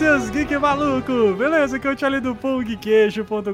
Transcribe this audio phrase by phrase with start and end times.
[0.00, 1.34] seus geek maluco!
[1.34, 1.78] Beleza?
[1.78, 3.52] Que eu te ali do pongqueijo.com.br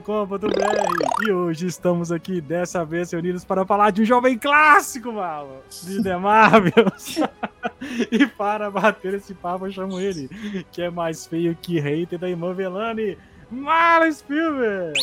[1.26, 6.00] e hoje estamos aqui dessa vez reunidos para falar de um jovem clássico, malo, de
[6.00, 7.18] The Marvels.
[8.12, 10.30] e para bater esse papo eu chamo ele,
[10.70, 13.18] que é mais feio que hater da irmã Velani,
[13.50, 15.00] Marlon Spielberg!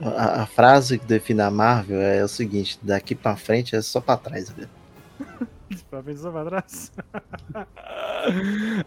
[0.00, 4.00] A, a, frase que define a Marvel é o seguinte: daqui pra frente é só
[4.00, 4.68] pra trás, velho.
[5.90, 6.92] pra frente só pra trás?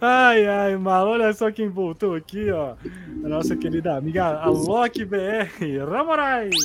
[0.02, 2.76] ai, ai, mal, olha só quem voltou aqui, ó.
[3.24, 6.56] A nossa querida amiga, a Loki BR, Ramorais.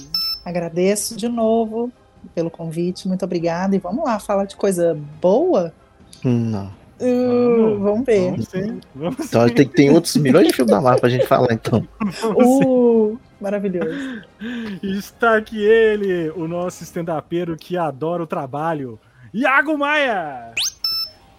[0.45, 1.93] Agradeço de novo
[2.35, 3.77] pelo convite, muito obrigada.
[3.77, 5.73] E vamos lá, falar de coisa boa?
[6.25, 6.71] Não.
[7.01, 8.31] Uh, vamos, ver.
[8.31, 9.55] Vamos sim, vamos então sim.
[9.55, 11.87] tem, tem outros milhões de filmes da Marvel pra gente falar, então.
[12.35, 14.23] Uh, maravilhoso.
[14.83, 18.99] Está aqui ele, o nosso stand-upero que adora o trabalho,
[19.33, 20.53] Iago Maia!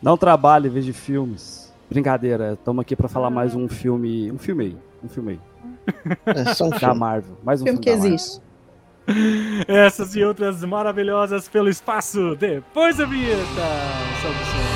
[0.01, 1.73] Não trabalhe, veja filmes.
[1.89, 4.31] Brincadeira, estamos aqui para falar mais um filme.
[4.31, 4.77] Um filme aí.
[5.03, 5.39] Um filme aí.
[6.25, 6.99] É só um da filme.
[6.99, 7.37] Marvel.
[7.43, 8.41] Mais um filme, filme, que existe.
[9.67, 13.37] Essas e outras maravilhosas pelo espaço depois da vinheta.
[14.21, 14.66] Salve,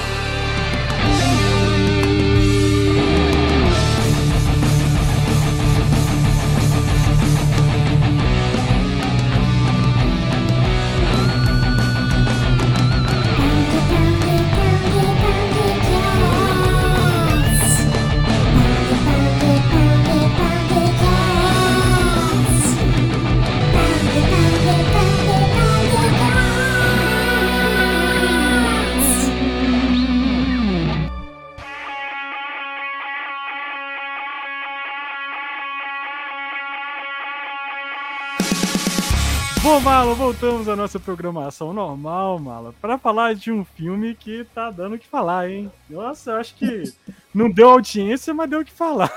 [39.83, 44.95] Malo, voltamos à nossa programação normal, Malo, para falar de um filme que tá dando
[44.95, 45.71] o que falar, hein?
[45.89, 46.83] Nossa, eu acho que
[47.33, 49.11] não deu audiência, mas deu o que falar.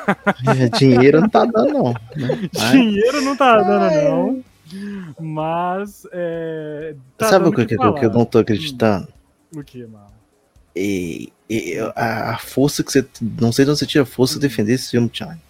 [0.58, 1.92] É, dinheiro não tá dando, não.
[1.92, 2.48] Né?
[2.72, 4.44] Dinheiro não tá dando, não.
[5.20, 6.06] Mas.
[6.10, 9.08] É, tá Sabe o que, que, que, eu não tô acreditando?
[9.54, 10.14] O que, Malo?
[10.74, 13.06] E, e a, a, força que você.
[13.20, 15.40] Não sei de onde você tira a força de defender esse filme, Thiago.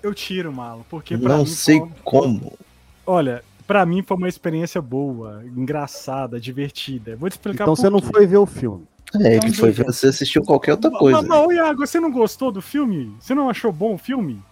[0.00, 1.16] Eu tiro, Malo, porque.
[1.16, 2.56] Não mim, sei como.
[3.04, 7.16] Olha, Pra mim foi uma experiência boa, engraçada, divertida.
[7.16, 8.86] Vou te explicar Então você não foi ver o filme.
[9.20, 11.22] É, ele foi ver, você assistiu qualquer outra coisa.
[11.22, 13.14] Mas, mas, Iago, você não gostou do filme?
[13.20, 14.42] Você não achou bom o filme?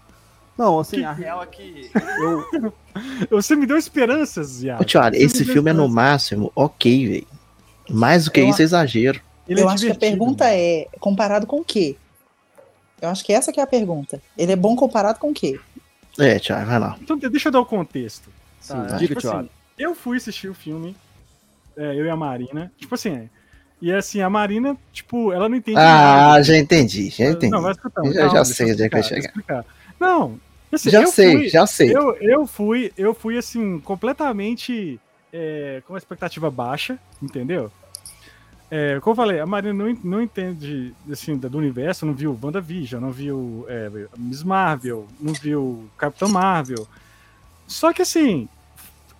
[0.56, 1.04] Não, assim, que...
[1.04, 1.90] a real é que
[2.20, 2.72] eu...
[3.30, 4.82] você me deu esperanças, Iago.
[4.82, 7.26] Ô, Thiago, esse filme é no máximo ok, velho.
[7.90, 9.20] Mais do que eu isso é exagero.
[9.48, 11.96] Ele eu é acho que a pergunta é, comparado com o quê?
[13.00, 14.22] Eu acho que essa que é a pergunta.
[14.38, 15.58] Ele é bom comparado com o quê?
[16.18, 16.96] É, Thiago, vai lá.
[17.00, 18.30] Então deixa eu dar o contexto.
[18.62, 20.96] Sim, tá, diga, tipo assim, Eu fui assistir o filme,
[21.76, 22.72] é, eu e a Marina.
[22.78, 23.28] Tipo assim,
[23.82, 25.76] e assim, a Marina, tipo, ela não entende.
[25.76, 26.44] Ah, nada.
[26.44, 27.50] já entendi, já entendi.
[27.50, 28.04] Não, escutar.
[28.12, 29.64] Já, já sei onde é que vai chegar.
[29.98, 30.38] Não,
[30.70, 31.96] assim, já sei, fui, já sei.
[31.96, 35.00] Eu, eu fui, eu fui assim, completamente
[35.32, 37.72] é, com a expectativa baixa, entendeu?
[38.70, 43.02] É, como eu falei, a Marina não, não entende assim, do universo, não viu WandaVision,
[43.02, 46.86] não viu é, Miss Marvel, não viu Capitão Marvel.
[47.72, 48.48] Só que assim,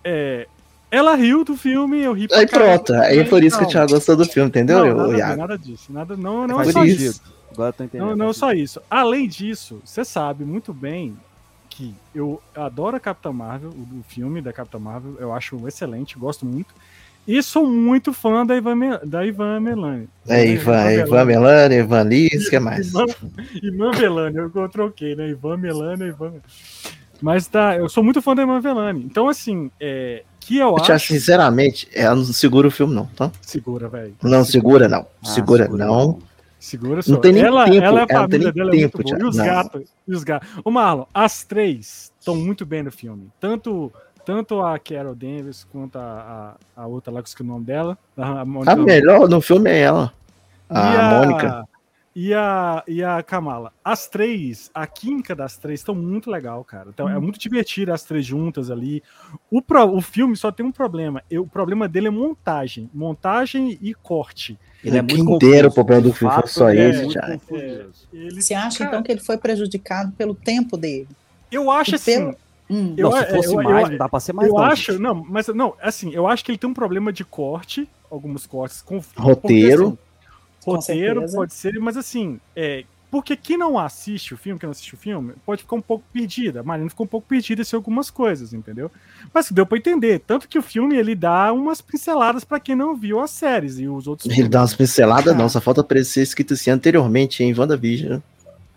[0.03, 0.47] é,
[0.91, 3.67] ela riu do filme, eu ri pra Aí pronto, aí é por isso que o
[3.67, 4.85] Thiago gostou do filme, entendeu?
[4.85, 5.37] Não, nada, Iago?
[5.37, 7.03] nada disso, nada, não, não é, é só isso.
[7.03, 7.21] isso.
[7.51, 8.09] Agora eu tô entendendo.
[8.09, 8.81] Não, não é só isso.
[8.89, 11.17] Além disso, você sabe muito bem
[11.69, 16.17] que eu adoro a Capitã Marvel, o, o filme da Capitã Marvel, eu acho excelente,
[16.17, 16.73] gosto muito.
[17.27, 20.09] E sou muito fã da Ivan, da Ivan Melani.
[20.27, 22.89] É, Ivan, Ivan Melani, Ivan Liz, o que mais?
[22.89, 23.05] Ivan,
[23.63, 25.29] Ivan Melani, eu, eu troquei, né?
[25.29, 26.33] Ivan Melani, Ivan.
[27.23, 29.01] Mas tá, eu sou muito fã da Ivan Velani.
[29.05, 30.91] Então, assim, é, que eu, eu acho.
[30.91, 33.31] Acho, sinceramente, ela não segura o filme, não, tá?
[33.41, 34.13] Segura, velho.
[34.21, 35.07] Não, segura, não.
[35.23, 36.19] Ah, segura, segura, não.
[36.59, 37.13] Segura só.
[37.13, 37.85] Não tem nem ela, tempo.
[37.85, 39.25] Ela, a família dela tempo, é muito boa.
[39.25, 39.81] E os gatos.
[40.05, 40.49] E os gatos.
[40.65, 43.29] Ô, Marlon, as três estão muito bem no filme.
[43.39, 43.89] Tanto
[44.25, 47.63] tanto a Carol Danvers quanto a, a, a outra lá, que eu esqueci o nome
[47.63, 47.97] dela.
[48.17, 50.13] A, a melhor no filme é ela.
[50.69, 51.67] A, a Mônica.
[52.15, 53.71] E a, e a Kamala.
[53.83, 56.89] As três, a química das três estão muito legal, cara.
[56.89, 57.09] Então, hum.
[57.09, 59.01] É muito divertido as três juntas ali.
[59.49, 61.23] O, pro, o filme só tem um problema.
[61.29, 62.89] Eu, o problema dele é montagem.
[62.93, 64.59] Montagem e corte.
[64.83, 67.39] Ele é muito inteiro o problema do filme foi só é, esse, já.
[67.51, 71.07] É, ele, Você acha, cara, então, que ele foi prejudicado pelo tempo dele?
[71.51, 72.19] Eu acho assim.
[72.19, 72.35] Pelo...
[72.69, 72.93] Hum.
[72.97, 74.71] Eu, não, se fosse eu, mais, eu, dá pra ser mais Eu longe.
[74.71, 78.45] acho, não, mas não, assim, eu acho que ele tem um problema de corte, alguns
[78.45, 79.91] cortes com roteiro.
[79.91, 79.97] Porque, assim,
[80.65, 82.83] roteiro pode ser, mas assim, é,
[83.13, 86.03] porque quem não assiste o filme, quem não assiste o filme, pode ficar um pouco
[86.11, 86.61] perdida.
[86.61, 88.89] A Marina ficou um pouco perdida em algumas coisas, entendeu?
[89.31, 90.19] Mas deu para entender.
[90.19, 93.87] Tanto que o filme ele dá umas pinceladas para quem não viu as séries e
[93.87, 94.25] os outros.
[94.25, 94.51] Ele filmes.
[94.51, 95.37] dá umas pinceladas, ah.
[95.37, 98.19] não, só falta aparecer escrito assim anteriormente em WandaVision.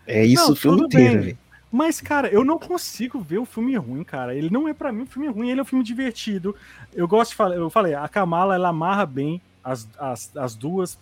[0.06, 1.38] É isso Não, o filme inteiro, velho.
[1.72, 4.34] Mas, cara, eu não consigo ver o filme ruim, cara.
[4.34, 6.54] Ele não é pra mim um filme ruim, ele é um filme divertido.
[6.94, 10.98] Eu gosto de falar, eu falei, a Kamala, ela amarra bem as, as, as duas,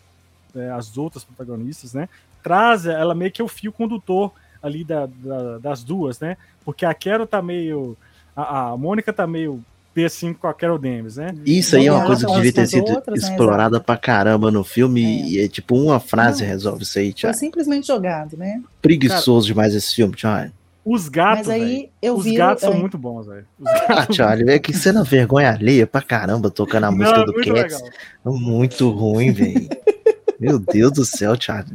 [0.57, 2.09] é, as outras protagonistas, né?
[2.43, 6.37] Traz ela meio que é o fio condutor ali da, da- das duas, né?
[6.65, 7.97] Porque a Carol tá meio.
[8.37, 9.63] A, a Mônica tá meio
[9.97, 11.35] P5 com a Carol Danvers, né?
[11.47, 14.51] Isso aí é uma Não, coisa que devia ter sido outras, né, explorada pra caramba
[14.51, 15.05] no filme.
[15.05, 15.27] É.
[15.29, 16.49] E é tipo uma frase Não.
[16.49, 17.37] resolve isso aí, Foi Thiago.
[17.39, 18.61] simplesmente jogado, né?
[18.83, 20.53] Preguiçoso demais esse filme, Thiago.
[20.85, 21.47] Os gatos.
[21.47, 21.89] Mas aí velho.
[22.03, 22.35] eu Os vi.
[22.37, 23.47] gatos são é, muito bons, velho.
[23.59, 27.33] Os Ah, Thiago, é que cena vergonha alheia pra caramba tocando a música Não, do
[27.33, 27.81] muito Cats.
[27.81, 27.91] legal.
[28.39, 29.69] Muito ruim, velho.
[30.45, 31.71] Meu Deus do céu, Thiago.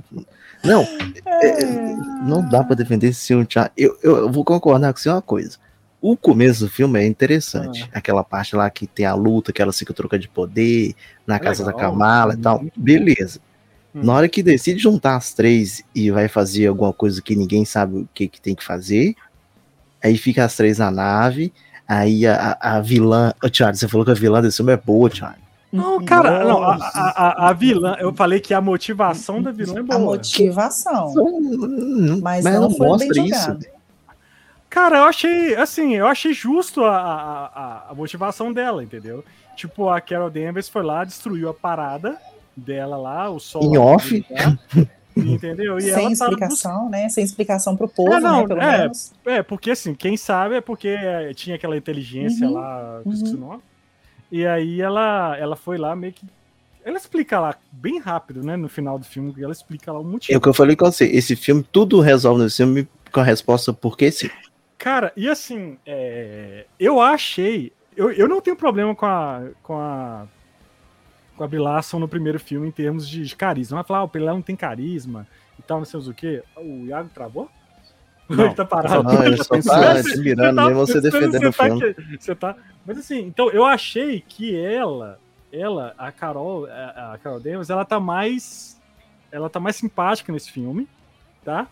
[0.64, 0.84] Não,
[1.26, 1.64] é,
[2.24, 3.72] não dá pra defender esse filme, Thiago.
[3.78, 5.58] Eu, eu, eu vou concordar com você uma coisa.
[6.02, 7.90] O começo do filme é interessante.
[7.94, 7.98] Ah.
[8.00, 10.94] Aquela parte lá que tem a luta, que ela fica trocando de poder,
[11.28, 12.60] na É casa da legal, Kamala e tal.
[12.62, 12.84] muito bom.
[12.84, 13.40] Beleza.
[13.94, 14.02] Hum.
[14.04, 17.98] Na hora que decide juntar as três e vai fazer alguma coisa que ninguém sabe
[17.98, 19.16] o que, que tem que fazer,
[20.02, 21.52] aí fica as três na nave,
[21.88, 23.34] aí a, a, a vilã.
[23.44, 25.49] Ô, Thiago, você falou que a vilã desse filme é boa, Thiago.
[25.72, 29.76] Não, cara, não, a, a, a- a vilã, eu falei que a motivação da vilã
[29.78, 30.00] é A boa.
[30.00, 31.14] motivação.
[31.16, 33.40] Hum, Mas Mas não não foi mostra bem isso.
[33.42, 33.66] jogado.
[34.70, 39.24] Cara, eu achei, assim, eu achei justo a, a, a- a motivação dela, entendeu?
[39.56, 42.18] Tipo, a Carol Danvers foi lá, destruiu a parada
[42.56, 43.64] dela lá, o sol.
[43.64, 44.26] Em off.
[45.18, 45.78] Entendeu?
[45.78, 47.10] E Sem ela tá explicação, né?
[47.10, 48.48] Sem explicação pro povo, É, não, né?
[48.48, 48.78] Pelo é.
[48.84, 49.12] menos.
[49.26, 53.60] É, porque assim, quem sabe é porque é, tinha aquela inteligência Uhum, lá, uhum.
[54.32, 56.26] E aí ela, ela foi lá meio que.
[56.84, 58.56] Ela explica lá, bem rápido, né?
[58.56, 60.38] No final do filme, ela explica lá o É motivo.
[60.38, 61.06] o que eu falei com você.
[61.06, 64.30] Esse filme, tudo resolve nesse filme com a resposta porque sim.
[64.78, 67.74] Cara, e assim, é, eu achei.
[67.98, 69.44] Eu, eu não tenho problema com a.
[69.62, 70.26] com a.
[71.36, 73.78] com a Brie Larson no primeiro filme em termos de, de carisma.
[73.78, 75.28] Vai falar, ah, o Pelé não tem carisma
[75.58, 76.42] e tal, não sei o quê.
[76.56, 77.50] O Iago travou?
[78.38, 79.04] Não, Ele tá parado.
[79.04, 81.94] Não, ele só tá admirando tá- mesmo você defendendo o tá filme.
[81.96, 82.56] que- você tá-
[82.86, 85.20] Mas assim, então eu achei que ela,
[85.52, 88.80] ela, a Carol, a, a Carol Danvers, ela tá mais,
[89.32, 90.88] ela tá mais simpática nesse filme,
[91.44, 91.68] tá?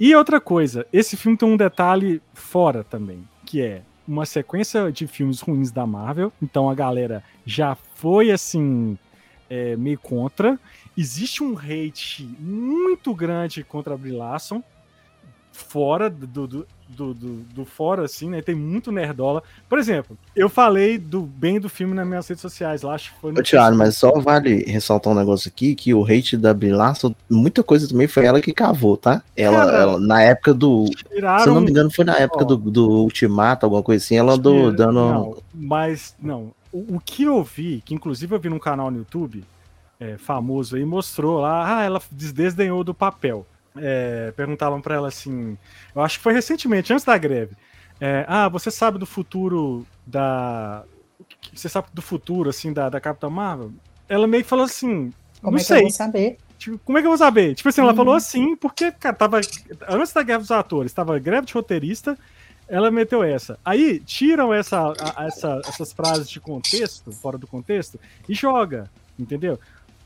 [0.00, 5.06] E outra coisa, esse filme tem um detalhe fora também, que é uma sequência de
[5.06, 6.32] filmes ruins da Marvel.
[6.42, 8.98] Então a galera já foi assim
[9.48, 10.58] é, meio contra.
[10.96, 14.62] Existe um hate muito grande contra a Brie Larson
[15.52, 18.40] fora do, do, do, do, fora, assim, né?
[18.42, 19.42] Tem muito nerdola.
[19.68, 23.20] Por exemplo, eu falei do bem do filme nas minhas redes sociais lá, acho que
[23.20, 27.14] foi Thiago, mas só vale ressaltar um negócio aqui, que o hate da Brie Larson,
[27.30, 29.22] muita coisa também foi ela que cavou, tá?
[29.36, 32.56] Ela, ela- na época do, se eu tiraram não me engano, foi na época do,
[32.56, 34.94] do Ultimato, alguma coisa assim, ela andou dando...
[34.94, 36.52] Não, mas, não.
[36.72, 39.44] O, o que eu vi, que inclusive eu vi num canal no YouTube,
[40.00, 43.46] é, famoso aí, mostrou lá, ah, ela des- desdenhou do papel.
[43.76, 45.56] É, perguntavam pra ela assim,
[45.94, 47.56] eu acho que foi recentemente, antes da greve.
[48.00, 50.84] é, ah, você sabe do futuro da.
[51.54, 53.72] Você sabe do futuro, assim, da, da Capitã Marvel?
[54.08, 55.12] Ela meio que falou assim.
[55.40, 55.78] Como não é que sei.
[55.78, 56.38] eu vou saber?
[56.58, 57.54] Tipo, como é que eu vou saber?
[57.54, 57.96] Tipo assim, ela Uhum.
[57.96, 59.40] falou assim, porque, cara, tava.
[59.88, 62.16] Antes da greve dos atores, tava greve de roteirista,
[62.68, 63.58] ela meteu essa.
[63.64, 67.98] Aí tiram essa, a- essa- essas frases de contexto, fora do contexto,
[68.28, 69.58] e joga, entendeu?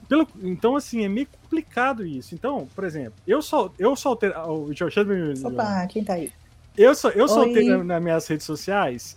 [0.09, 2.35] Pelo, então, assim, é meio complicado isso.
[2.35, 4.31] Então, por exemplo, eu sou eu soltei.
[4.31, 5.01] O Jorge,
[5.45, 6.33] Opa, quem tá aí?
[6.77, 7.77] eu, só, eu soltei Oi.
[7.79, 9.17] na- nas minhas redes sociais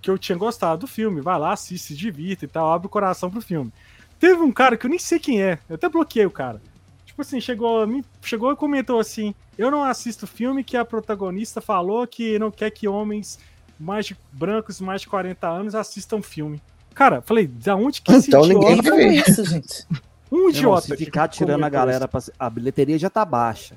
[0.00, 1.20] que eu tinha gostado do filme.
[1.20, 3.72] Vai lá, assiste, se divirta e tal, abre o coração pro filme.
[4.20, 6.60] Teve um cara que eu nem sei quem é, eu até bloqueei o cara.
[7.04, 11.60] Tipo assim, chegou, me, chegou e comentou assim: Eu não assisto filme que a protagonista
[11.60, 13.38] falou que não quer que homens
[13.78, 16.60] mais de brancos, mais de 40 anos assistam filme.
[16.94, 19.30] Cara, falei, da onde que esse Então ninguém idiota, Quem vai falou ver.
[19.30, 19.86] isso, gente?
[20.30, 20.80] Um Irmão, idiota.
[20.82, 22.20] se que ficar tirando a galera, pra...
[22.38, 23.76] a bilheteria já tá baixa.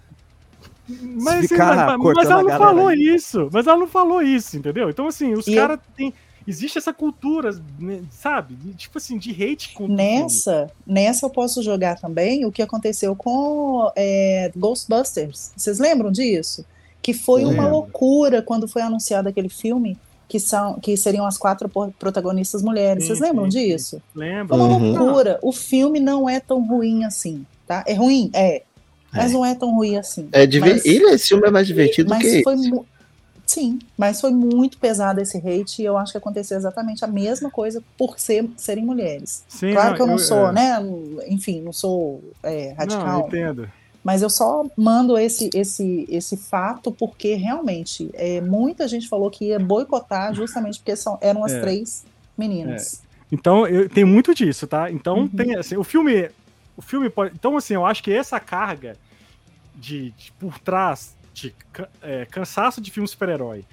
[0.87, 2.99] Mas, ficar mas- mas ela não falou aí.
[3.15, 3.49] isso.
[3.51, 4.89] Mas ela não falou isso, entendeu?
[4.89, 6.13] Então, assim, os caras têm.
[6.47, 8.55] Existe essa cultura, né, sabe?
[8.55, 9.95] De, tipo assim, de hate filme.
[9.95, 15.51] Nessa, nessa eu posso jogar também o que aconteceu com é, Ghostbusters.
[15.55, 16.65] Vocês lembram disso?
[16.99, 17.69] Que foi uma Lembro.
[17.69, 19.97] loucura quando foi anunciado aquele filme
[20.31, 21.69] que são que seriam as quatro
[21.99, 23.03] protagonistas mulheres.
[23.03, 24.01] Sim, Vocês lembram sim, disso?
[24.15, 24.55] Lembra?
[24.57, 24.97] Foi uma Uhum.
[24.97, 25.37] loucura.
[25.41, 27.83] O filme não é tão ruim assim, tá?
[27.85, 28.63] É ruim, é,
[29.11, 29.33] mas É.
[29.33, 30.29] não é tão ruim assim.
[30.31, 30.75] É, diver...
[30.75, 32.69] Mas- Ele, esse filme é mais divertido mas que foi esse.
[32.71, 32.85] mu-
[33.45, 37.51] sim, mas foi muito pesado esse hate e eu acho que aconteceu exatamente a mesma
[37.51, 39.43] coisa por ser, serem mulheres.
[39.49, 40.51] Sim, Claro que eu não sou, é.
[40.53, 40.77] né?
[41.27, 43.19] Enfim, não sou é, Não, radical.
[43.19, 43.69] eu entendo.
[44.03, 49.45] Mas eu só mando esse, esse, esse fato porque realmente é, muita gente falou que
[49.45, 51.61] ia boicotar justamente porque são, eram as É.
[51.61, 52.03] três
[52.37, 53.03] meninas.
[53.31, 54.91] Então, eu, tem muito disso, tá?
[54.91, 55.27] Então, Uhum.
[55.27, 56.29] tem assim, o filme.
[56.75, 57.33] O filme pode.
[57.35, 58.97] Então, assim, eu acho que essa carga
[59.75, 61.53] de, de por trás de
[62.01, 63.63] é, cansaço de filme super-herói.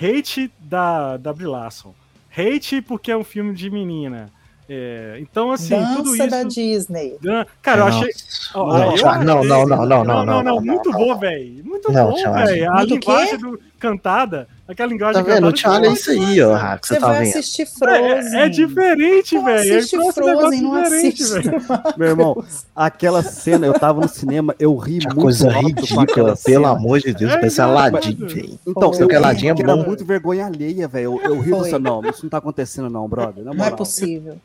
[0.00, 1.94] Hate da, da Brie Larson.
[2.36, 4.30] Hate porque é um filme de menina.
[4.70, 6.30] É, então, assim, tudo Dança isso.
[6.30, 7.16] da Disney.
[7.22, 8.10] Dan- Cara, eu achei.
[8.54, 11.18] Ó, Não, eu não, não, não, não, não, não, não, muito não, bom, não.
[11.18, 11.64] velho.
[11.64, 12.72] Muito Não, bom, velho.
[12.72, 15.48] A linguagem do, cantada, aquela linguagem Tá vendo?
[15.48, 15.80] O cantada.
[15.80, 17.28] Thiago é isso aí, ó, Rack, Você você tá vai vendo.
[17.30, 18.38] assistir Frozen.
[18.40, 19.58] É, é diferente, Não velho.
[19.78, 21.42] assiste É um negócio Frozen, não diferente, assiste.
[21.48, 21.62] velho.
[21.96, 22.44] Meu irmão,
[22.76, 27.14] aquela cena, eu tava no cinema, eu ri Que muito coisa ridícula, pelo amor de
[27.14, 28.58] Deus, É, parece não, Aladdin, mas- velho.
[28.66, 29.84] Então, eu Aquela ri ladinha é era bom.
[29.86, 31.18] muito vergonha alheia, velho.
[31.24, 31.62] Eu, eu ri Foi.
[31.62, 33.42] disso, não, isso não tá acontecendo não, brother.
[33.44, 34.36] Não é possível.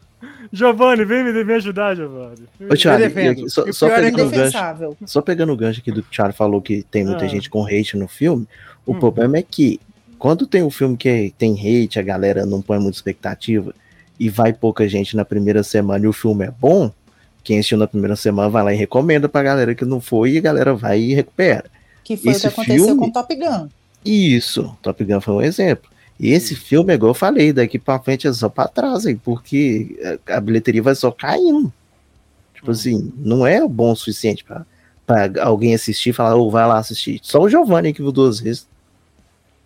[0.52, 2.44] Giovanni, vem me, me ajudar, Giovanni.
[2.70, 4.58] Ô, Thiago, aqui, só, só é pegando o gancho,
[5.06, 7.28] só pegando o gancho aqui do que o Thiago falou que tem muita Ah.
[7.28, 8.48] gente com hate no filme,
[8.86, 9.00] o Hum.
[9.00, 9.80] problema é que
[10.20, 13.74] quando tem um filme que tem hate, a galera não põe muita expectativa
[14.20, 16.92] e vai pouca gente na primeira semana e o filme é bom,
[17.44, 20.38] quem assistiu na primeira semana vai lá e recomenda pra galera que não foi e
[20.38, 21.66] a galera vai e recupera.
[22.04, 23.68] Que foi Esse o que aconteceu filme- com Top Gun.
[24.06, 25.90] Isso, Top Gun foi um exemplo.
[26.24, 30.00] E esse filme, igual eu falei, daqui pra frente é só pra trás, aí, porque
[30.26, 31.72] a bilheteria vai só caindo.
[32.54, 32.72] Tipo Hum.
[32.72, 34.66] assim, não é bom o suficiente pra,
[35.06, 37.20] pra alguém assistir e falar, ou vai lá assistir.
[37.22, 38.66] Só o Giovanni que viu duas vezes.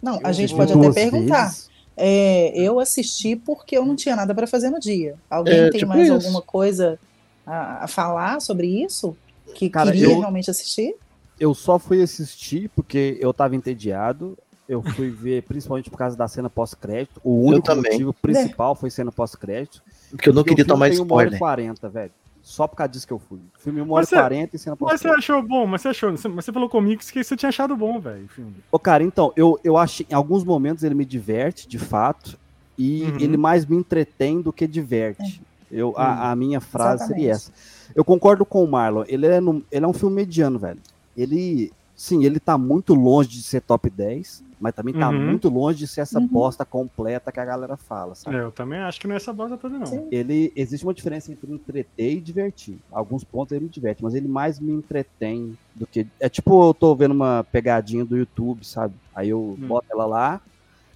[0.02, 1.54] Não, a Eu gente pode até perguntar.
[1.96, 5.16] É, eu assisti porque eu não tinha nada para fazer no dia.
[5.30, 6.14] Alguém É, tem tipo mais isso.
[6.14, 6.98] alguma coisa
[7.46, 9.16] a, a falar sobre isso?
[9.54, 10.96] Que Cara, queria eu- realmente assistir?
[11.40, 14.36] Eu só fui assistir porque eu tava entediado.
[14.68, 17.22] Eu fui ver principalmente por causa da cena pós-crédito.
[17.24, 19.82] O único motivo principal foi cena pós-crédito.
[20.12, 21.40] Porque eu não queria tomar tem uma hora e spoiler.
[21.40, 22.12] 40, velho.
[22.42, 23.40] Só por causa disso que eu fui.
[23.40, 25.20] O filme 1 hora e você- 40 e cena Mas você pós-crédito.
[25.20, 26.12] achou bom, mas você achou.
[26.12, 28.56] Mas você falou comigo que você tinha achado bom, velho, o filme.
[28.72, 32.38] Ô, cara, então, eu, eu acho em alguns momentos ele me diverte, de fato,
[32.78, 33.18] e Uhum.
[33.20, 35.42] ele mais me entretém do que diverte.
[35.70, 37.60] Eu, a, a minha frase seria Exatamente.
[37.90, 37.92] essa.
[37.96, 40.80] Eu concordo com o Marlon, ele é, num- ele é um filme mediano, velho.
[41.18, 45.20] Ele, sim, ele tá muito longe de ser top 10, mas também tá Uhum.
[45.22, 46.28] muito longe de ser essa Uhum.
[46.32, 48.38] bosta completa que a galera fala, sabe?
[48.38, 49.90] É, eu também acho que não é essa bosta toda, não.
[49.90, 50.08] Sim.
[50.12, 52.82] Ele, existe uma diferença entre entreter e divertir.
[52.92, 56.08] Alguns pontos ele me diverte, mas ele mais me entretém do que.
[56.20, 59.00] É tipo eu tô vendo uma pegadinha do YouTube, sabe?
[59.16, 59.68] Aí eu Hum.
[59.68, 60.42] boto ela lá.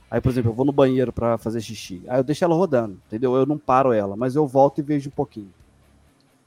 [0.10, 2.04] Aí, por exemplo, eu vou no banheiro pra fazer xixi.
[2.10, 3.36] Aí eu deixo ela rodando, entendeu?
[3.36, 5.54] Eu não paro ela, mas eu volto e vejo um pouquinho.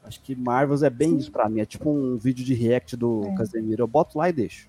[0.04, 1.16] Acho que Marvels é bem Sim.
[1.18, 1.60] isso pra mim.
[1.60, 3.34] É tipo um vídeo de react do É.
[3.34, 3.82] Casemiro.
[3.82, 4.68] Eu boto lá e deixo.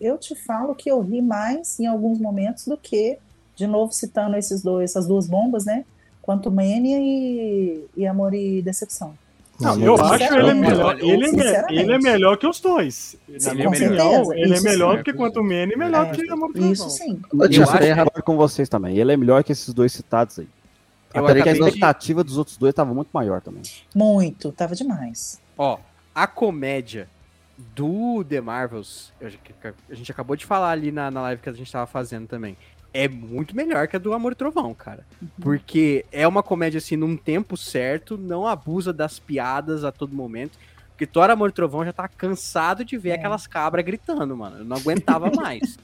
[0.00, 3.16] Eu te falo que eu ri mais em alguns momentos do que,
[3.56, 5.84] de novo citando esses dois, essas duas bombas, né?
[6.20, 9.14] Quanto Mania e, e Amor e Decepção.
[9.60, 10.98] Não, eu acho ele é melhor.
[10.98, 13.16] Ele é, ele é melhor que os dois.
[13.38, 14.98] Sim, Na minha com opinião, certeza, ele é melhor sim.
[14.98, 17.20] do que Quanto Man e melhor É, do que Amor e Isso sim.
[17.40, 18.98] Acho Eu é rap- concordo com vocês também.
[18.98, 20.48] Ele é melhor que esses dois citados aí.
[21.14, 23.62] Eu Até porque a acabei de- expectativa dos outros dois tava muito maior também.
[23.94, 25.40] Muito, tava demais.
[25.56, 25.78] Ó,
[26.14, 27.08] a comédia
[27.56, 29.12] do The Marvels,
[29.90, 32.56] a gente acabou de falar ali na, na live que a gente tava fazendo também,
[32.92, 35.04] é muito melhor que a do Amor e Trovão, cara.
[35.40, 40.58] Porque é uma comédia assim num tempo certo, não abusa das piadas a todo momento.
[40.90, 43.14] Porque Thor, Amor e Trovão já tá cansado de ver É.
[43.14, 44.58] aquelas cabras gritando, mano.
[44.58, 45.76] Eu não aguentava mais.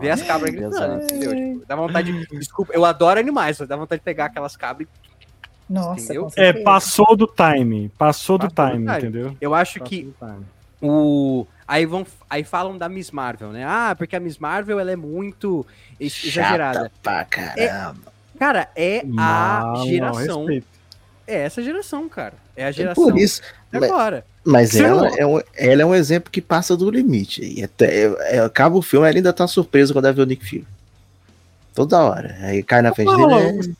[0.00, 1.30] Ver as cabras gritando, entendeu?
[1.34, 2.38] Tipo, dá vontade de.
[2.38, 7.26] Desculpa, eu adoro animais, dá vontade de pegar aquelas cabras e Nossa, É, passou do
[7.26, 7.88] time.
[7.98, 8.98] Passou do Passou do time, time.
[8.98, 9.36] entendeu?
[9.40, 10.44] Eu acho Passou que do
[10.82, 13.64] o aí vão aí falam da Miss Marvel, né?
[13.66, 15.66] Ah, porque a Miss Marvel ela é muito
[15.98, 16.80] ex- exagerada.
[16.80, 18.12] Chata pra caramba.
[18.38, 20.40] Cara, é a Não, não, geração.
[20.40, 20.66] respeito.
[21.26, 22.34] é essa geração, cara.
[22.56, 23.40] É a É geração por isso.
[23.80, 24.24] Mas- agora.
[24.46, 27.42] Mas ela não- é, um, ela é um exemplo que passa do limite.
[27.42, 28.04] E até,
[28.34, 30.66] é, acaba o filme, ela ainda tá surpresa quando ela vê o Nick Fury.
[31.74, 32.36] Toda hora.
[32.42, 33.74] Aí cai na frente dele.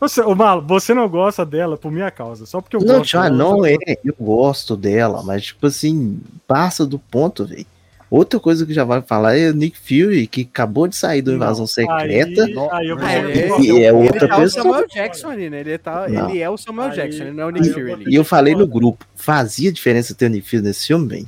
[0.00, 3.16] Você, ô, Malo, você não gosta dela por minha causa, só porque eu Não, gosto.
[3.30, 3.98] não você- é.
[4.04, 7.66] Eu gosto dela, mas tipo assim, passa do ponto, velho.
[8.10, 11.32] Outra coisa que já vai falar é o Nick Fury, que acabou de sair do
[11.32, 12.44] Invasão Não, Secreta.
[12.72, 14.48] Aí, aí vou- E é outra ele tá o.
[14.48, 15.60] Samuel Jackson ali, né?
[15.60, 16.30] Ele, tá, Não.
[16.30, 18.04] ele é o Samuel Aí- Jackson, ele não é o Nick Fury.
[18.08, 21.26] E eu falei no grupo, fazia diferença ter o Nick Fury nesse filme, velho?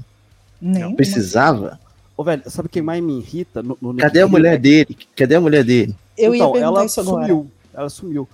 [0.60, 0.96] Nenhuma.
[0.96, 1.78] Precisava?
[2.16, 4.32] Ô, velho, sabe quem mais me irrita no, no Nick Cadê a Fury?
[4.32, 4.96] mulher dele?
[5.16, 5.94] Cadê a mulher dele?
[6.16, 7.26] Eu ia Então, perguntar ela isso agora.
[7.26, 7.50] sumiu.
[7.74, 8.28] Ela sumiu.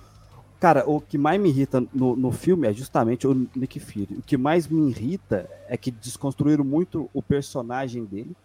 [0.59, 4.17] Cara, o que mais me irrita no, no filme é justamente o Nick Fury.
[4.17, 8.35] O que mais me irrita é que desconstruíram muito o personagem dele.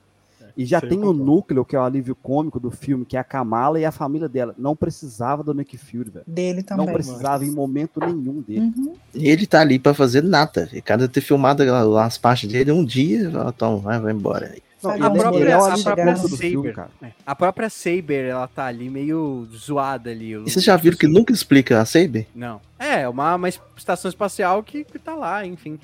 [0.56, 3.24] E já tem o núcleo, que é o alívio cômico do filme, que é a
[3.24, 4.54] Kamala e a família dela.
[4.58, 6.24] Não precisava do Nick Fury, velho.
[6.26, 6.84] Dele também.
[6.84, 8.72] Não precisava em momento nenhum dele.
[8.76, 8.94] Uhum.
[9.14, 10.66] Ele tá ali pra fazer nada.
[10.66, 10.82] velho.
[10.82, 14.54] Cada ter filmado lá as partes dele um dia, então vai, vai embora.
[14.82, 16.90] Não, A é- própria, é a o própria filme, Saber, cara.
[17.02, 20.32] é, a própria Saber, ela tá ali meio zoada ali.
[20.32, 22.26] E vocês já viram que nunca explica a Saber?
[22.34, 22.60] Não.
[22.78, 25.78] É, uma, uma estação espacial que, que tá lá, enfim.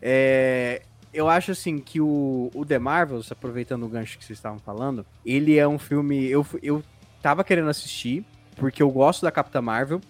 [0.00, 0.82] É,
[1.14, 5.04] eu acho assim que o, o The Marvels, aproveitando o gancho que vocês estavam falando,
[5.24, 6.26] ele é um filme.
[6.28, 6.82] Eu, eu
[7.22, 8.24] tava querendo assistir,
[8.56, 10.00] porque eu gosto da Capitã Marvel.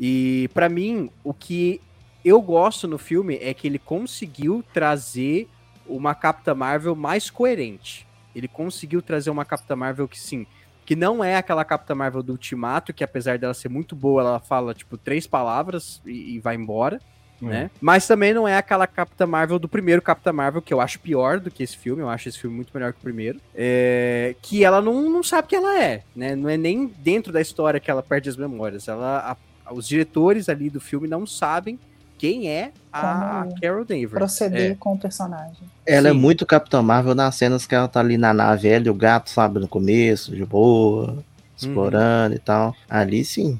[0.00, 1.80] E para mim, o que
[2.24, 5.48] eu gosto no filme é que ele conseguiu trazer
[5.88, 8.06] uma Capitã Marvel mais coerente.
[8.34, 10.46] Ele conseguiu trazer uma Capitã Marvel que sim,
[10.84, 14.40] que não é aquela Capitã Marvel do Ultimato, que apesar dela ser muito boa, ela
[14.40, 17.00] fala tipo três palavras e, e vai embora.
[17.40, 17.48] Hum.
[17.48, 17.70] Né?
[17.80, 21.38] Mas também não é aquela Capitã Marvel do primeiro Capitã Marvel, que eu acho pior
[21.38, 23.40] do que esse filme, eu acho esse filme muito melhor que o primeiro.
[23.54, 26.34] É, que ela não, não sabe quem ela é, né?
[26.34, 28.88] Não é nem dentro da história que ela perde as memórias.
[28.88, 31.78] Ela, a- os diretores ali do filme não sabem
[32.18, 34.10] quem é a Como Carol Danvers.
[34.10, 34.74] Proceder É.
[34.74, 35.56] com o personagem.
[35.86, 36.16] Ela Sim.
[36.16, 38.94] é muito Capitão Marvel nas cenas que ela tá ali na nave, ela e o
[38.94, 41.24] gato, sabe, no começo, de boa,
[41.56, 42.74] explorando e tal.
[42.88, 43.58] Ali sim.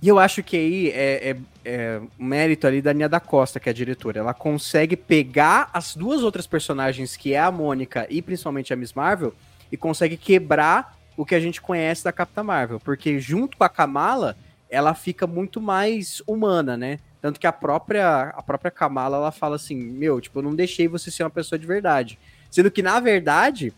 [0.00, 3.58] E eu acho que aí é, é, é um mérito ali da Nia da Costa,
[3.58, 4.20] que é a diretora.
[4.20, 8.92] Ela consegue pegar as duas outras personagens, que é a Mônica e principalmente a Miss
[8.92, 9.34] Marvel,
[9.72, 12.78] e consegue quebrar o que a gente conhece da Capitã Marvel.
[12.80, 14.36] Porque junto com a Kamala,
[14.68, 16.98] ela fica muito mais humana, né?
[17.24, 20.86] Tanto que a própria, a própria Kamala, ela fala assim, meu, tipo, eu não deixei
[20.86, 22.18] você ser uma pessoa de verdade.
[22.50, 23.72] Sendo que, na verdade,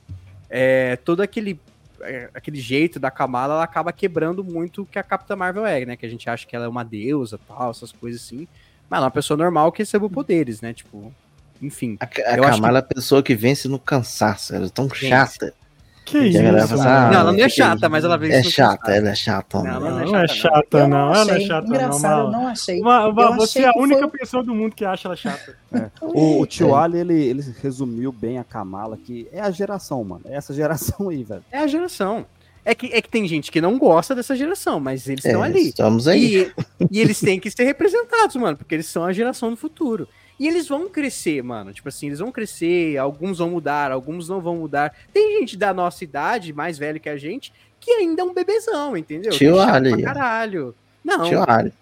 [0.50, 1.61] é, todo aquele
[2.00, 5.87] é, aquele jeito da Kamala, ela acaba quebrando muito o que a Capitã Marvel é,
[5.87, 5.97] né?
[5.97, 8.49] Que a gente acha que ela é uma deusa, tal, essas coisas assim.
[8.91, 10.73] Mas ela é uma pessoa normal que recebeu poderes, né?
[10.75, 11.15] Tipo,
[11.62, 11.97] enfim.
[12.00, 14.57] A, a Kamala é a pessoa que vence no cansaço.
[14.57, 15.07] Ela é tão Vence.
[15.09, 15.55] chata.
[16.06, 18.92] Que E isso, fala, ah, não, ela não é chata, mas ela vence É chata,
[18.92, 19.60] ela é chata.
[19.60, 21.12] Não, ela não é chata, eu não.
[21.14, 21.75] Ela é chata, não.
[21.75, 22.80] Engraçado, não achei.
[22.80, 25.56] Uma- uma- Eu você é a única foi- pessoa do mundo que acha ela chata.
[26.00, 30.22] O, o tio Ali, ele, ele resumiu bem a Kamala, que é a geração, mano.
[30.26, 31.42] É essa geração aí, velho.
[31.50, 32.25] É a geração.
[32.64, 35.48] É que, é que tem gente que não gosta dessa geração, mas eles estão É,
[35.48, 35.68] ali.
[35.68, 36.52] Estamos aí.
[36.80, 40.08] E, e eles têm que ser representados, mano, porque eles são a geração do futuro.
[40.38, 41.73] E eles vão crescer, mano.
[41.73, 44.95] Tipo assim, eles vão crescer, alguns vão mudar, alguns não vão mudar.
[45.13, 48.97] Tem gente da nossa idade, mais velho que a gente, que ainda é um bebezão,
[48.97, 49.32] entendeu?
[49.32, 50.75] Tio é Ali, caralho.
[51.04, 51.73] Não, Tio Ali.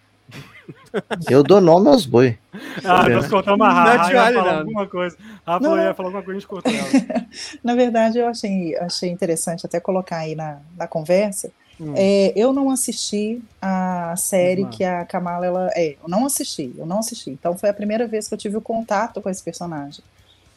[1.28, 2.38] Eu dou nome aos boi.
[2.85, 3.14] Ah, É.
[3.14, 4.59] nós cortamos a Não é Rafa, tio ia falar não.
[4.61, 5.16] alguma coisa.
[5.44, 7.26] Rafa Não, ia falar alguma coisa, a gente cortou ela.
[7.64, 11.50] Na verdade, eu achei, achei interessante até colocar aí na, na conversa.
[11.80, 11.92] Hum.
[11.96, 14.70] É, eu não assisti a série Uhum.
[14.70, 15.96] que a Kamala ela é.
[16.02, 17.30] Eu não assisti, eu não assisti.
[17.30, 20.02] Então foi a primeira vez que eu tive o contato com esse personagem.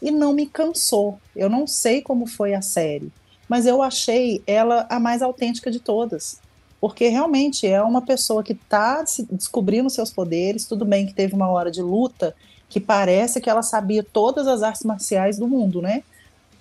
[0.02, 1.20] E não me cansou.
[1.36, 3.12] Eu não sei como foi a série,
[3.50, 6.40] mas eu achei ela a mais autêntica de todas.
[6.80, 10.68] Porque realmente é uma pessoa que está descobrindo seus poderes.
[10.68, 12.36] Tudo bem que teve uma hora de luta
[12.70, 16.04] que parece que ela sabia todas as artes marciais do mundo, né?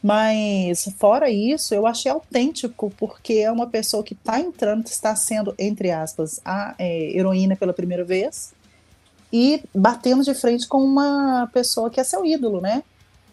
[0.07, 5.53] Mas fora isso, eu achei autêntico, porque é uma pessoa que está entrando, está sendo,
[5.59, 8.55] entre aspas, a é, heroína pela primeira vez,
[9.33, 12.85] e batendo de frente com uma pessoa que é seu ídolo, né?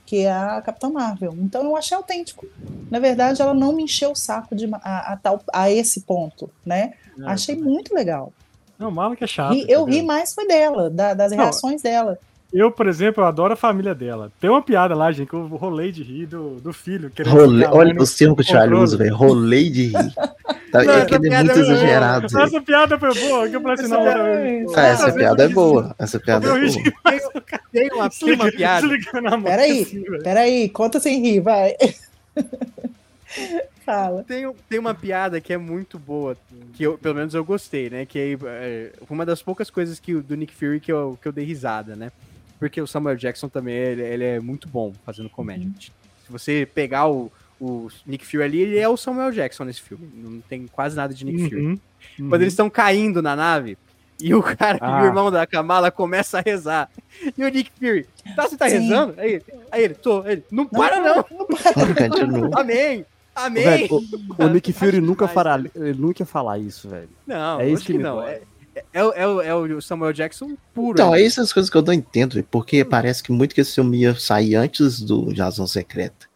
[0.03, 1.35] Que é a Capitã Marvel.
[1.37, 2.47] Então eu achei autêntico.
[2.89, 6.49] Na verdade, ela não me encheu o saco de, a, a tal, a esse ponto,
[6.65, 6.93] né?
[7.19, 8.33] É, achei muito legal.
[8.79, 9.53] Não, mala que é chato.
[9.53, 12.17] E eu ri mais foi dela, da- das Não, reações dela.
[12.53, 14.31] Eu, por exemplo, eu adoro a família dela.
[14.39, 17.11] Tem uma piada lá, gente, que eu rolei de rir do, do filho.
[17.25, 19.15] Rolê, olha os termos que o velho.
[19.15, 20.13] Rolei de rir.
[20.71, 21.73] Tá, Não, é essa que ele é piada muito é boa.
[21.73, 22.29] exagerado.
[22.29, 22.41] Zé.
[22.43, 25.11] Essa piada foi boa, que eu falei assim, Essa não, piada eu- é- Ah, essa
[25.11, 25.95] piada é boa.
[25.99, 26.71] Essa piada Eu é boa.
[27.71, 28.87] tem uma, tem uma piada.
[28.87, 29.43] desligando a mão.
[29.43, 29.81] Peraí.
[29.81, 30.03] assim.
[30.23, 31.75] Peraí, conta sem rir, vai.
[33.85, 34.23] Fala.
[34.23, 36.37] Tem, tem uma piada que é muito boa,
[36.73, 38.05] que eu, pelo menos eu gostei, né?
[38.05, 41.31] Que é, uma das poucas coisas que, o- do Nick Fury que eu, que eu
[41.31, 42.11] dei risada, né?
[42.63, 45.69] Porque o Samuel Jackson também, ele, ele é muito bom fazendo comédia.
[46.25, 50.09] Se você pegar o, o Nick Fury ali, ele é o Samuel Jackson nesse filme.
[50.15, 51.61] Não tem quase nada de Nick Fury.
[51.61, 51.79] Uhum,
[52.19, 52.29] uhum.
[52.29, 53.77] Quando eles estão caindo na nave,
[54.17, 55.01] e o cara, Ah.
[55.03, 56.89] o irmão da Kamala começa a rezar.
[57.37, 58.79] E o Nick Fury, tá, você tá Sim.
[58.79, 59.15] rezando?
[59.17, 60.25] Aí, aí ele, tô.
[60.25, 61.21] Ele, não para não!
[61.23, 62.49] Continua.
[62.61, 63.05] Amém!
[63.35, 63.63] Amém!
[63.63, 67.09] Velho, o, o Nick Fury nunca fará, ele nunca ia falar isso, velho.
[67.27, 68.21] Não, É isso acho que que não.
[68.21, 68.41] É,
[68.93, 70.91] é, o- é, o- é o Samuel Jackson puro.
[70.93, 71.25] Então, é ali.
[71.27, 74.55] essas coisas que eu não entendo, porque parece que muito que esse filme ia sair
[74.55, 76.27] antes do Invasão Secreta.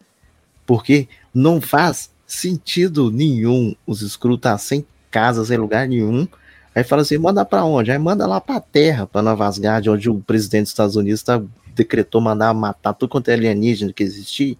[0.66, 6.28] Porque não faz sentido nenhum os Skrulls tá sem casa, sem lugar nenhum.
[6.74, 7.90] Aí fala assim, manda pra onde?
[7.90, 11.42] Aí manda lá pra Terra, pra Nova Asgard, onde o presidente dos Estados Unidos tá,
[11.74, 14.58] decretou mandar matar tudo quanto é alienígena que existir.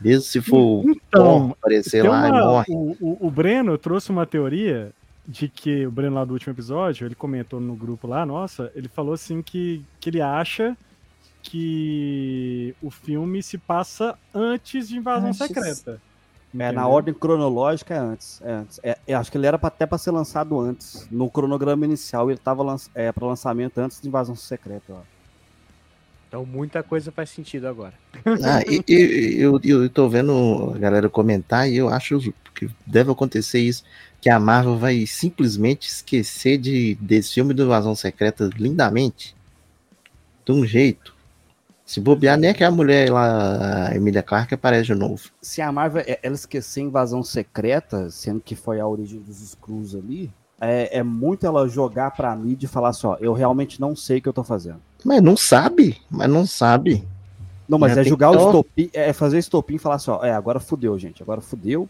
[0.00, 1.00] Mesmo se for Então,
[1.48, 2.66] Thor aparecer lá e uma- morre.
[2.68, 4.92] o, o- o Breno trouxe uma teoria
[5.30, 8.88] de que o Breno lá do último episódio, ele comentou no grupo lá, nossa, ele
[8.88, 10.74] falou assim que, que ele acha
[11.42, 15.38] que o filme se passa antes de Invasão Antes.
[15.38, 16.00] Secreta.
[16.58, 18.40] É, na ordem cronológica é antes.
[18.42, 18.80] É antes.
[18.82, 21.06] É, eu acho que ele era pra, até pra ser lançado antes.
[21.10, 24.94] No cronograma inicial ele tava lanç, é, pra lançamento antes de Invasão Secreta.
[24.94, 25.00] Ó.
[26.26, 27.92] Então muita coisa faz sentido agora.
[28.44, 32.18] Ah, e, e- eu, eu tô vendo a galera comentar e eu acho
[32.54, 33.84] que deve acontecer isso,
[34.20, 39.34] que a Marvel vai simplesmente esquecer de, desse filme do Invasão Secreta lindamente.
[40.44, 41.14] De um jeito.
[41.86, 45.30] Se bobear, nem aquela mulher lá, a Emilia Clarke, aparece de novo.
[45.40, 49.96] Se a Marvel é- ela esquecer invasão secreta, sendo que foi a origem dos Skrulls
[49.96, 54.18] ali, é, é muito ela jogar pra mídia e falar só, eu realmente não sei
[54.18, 54.80] o que eu tô fazendo.
[55.04, 57.06] Mas não sabe, mas não sabe.
[57.68, 60.58] Não, mas Já é jogar o estopim, é fazer estopim e falar só, é, agora
[60.58, 61.88] fudeu, gente, agora fudeu,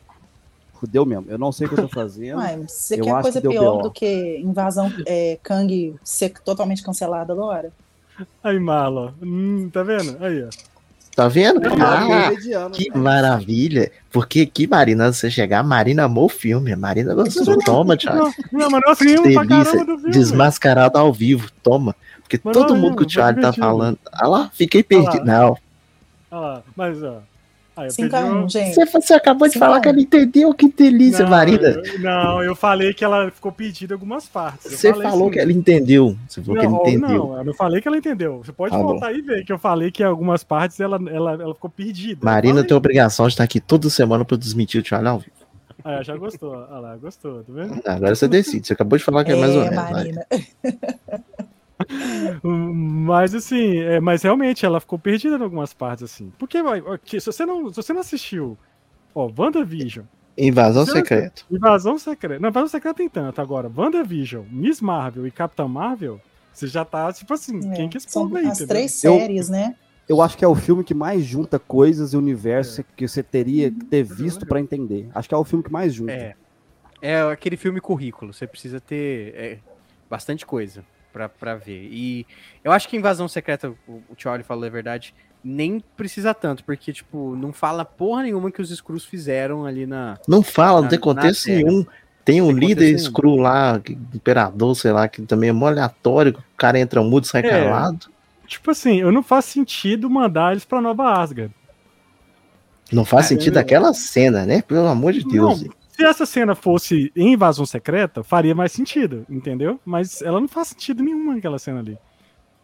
[0.79, 2.39] fudeu mesmo, eu não sei o que eu tô fazendo.
[2.41, 3.83] Ué, você Eu quer acho coisa que deu pior BO.
[3.83, 7.71] do que invasão é, Kang ser totalmente cancelada agora?
[8.43, 9.11] Aí, Marlon.
[9.23, 10.17] Hum, tá vendo?
[10.25, 10.49] Aí, ó.
[11.15, 11.65] Tá vendo?
[11.67, 13.91] É, Ah, mediano, que maravilha.
[14.13, 16.75] Porque que Marina, você chegar, Marina amou o filme.
[16.77, 17.59] Marina gostou.
[17.59, 18.33] Toma, Thiago.
[18.53, 20.11] Não, mas nós rimos pra caramba do filme.
[20.13, 21.95] desmascarado ao vivo, toma.
[22.23, 23.67] Porque Mas todo mundo que o Thiago tá divertido.
[23.67, 23.99] falando.
[24.13, 25.11] Ah lá, fiquei Olha lá.
[25.11, 25.27] perdido.
[25.27, 25.59] Não,
[26.31, 27.19] Olha lá, mas, ó.
[27.79, 28.75] Aí, eu 5 perdi a 1 o- gente.
[28.75, 29.81] você, você acabou de falar não.
[29.83, 30.53] que ela entendeu.
[30.53, 31.69] Que delícia, Não, Marina.
[31.69, 34.67] eu- não, eu falei que ela ficou perdida em algumas partes.
[34.73, 35.33] Eu Você falei falou sim.
[35.33, 36.17] que ela entendeu.
[36.29, 37.09] Você falou Não, que ela entendeu.
[37.29, 38.39] não, eu não falei que ela entendeu.
[38.45, 38.85] Você pode Tá bom.
[38.89, 42.21] voltar e ver que eu falei que em algumas partes ela, ela, ela ficou perdida.
[42.21, 45.31] Eu Marina tem obrigação de estar aqui toda semana pra desmentir o Thiago ao vivo.
[45.85, 46.51] Ah, já gostou.
[46.51, 47.81] Olha lá, gostou, tá vendo?
[47.87, 48.67] Agora você decide.
[48.67, 49.77] Você acabou de falar que é, mais ou menos.
[49.77, 50.27] Marina.
[50.33, 50.39] Hum,
[52.43, 56.33] Mas assim, é, mas realmente ela ficou perdida em algumas partes, assim.
[56.39, 56.59] Porque,
[57.21, 58.57] se você não, se você não assistiu,
[59.15, 60.05] ó, WandaVision,
[60.41, 61.43] Invasão secreta.
[61.51, 62.41] Invasão Secreta.
[62.41, 63.41] Não, Invasão Secreta tem tanto.
[63.41, 66.21] Agora, WandaVision, Miss Marvel e Capitã Marvel,
[66.53, 68.69] você já tá, tipo assim, É, quem que esse povo aí, as entendeu?
[68.69, 69.75] três Eu- séries, né?
[70.09, 73.71] Eu acho que é o filme que mais junta coisas e universo que você teria
[73.71, 75.09] que ter visto pra entender.
[75.15, 76.13] Acho que é o filme que mais junta.
[76.13, 76.35] É.
[77.03, 78.33] É aquele filme currículo.
[78.33, 79.59] Você precisa ter é,
[80.09, 81.89] bastante coisa pra, pra ver.
[81.91, 82.27] E
[82.63, 86.93] eu acho que Invasão Secreta, o, o Charlie falou a verdade, nem precisa tanto, porque,
[86.93, 90.19] tipo, não fala porra nenhuma que os Skrulls fizeram ali na.
[90.27, 91.87] Não fala, não Na- tem na contexto nenhum.
[92.25, 96.33] Tem um Tem líder screw lá, que- imperador, sei lá, que também é mó aleatório,
[96.37, 97.49] o cara entra mudo e sai É.
[97.49, 98.11] calado.
[98.47, 101.55] Tipo assim, eu não faz sentido mandar eles pra Nova Asgard.
[102.93, 104.63] Não faz É, sentido eu- aquela cena, né?
[104.63, 105.63] Pelo amor de Deus.
[105.63, 109.81] Não, se essa cena fosse em Invasão Secreta, faria mais sentido, entendeu?
[109.85, 111.99] Mas ela não faz sentido nenhum naquela cena ali.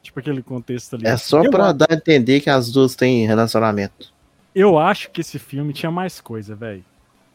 [0.03, 1.07] Tipo aquele contexto ali.
[1.07, 4.13] É só eu, pra dar a entender que as duas têm relacionamento.
[4.55, 6.85] eu acho que esse filme tinha mais coisa, velho.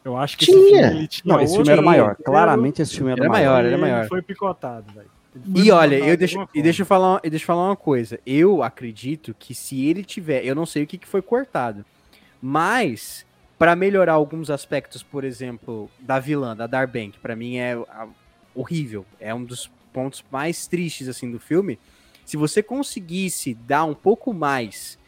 [0.02, 0.56] Eu acho que Tinha.
[0.56, 2.16] esse filme ele tinha Não, esse filme era maior.
[2.24, 3.44] Claramente esse filme era, Era maior.
[3.50, 4.08] maior, era ele maior.
[4.08, 5.10] foi picotado, velho.
[5.54, 8.18] E olha, eu de deixo, e deixa eu, falar, e deixa eu falar uma coisa.
[8.24, 10.42] Eu acredito que se ele tiver.
[10.44, 11.84] Eu não sei o que, que foi cortado.
[12.40, 13.26] Mas,
[13.60, 17.76] pra melhorar alguns aspectos, por exemplo, da vilã, da Darbank, pra mim é
[18.54, 19.04] horrível.
[19.20, 21.78] É um dos pontos mais tristes assim do filme.
[22.24, 24.98] Se você conseguisse dar um pouco mais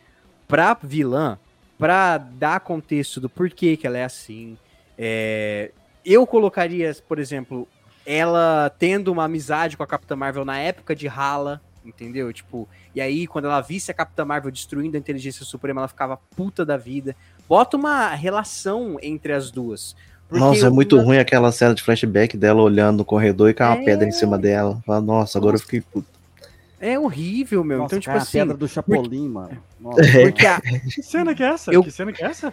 [0.46, 1.38] pra vilã,
[1.78, 4.58] pra dar contexto do porquê que ela é assim.
[4.98, 5.72] é,
[6.04, 7.66] eu colocaria, por exemplo,
[8.04, 12.30] ela tendo uma amizade com a Capitã Marvel na época de Hala, entendeu?
[12.32, 16.18] Tipo, e aí quando ela visse a Capitã Marvel destruindo a inteligência suprema, ela ficava
[16.36, 17.16] puta da vida.
[17.48, 19.94] Bota uma relação entre as duas.
[20.28, 23.54] Porque Nossa, é muito uma- ruim aquela cena de flashback dela olhando no corredor e
[23.54, 23.84] cai uma É.
[23.84, 24.80] pedra em cima dela.
[24.86, 26.06] Fala, Nossa, agora eu fiquei puto.
[26.80, 27.78] É horrível, meu.
[27.78, 28.38] Nossa, então, tipo cai a assim.
[28.38, 29.58] pedra do Chapolin, mano.
[29.78, 31.70] Nossa, Porque a, Que cena que é essa?
[31.72, 32.52] Eu- Que cena que é essa?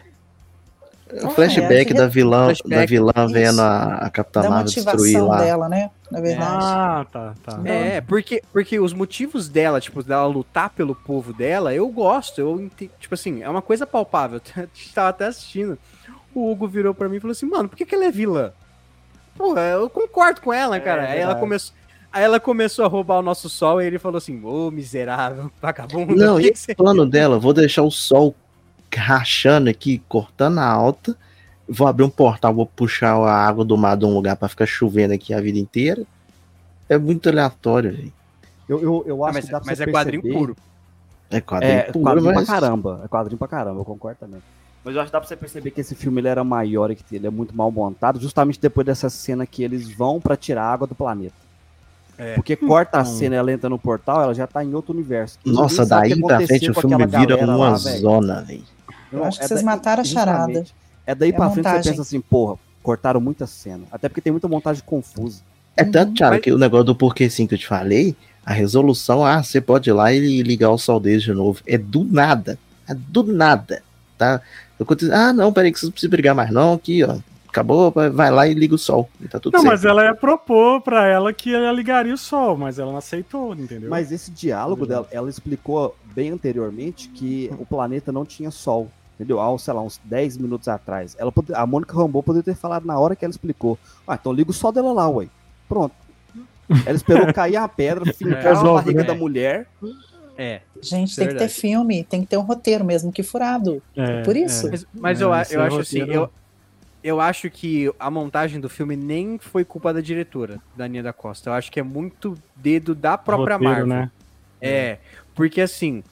[1.12, 3.34] O Ah, flashback é, da vilã, flashback, da vilã isso.
[3.34, 5.38] vendo a, a Capitã Da Marvel destruir lá.
[5.40, 5.90] dela, né?
[6.12, 6.52] Na verdade.
[6.52, 7.60] Ah, tá, tá.
[7.66, 12.40] É, porque, porque os motivos dela, tipo, dela lutar pelo povo dela, eu gosto.
[12.40, 12.70] Eu
[13.00, 14.40] tipo assim, é uma coisa palpável.
[14.56, 15.78] A gente tava até assistindo.
[16.34, 18.52] O Hugo virou pra mim e falou assim, mano, por que, que ela é vilã?
[19.36, 21.10] Pô, eu concordo com ela, cara.
[21.10, 21.74] aí ela começou.
[22.12, 26.16] Aí ela começou a roubar o nosso sol e ele falou assim: Ô miserável, vagabundo.
[26.16, 26.74] Não, e você...
[26.74, 27.40] plano dela?
[27.40, 28.36] Vou deixar o sol
[28.98, 31.16] rachando aqui, cortando a alta.
[31.68, 34.66] Vou abrir um portal, vou puxar a água do mar de um lugar pra ficar
[34.66, 36.04] chovendo aqui a vida inteira.
[36.88, 38.14] É muito aleatório, gente.
[38.68, 40.58] eu, eu, eu Ah, acho mas que dá pra mas você é quadrinho puro.
[41.30, 42.46] É quadrinho É, puro, quadrinho mas...
[42.48, 43.02] pra caramba.
[43.04, 44.42] É quadrinho pra caramba, eu concordo também.
[44.84, 46.96] Mas eu acho que dá pra você perceber que esse filme ele era maior e
[46.96, 50.64] que ele é muito mal montado, justamente depois dessa cena que eles vão pra tirar
[50.64, 51.36] a água do planeta.
[52.18, 52.34] É.
[52.34, 53.06] Porque corta a Hum.
[53.06, 55.38] cena, ela entra no portal, ela já tá em outro universo.
[55.46, 58.00] Nossa, daí pra frente o filme vira uma lá, velho.
[58.00, 58.64] zona, velho.
[59.12, 60.66] Eu Não, acho que é vocês daí- mataram a charada.
[61.06, 61.84] É daí É pra a frente montagem.
[61.84, 63.84] você pensa assim, porra, cortaram muita cena.
[63.92, 65.42] Até porque tem muita montagem confusa.
[65.76, 68.54] É tanto, Thiago, Mas- que o negócio do porquê sim que eu te falei, a
[68.54, 71.62] resolução, ah, você pode ir lá e ligar o sol de novo.
[71.66, 72.60] É do nada.
[72.88, 73.82] É do nada.
[74.18, 74.42] Tá?
[74.80, 76.74] Acontece- Ah, não, peraí, que vocês não precisam brigar mais, não.
[76.74, 77.18] Aqui, ó.
[77.48, 79.10] acabou, vai- lá e liga o sol.
[79.20, 79.72] E tá tudo Não, certo.
[79.74, 83.56] mas ela ia propor pra ela que ela ligaria o sol, mas ela não aceitou,
[83.56, 83.90] entendeu?
[83.90, 88.88] Mas esse diálogo dela, ela explicou bem anteriormente que o planeta não tinha sol.
[89.20, 89.42] Entendeu?
[89.42, 91.14] Há, sei lá, uns 10 minutos atrás.
[91.20, 93.78] Ela pode- a Mônica Rambeau poderia ter falado na hora que ela explicou.
[94.08, 95.28] Ah, então liga o sol dela lá, ué.
[95.68, 95.94] Pronto.
[96.86, 99.08] Ela esperou cair a pedra, fincar a Resolve, barriga né?
[99.08, 99.68] da mulher.
[100.38, 100.62] É.
[100.82, 101.54] Gente, É tem que ter verdade.
[101.54, 103.82] filme, tem que ter um roteiro mesmo que furado.
[103.98, 104.68] É, por isso.
[104.68, 104.72] é.
[104.72, 106.30] Mas, mas É, eu, a- eu é acho assim, eu,
[107.04, 111.12] eu acho que a montagem do filme nem foi culpa da diretora, da Aninha da
[111.12, 111.50] Costa.
[111.50, 113.88] Eu acho que é muito dedo da própria Roteiro, Marvel.
[113.88, 114.12] né?
[114.62, 115.00] É,
[115.36, 116.04] porque assim,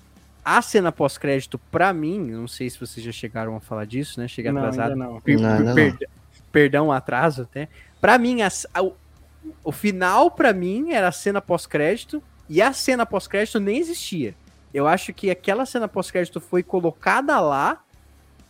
[0.55, 4.27] a cena pós-crédito, pra mim, não sei se vocês já chegaram a falar disso, né?
[4.27, 4.93] Cheguei Não, atrasado.
[4.93, 5.19] ainda não.
[5.21, 5.75] Per- Não, ainda não.
[5.75, 5.97] per-
[6.51, 7.67] Perdão o atraso até.
[7.99, 8.95] Pra mim, as- a- o,
[9.63, 14.33] o final, pra mim, era a cena pós-crédito, e a cena pós-crédito nem existia.
[14.73, 17.81] Eu acho que aquela cena pós-crédito foi colocada lá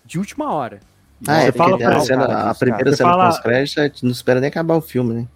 [0.06, 0.80] de última hora.
[1.28, 2.96] Ah, é Você porque fala a, cena- a primeira cara.
[2.96, 5.28] cena Você fala- pós-crédito, a gente não espera nem acabar o filme, né?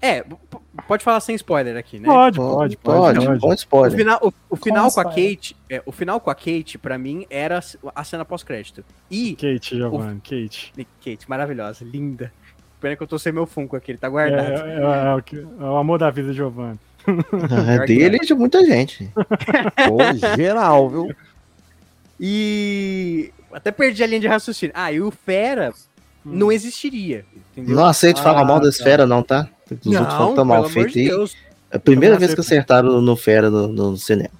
[0.00, 0.24] É,
[0.86, 2.06] pode falar sem spoiler aqui, né?
[2.06, 3.16] Pode, pode, pode.
[3.16, 3.40] pode, pode.
[3.40, 3.98] pode O spoiler.
[3.98, 5.34] final, o, o final com a spoiler.
[5.36, 7.60] Kate, é, o final com a Kate, pra mim, era
[7.94, 8.84] a cena pós-crédito.
[9.10, 10.72] E Kate, Giovanni, Kate.
[11.04, 12.32] Kate, maravilhosa, linda.
[12.80, 14.50] Pena que eu tô sem meu Funko aqui, ele tá É, guardado.
[14.68, 16.78] é- é o que- é o amor da vida, Giovanni.
[17.82, 19.10] É dele e de muita gente.
[19.88, 19.98] Pô,
[20.36, 21.16] geral, viu?
[22.20, 24.72] E até perdi a linha de raciocínio.
[24.76, 25.72] Ah, e o Fera
[26.24, 27.76] não existiria, entendeu?
[27.76, 28.68] Não aceito falar Ah, mal da tá.
[28.68, 29.48] esfera, não, tá?
[29.74, 31.04] Outros falam não, que tá mal feito de.
[31.08, 31.36] Deus.
[31.70, 34.30] É a primeira vez que acertaram no Fera no, no cinema.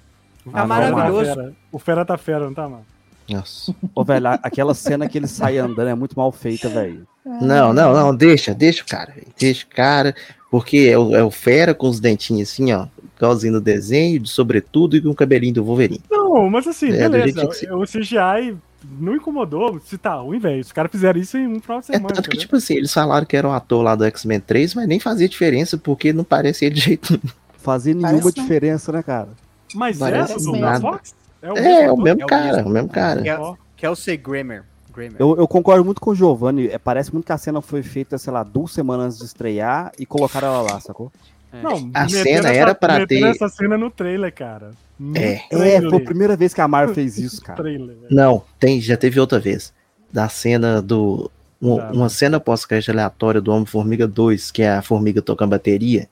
[0.51, 1.35] Tá Ah, maravilhoso.
[1.35, 1.53] Fera.
[1.71, 2.85] O Fera tá fera, não tá, mano?
[3.29, 3.75] Nossa.
[3.93, 7.05] Ô, velho, aquela cena que ele sai andando é muito mal feita, velho.
[7.23, 10.15] Não, não, não, deixa, deixa o cara, velho, deixa o cara,
[10.49, 14.27] porque é o, é o Fera com os dentinhos assim, ó, igualzinho no desenho, de
[14.27, 16.01] sobretudo e com o cabelinho do Wolverine.
[16.09, 17.45] Não, mas assim, É, beleza.
[17.75, 18.57] O CGI
[18.99, 20.61] não incomodou se tá ruim, velho.
[20.61, 22.13] Os caras fizeram isso em um final de É semana.
[22.15, 24.87] tanto que, tipo assim, eles falaram que era um ator lá do X-Men 3, mas
[24.87, 27.35] nem fazia diferença, porque não parece ele de jeito nenhum.
[27.57, 28.43] Fazia nenhuma Parece não.
[28.43, 29.29] diferença, né, cara?
[29.75, 30.79] Mas parece essa do mesmo.
[30.81, 31.13] Fox?
[31.41, 31.53] É, é o
[31.93, 32.03] ator?
[32.03, 32.69] mesmo É o cara, mesmo.
[32.69, 33.27] o mesmo cara.
[33.27, 33.37] É.
[33.37, 34.63] Ó, Kelsey Grammer.
[34.93, 35.15] Grammer.
[35.19, 36.67] Eu, eu concordo muito com o Giovanni.
[36.67, 39.91] É, parece muito que a cena foi feita, sei lá, duas semanas antes de estrear
[39.99, 41.11] e colocaram ela lá, sacou?
[41.51, 44.71] Não, A cena essa- era pra meteram ter- essa cena no trailer, cara.
[44.99, 45.45] No É.
[45.49, 47.61] É, foi a primeira vez que a Marvel fez isso, cara.
[47.61, 47.95] Trailer.
[48.09, 49.73] Não, tem, já teve outra vez.
[50.11, 51.31] Da cena do.
[51.61, 51.91] um- Tá.
[51.91, 56.09] uma cena pós-crédito aleatória do Homem-Formiga 2, que é a formiga tocando bateria.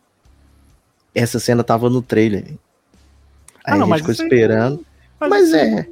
[1.13, 2.45] Essa cena tava no trailer.
[3.65, 4.86] Aí Ah, não, a mas gente ficou isso aí- esperando.
[5.19, 5.88] Mas, Mas assim, é.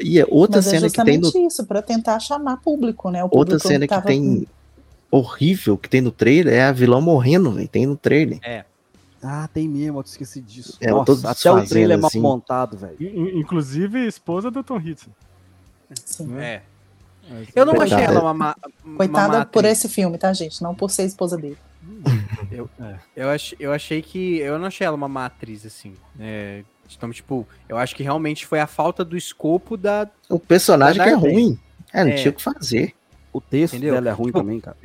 [0.00, 1.46] E é outra Mas é cena que tem justamente no.
[1.46, 3.20] isso, para tentar chamar público, né?
[3.22, 4.46] O Outra público cena que tava- tem.
[5.10, 7.68] Horrível que tem no trailer é a vilão morrendo, velho.
[7.68, 8.40] Tem no trailer.
[9.26, 10.76] Ah, tem mesmo, eu esqueci disso.
[10.80, 12.20] É, eu Nossa, até o trailer é mal assim.
[12.20, 12.96] montado, velho.
[13.00, 15.10] in- Inclusive, esposa do Tom Hiddleston.
[16.04, 16.26] Sim.
[16.26, 16.44] né?
[16.54, 16.62] É.
[17.54, 18.02] Eu não Coitada.
[18.02, 20.62] achei ela uma, ma- uma Coitada má por esse filme, tá, gente?
[20.62, 21.56] Não por ser esposa dele.
[23.16, 24.38] Eu, ach, eu achei que.
[24.38, 25.94] Eu não achei ela uma má atriz, assim.
[26.20, 26.62] É,
[26.94, 30.08] então, tipo, eu acho que realmente foi a falta do escopo da.
[30.28, 31.58] O personagem que é ruim.
[31.92, 32.14] É, não É.
[32.14, 32.94] tinha o que fazer.
[33.32, 33.94] O texto Entendeu?
[33.94, 34.76] dela é ruim Tipo, também, cara.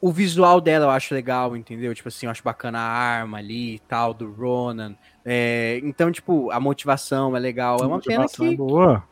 [0.00, 1.94] O visual dela eu acho legal, entendeu?
[1.94, 4.94] Tipo assim, eu acho bacana a arma ali e tal, do Ronan.
[5.24, 7.78] É, então, tipo, a motivação é legal.
[7.82, 8.56] É uma pena Motivação que.
[8.56, 9.04] boa.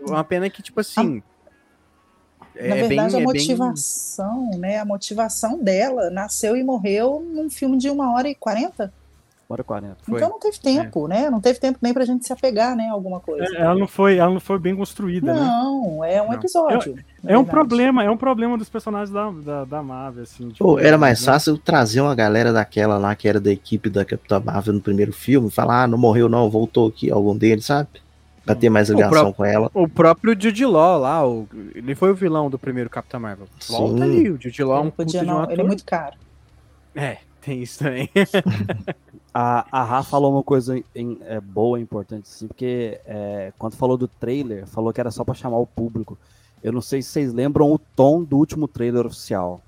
[0.00, 1.22] Uma pena que, tipo assim.
[2.54, 4.78] Na é verdade, bem- a é bem- motivação, né?
[4.78, 8.92] A motivação dela nasceu e morreu num filme de uma hora e quarenta.
[9.50, 9.96] Bora 40.
[10.02, 10.16] Foi.
[10.16, 11.28] Então não teve tempo, né?
[11.28, 12.86] Não teve tempo nem pra gente se apegar, né?
[12.86, 13.52] a Alguma coisa.
[13.56, 15.40] É, Ela não foi, ela não foi bem construída, né?
[15.40, 16.34] Não, é um Não.
[16.34, 16.94] episódio.
[17.20, 20.50] na É um problema, é um problema dos personagens da, da, da Marvel, assim.
[20.50, 21.32] tipo, Pô, era mais né?
[21.32, 25.12] fácil trazer uma galera daquela lá que era da equipe da Capitã Marvel no primeiro
[25.12, 27.88] filme, e falar, ah, não morreu não, voltou aqui algum deles, sabe?
[28.44, 29.68] Pra ter mais ligação com ela.
[29.74, 33.48] O próprio Jude Law lá, o, ele foi o vilão do primeiro Capitão Marvel.
[33.68, 34.02] Volta Sim.
[34.04, 35.52] ali, o Jude Law é um podia de um não, ator.
[35.52, 36.14] ele é muito caro.
[36.94, 38.08] É, tem isso também.
[39.32, 43.96] A, a Ra falou uma coisa em- é, boa, importante, assim, porque é, quando falou
[43.96, 46.18] do trailer, falou que era só pra chamar o público.
[46.62, 49.60] Eu não sei se vocês lembram o tom do último trailer oficial.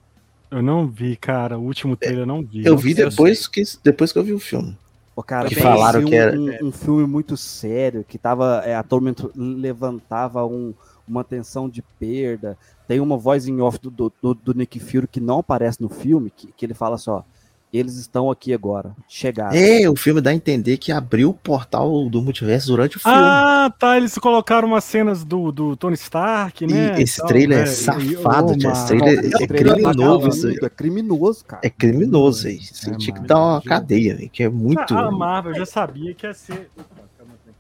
[0.51, 1.59] Eu não vi, cara.
[1.59, 2.65] O último trailer eu não vi.
[2.65, 4.77] Eu Não vi depois que, depois que eu vi o filme.
[5.15, 8.75] Pô, cara, Que falaram um, que era- um, um filme muito sério, que tava, é,
[8.75, 10.75] atualmente levantava um-
[11.07, 12.57] uma tensão de perda.
[12.87, 16.31] Tem uma voz em off do, do, do- Nick Fury que não aparece no filme,
[16.31, 17.25] que, que ele fala só,
[17.73, 19.57] eles estão aqui agora, chegaram.
[19.57, 23.17] É, o filme dá a entender que abriu o portal do multiverso durante o filme.
[23.19, 23.97] Ah, tá.
[23.97, 26.99] Eles colocaram umas cenas do, do Tony Stark, né?
[26.99, 27.63] e esse tal, trailer é?
[27.63, 28.73] E- safado, tia, mano.
[28.73, 30.29] esse trailer Esse é trailer criminoso.
[30.29, 30.59] isso aí.
[30.63, 31.63] É criminoso, cara.
[31.65, 32.59] É criminoso aí.
[32.61, 34.95] Você É, tinha que dar uma cadeia, velho, que é muito.
[34.95, 36.71] A Marvel já sabia que ia ser.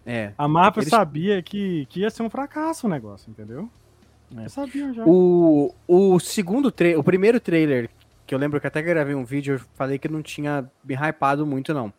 [0.05, 0.33] É.
[0.37, 3.69] A Marvel Eles- sabia que, que ia ser um fracasso o negócio, entendeu?
[4.37, 5.05] Eu sabia já.
[5.07, 7.89] O, o segundo trailer, o primeiro trailer,
[8.33, 11.47] que eu lembro que até gravei um vídeo, eu falei que não tinha me hypado
[11.47, 11.93] muito, não.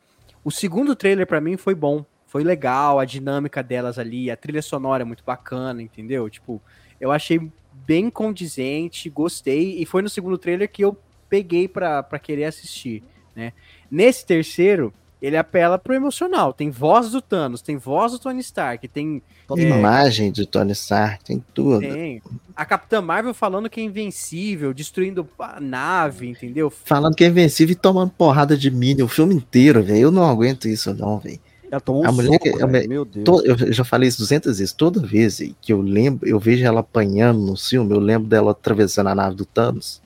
[0.43, 2.03] O segundo trailer pra mim foi bom.
[2.25, 6.27] Foi legal, a dinâmica delas ali, a trilha sonora é muito bacana, entendeu?
[6.31, 6.59] Tipo,
[6.99, 7.51] eu achei
[7.85, 10.97] bem condizente, gostei, e foi no segundo trailer que eu
[11.29, 13.03] peguei pra querer assistir,
[13.35, 13.53] né?
[13.91, 14.91] Nesse terceiro,
[15.25, 16.51] ele apela pro emocional.
[16.51, 19.21] Tem voz do Thanos, tem voz do Tony Stark, tem
[19.55, 21.79] Tem imagem de Tony Stark, tem tudo.
[21.79, 22.21] tem.
[22.55, 26.69] A Capitã Marvel falando que é invencível, destruindo a nave, entendeu?
[26.69, 29.99] Falando que é invencível e tomando porrada de Minion o filme inteiro, velho.
[29.99, 31.39] Eu não aguento isso, não, velho.
[31.71, 33.23] Ela tomou um A mulher que- soco, mulher- meu Deus.
[33.25, 34.73] To- Eu já falei isso 200 vezes.
[34.73, 39.07] Toda vez que eu lembro, eu vejo ela apanhando no filme, eu lembro dela atravessando
[39.07, 40.02] a nave do Thanos.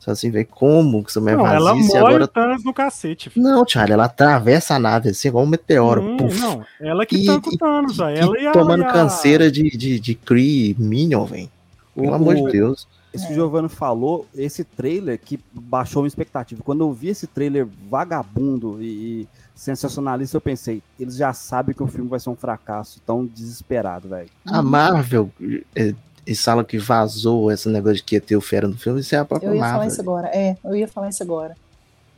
[0.00, 2.24] Só assim, velho, como que essa mulher Não, ela isso e morre agora.
[2.24, 3.28] o Thanos no cacete.
[3.30, 3.44] filho.
[3.46, 6.00] Não, Charlie, ela atravessa a nave assim, igual um meteoro.
[6.02, 8.86] Hum, puf, não, ela que E- tanca o Thanos, e Ela e a, tomando e
[8.86, 11.50] a- canseira de, de, de Kree Minion, velho.
[11.94, 12.88] Pelo O- amor de Deus.
[13.12, 13.26] Esse É.
[13.26, 16.62] que o Giovanni falou, esse trailer que baixou minha expectativa.
[16.64, 18.86] Quando eu vi esse trailer vagabundo e,
[19.22, 23.26] e sensacionalista, eu pensei, eles já sabem que o filme vai ser um fracasso, tão
[23.26, 24.28] desesperado, velho.
[24.46, 25.28] A Marvel,
[25.76, 25.92] é,
[26.30, 29.14] eles falam que vazou esse negócio de que ia ter o Fera no filme, isso
[29.14, 29.88] é a própria Eu ia falar Marvel.
[29.88, 30.28] isso agora.
[30.28, 31.56] É, eu ia falar isso agora.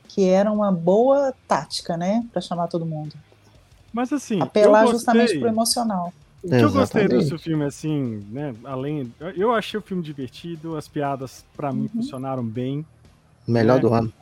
[0.09, 2.25] Que era uma boa tática, né?
[2.33, 3.15] Pra chamar todo mundo.
[3.93, 5.41] Mas assim, Apelar eu justamente gostei.
[5.41, 6.13] pro emocional.
[6.43, 7.31] O que eu gostei Exatamente.
[7.31, 8.55] desse filme, assim, né?
[8.65, 9.13] Além.
[9.37, 12.03] eu- achei o filme divertido, as piadas, pra mim, Uhum.
[12.03, 12.85] funcionaram bem.
[13.47, 13.81] Melhor É.
[13.81, 14.13] do ano.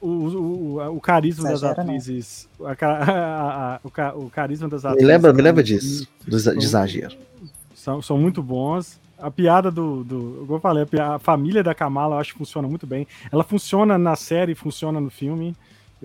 [0.00, 1.90] O, o, o, o carisma das Exagera, não.
[1.94, 2.48] atrizes.
[2.64, 5.08] a a- a- o, ca- o carisma das Me atrizes.
[5.08, 7.16] lembra, me lembra disso, do de exagero.
[7.74, 8.98] São, são muito bons.
[9.18, 10.04] A piada do.
[10.04, 13.06] do como eu falei, a, família da Kamala eu acho que funciona muito bem.
[13.30, 15.56] Ela funciona na série, funciona no filme.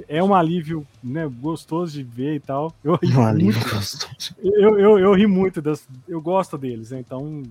[0.07, 2.73] É um alívio né, gostoso de ver e tal.
[2.83, 4.35] Eu ri Um muito alívio gostoso.
[4.41, 5.87] eu, eu, eu ri muito das.
[6.07, 6.99] Eu gosto deles, né?
[6.99, 7.43] Então,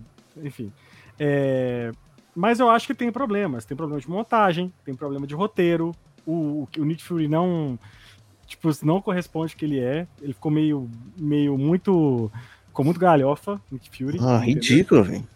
[0.42, 0.72] enfim.
[1.18, 1.92] É,
[2.34, 3.64] mas eu acho que tem problemas.
[3.64, 5.94] Tem problema de montagem, tem problema de roteiro.
[6.26, 7.78] O, o, o Nick Fury não.
[8.46, 10.06] Tipo, não corresponde ao que ele é.
[10.20, 10.90] Ele ficou meio.
[11.16, 12.30] meio muito.
[12.66, 14.18] Ficou muito galhofa, Nick Fury.
[14.20, 14.40] Ah, entendeu?
[14.40, 15.28] ridículo, velho.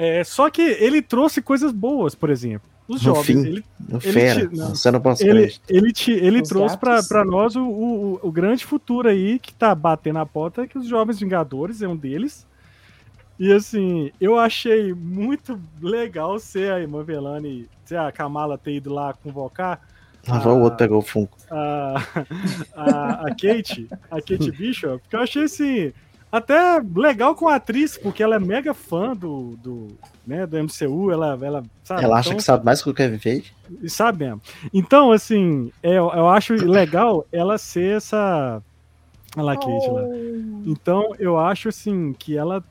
[0.00, 2.70] É, só que ele trouxe coisas boas, por exemplo.
[2.86, 3.26] Os No jovens.
[3.26, 4.68] fim, Ele, No Ele Fera, te- não.
[4.74, 8.64] você não pode ele, ele, te, ele Os trouxe pra nós o, o, o grande
[8.64, 12.46] futuro aí que tá batendo a porta, que os Jovens Vingadores é um deles.
[13.38, 18.92] E assim, eu achei muito legal ser a Irmã Velani, ser a Kamala ter ido
[18.94, 19.80] lá convocar
[20.26, 21.36] Ah, vai o outro pegou o Funko.
[21.50, 22.02] a,
[22.74, 25.92] a, a Kate, a Kate Bishop, que eu achei assim,
[26.30, 29.88] até legal com a atriz, porque ela é mega fã do, do,
[30.26, 33.18] né, do MCU, ela, ela, sabe, Ela acha então- que sabe mais que o Kevin
[33.18, 33.52] Feige.
[33.82, 34.40] e sabe mesmo.
[34.72, 38.62] Então, assim, é, eu, eu acho legal ela ser essa.
[39.36, 40.02] Olha lá, Kate lá.
[40.66, 42.62] Então, eu acho assim que ela.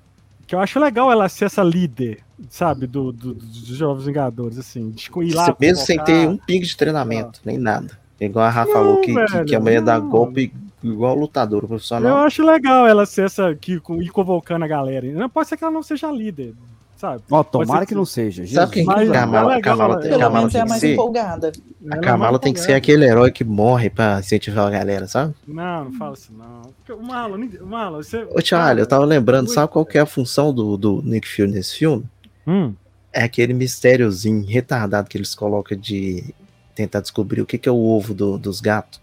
[0.45, 4.91] Que eu acho legal ela ser essa líder, sabe, do, do- dos Jovens Vingadores, assim,
[4.91, 5.45] de ir lá.
[5.45, 7.97] Você mesmo sem ter um pingo de treinamento, nem nada.
[8.19, 10.09] Igual a Rafa falou que, que, velho, que a mulher dá não.
[10.09, 10.51] golpe
[10.83, 12.17] igual lutador Eu profissional.
[12.19, 15.05] acho legal ela ser essa, que, com- ir convocando a galera.
[15.11, 16.53] Não pode ser que ela não seja líder,
[16.95, 17.23] sabe?
[17.31, 18.45] Ó, tomara que que- não seja.
[18.47, 20.57] Sabe quem Mas- que mas Kamala, é legal, Kamala, ela- tem- Pelo Kamala menos é
[20.57, 20.93] tem a que mais ser?
[20.93, 21.51] empolgada.
[21.91, 25.07] A é Kamala mais tem que ser aquele herói que morre pra incentivar a galera,
[25.07, 25.33] sabe?
[25.47, 26.61] Não, não fala isso, não.
[26.85, 28.27] Porque O Marlon, o Marlon, você.
[28.31, 31.51] Ô, Charlie, eu tava lembrando, sabe qual que é a função do, do Nick Fury
[31.51, 32.03] nesse filme?
[32.45, 32.73] Hum,
[33.13, 36.35] É aquele mistériozinho retardado que eles colocam de
[36.75, 39.01] tentar descobrir o que, que é o ovo do- dos gatos.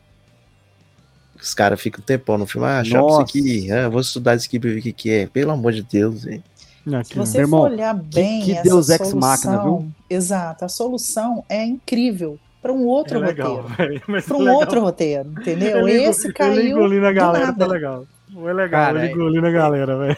[1.45, 4.59] Os caras ficam um tempão no filme, ah, isso aqui, ah, vou estudar isso aqui
[4.59, 5.27] pra ver o que, que é.
[5.27, 6.43] Pelo amor de Deus, velho.
[6.95, 9.93] aqui, Se você irmão, for olhar bem que essa Deus ex solução, machina, viu?
[10.09, 14.03] Exato, a solução é incrível para um outro é legal, roteiro.
[14.09, 14.61] Mas Para é um legal.
[14.61, 15.87] outro roteiro, entendeu?
[15.87, 18.07] Ele Esse Ele caiu engolindo a do galera, tá legal.
[18.33, 20.17] Foi legal, Cara, ele engolindo a galera, velho.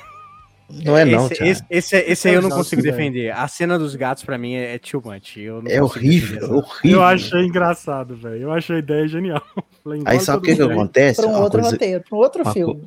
[0.68, 3.30] Não é não, esse, esse, esse, esse aí eu não consigo defender.
[3.30, 5.36] A cena dos gatos, pra mim, é, é too much.
[5.36, 6.98] Eu não É horrível, defender essa- horrível.
[6.98, 8.36] Eu achei engraçado, velho.
[8.42, 9.42] Eu achei a ideia genial.
[9.84, 11.20] Falei, Aí sabe o que, que acontece?
[11.20, 12.82] Para um Uma outro coisa- roteiro, para um outro uma filme.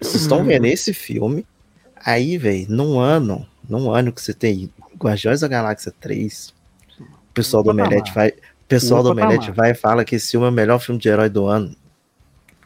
[0.00, 1.46] Vocês estão vendo esse filme,
[2.04, 6.52] aí, velho, num ano, num ano que você tem Guardiões da Galáxia 3,
[7.00, 8.28] o pessoal do Omelete vai.
[8.30, 11.08] O pessoal do Omelete vai e fala que esse filme é o melhor filme de
[11.08, 11.74] herói do ano.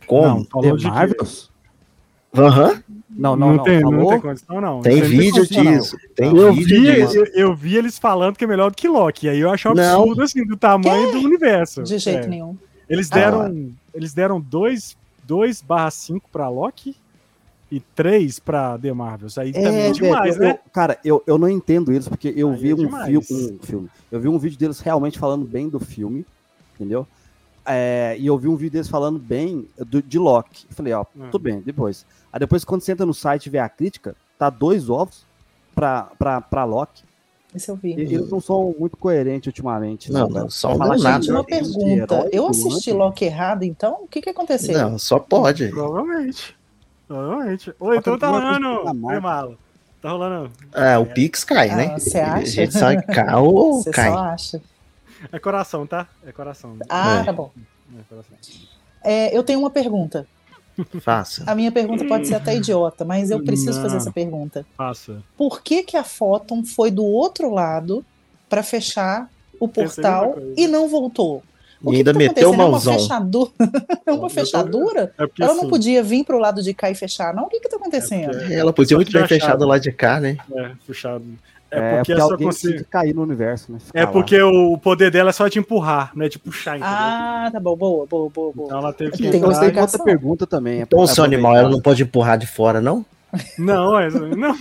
[0.07, 0.39] Como?
[0.39, 1.51] Não, falou de The que- Marvels?
[3.19, 3.65] Aham, Não, não, não.
[3.65, 4.81] tem, não tem condição, não.
[4.81, 5.63] tem não vídeo não.
[5.73, 5.97] disso.
[6.15, 7.17] Tem Eu vídeo vi, disso.
[7.17, 9.27] eu, eu vi eles falando que é melhor do que Loki.
[9.27, 10.01] E aí eu achei um Não.
[10.03, 11.83] absurdo, assim, do tamanho do universo.
[11.83, 12.29] De jeito É.
[12.29, 12.57] nenhum.
[12.89, 14.97] Eles Ah, deram, eles deram 2
[15.63, 16.97] barra 5 pra Loki
[17.71, 19.37] e 3 pra The Marvels.
[19.37, 20.59] Aí É, também é demais, eu- eu- né?
[20.73, 23.89] cara, eu, eu não entendo eles, porque eu Aí vi é um, fil- um filme.
[24.11, 26.25] Eu vi um vídeo deles realmente falando bem do filme,
[26.77, 27.07] entendeu?
[27.69, 30.67] É, e eu vi um vídeo deles falando bem do, de Loki.
[30.71, 31.29] Eu falei, ó, Ah.
[31.31, 32.07] tudo bem, depois.
[32.33, 35.25] Aí depois, quando você entra no site e vê a crítica, tá dois ovos
[35.75, 37.03] pra, pra, pra Loki.
[37.55, 37.91] Esse eu vi.
[37.95, 40.13] E- Eles não são muito coerentes ultimamente.
[40.13, 40.41] Não, né?
[40.41, 41.23] não, só não falar nada.
[41.23, 42.15] Gente, uma pergunta.
[42.15, 44.01] herói, Eu assisti Loki, Loki errado, então?
[44.03, 44.77] O que que aconteceu?
[44.79, 45.69] Não, só pode.
[45.69, 46.55] Provavelmente.
[47.07, 47.73] Provavelmente.
[47.81, 48.85] Ou então tá rolando.
[48.95, 49.07] marca.
[49.15, 49.55] Oi, Mala.
[50.01, 50.51] Tá rolando.
[50.73, 51.93] Ah, o Pix cai, né?
[51.95, 52.47] Ah, você A acha?
[52.47, 54.11] gente sabe que cai ou Você cai.
[54.11, 54.63] só acha.
[55.33, 56.07] É coração, tá?
[56.27, 56.77] É coração.
[56.89, 57.25] Ah, É.
[57.25, 57.51] tá bom.
[57.99, 58.37] É coração.
[59.05, 60.27] É, eu tenho uma pergunta.
[61.01, 61.43] Faça.
[61.47, 63.83] A minha pergunta pode ser até idiota, mas eu preciso Não.
[63.83, 64.65] fazer essa pergunta.
[64.77, 65.23] Passa.
[65.37, 68.05] Por que, que a Photon foi do outro lado
[68.49, 71.43] para fechar o mesma portal e não voltou?
[71.83, 72.93] O E que ainda que tá meteu o mãozão.
[72.93, 73.51] É uma fechadura?
[74.07, 75.15] É uma fechadura?
[75.19, 77.45] É Ela não assim, podia vir pro lado de cá e fechar, não?
[77.45, 78.37] O que que tá acontecendo?
[78.37, 80.37] É Ela podia muito bem fechado lá de cá, né?
[80.55, 81.25] É, puxado.
[81.71, 83.79] É, É porque, porque só alguém precisa cair no universo, né?
[83.79, 84.11] Ficar É lá.
[84.11, 86.89] porque o poder dela é só de empurrar, não é de puxar, entendeu?
[86.91, 88.67] Ah, tá bom, boa, boa, boa, boa.
[88.67, 90.81] Então ela teve que Tem outra pergunta também.
[90.81, 93.05] Então, seu animal, ela não pode empurrar de fora, não?
[93.59, 94.55] Não, é, não.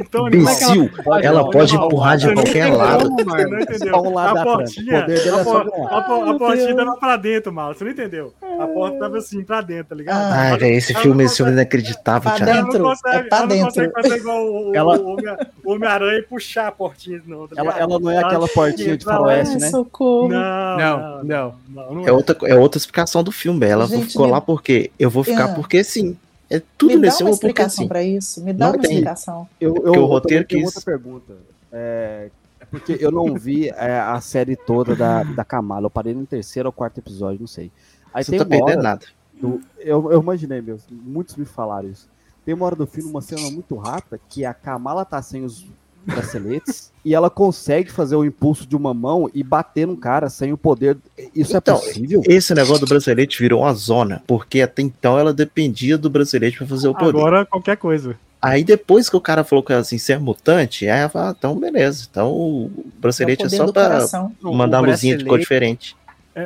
[0.00, 3.10] Então, Imbecil, pode ela não, pode empurrar de você qualquer lado.
[3.10, 3.90] Você não entendeu.
[3.94, 6.76] Só um lado a portinha, a, é por- a, por- a portinha Deus.
[6.76, 7.74] tava pra dentro, mal.
[7.74, 8.32] Você não entendeu?
[8.58, 10.16] A porta tava assim, pra dentro, tá ligado?
[10.16, 10.30] Ah.
[10.40, 12.50] Ai, Ela- velho, esse ela filme, esse filme é inacreditável, Pra Thiago.
[12.50, 14.02] ela não dentro, consegue, é pra ela não consegue dentro.
[14.02, 15.16] fazer igual o, o- Ela- o
[15.64, 17.46] o Homem-Aranha e puxar a portinha, não.
[17.46, 19.68] Tá Ela, ela não é aquela portinha de faroeste, Ai, né?
[19.70, 20.28] socorro.
[20.28, 21.54] Não, Não, não.
[21.68, 23.66] não, não É outra, é outra explicação do filme.
[23.66, 25.54] Ela Gente, ficou lá porque eu vou ficar É.
[25.54, 26.16] porque sim.
[26.50, 27.88] É tudo Me dá nesse uma explicação sim.
[27.88, 28.42] pra isso.
[28.44, 28.90] Me dá Não uma tem.
[28.92, 29.48] explicação.
[29.60, 31.34] Eu, É eu, o eu roteiro quis- outra pergunta.
[31.72, 32.30] É,
[32.60, 35.86] é porque eu não vi é, a série toda da, da Kamala.
[35.86, 37.70] Eu parei no terceiro ou quarto episódio, não sei.
[38.12, 39.06] Aí Você tem não tá perdendo nada.
[39.40, 40.84] do- eu, eu imaginei mesmo.
[40.90, 42.08] Muitos me falaram isso.
[42.44, 45.66] Tem uma hora do filme, uma cena muito rápida, que a Kamala tá sem os
[46.06, 50.52] braceletes e ela consegue fazer o impulso de uma mão e bater num cara sem
[50.52, 50.96] o poder.
[51.34, 52.22] Isso Então, é possível?
[52.26, 56.66] Esse negócio do bracelete virou uma zona, porque até então ela dependia do bracelete pra
[56.66, 57.18] fazer o poder.
[57.18, 58.16] Agora qualquer coisa.
[58.40, 61.34] Aí depois que o cara falou que ela assim, ser mutante, aí ela falou, ah,
[61.38, 62.06] então beleza.
[62.10, 64.32] Então o É o bracelete é, poder só do pra coração.
[64.42, 65.96] mandar a O luzinha de cor diferente.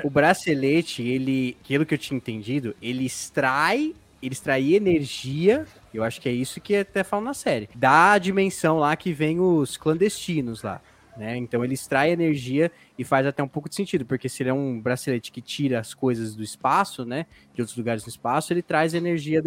[0.04, 6.20] O bracelete, ele, pelo que eu tinha entendido, ele extrai, ele extrai energia, eu acho
[6.20, 10.62] que é isso que até falam na série, da dimensão lá que vem os clandestinos
[10.62, 10.80] lá,
[11.16, 11.36] né?
[11.36, 14.54] Então ele extrai energia e faz até um pouco de sentido, porque se ele é
[14.54, 18.62] um bracelete que tira as coisas do espaço, né, de outros lugares no espaço, ele
[18.62, 19.42] traz energia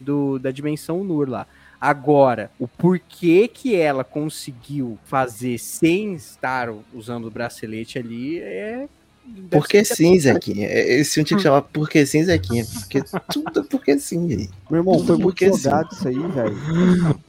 [0.00, 1.46] do, da dimensão Nur lá.
[1.80, 8.88] Agora, o porquê que ela conseguiu fazer sem estar usando o bracelete ali é
[9.50, 10.66] Porque sim, Zequinha.
[10.66, 12.64] É, Esse filme tinha que chamar Porque sim, Zequinha.
[12.64, 14.48] Porque tudo é porque sim.
[14.70, 15.62] Meu irmão, foi muito Porque sim.
[15.62, 16.56] jogado isso aí, velho.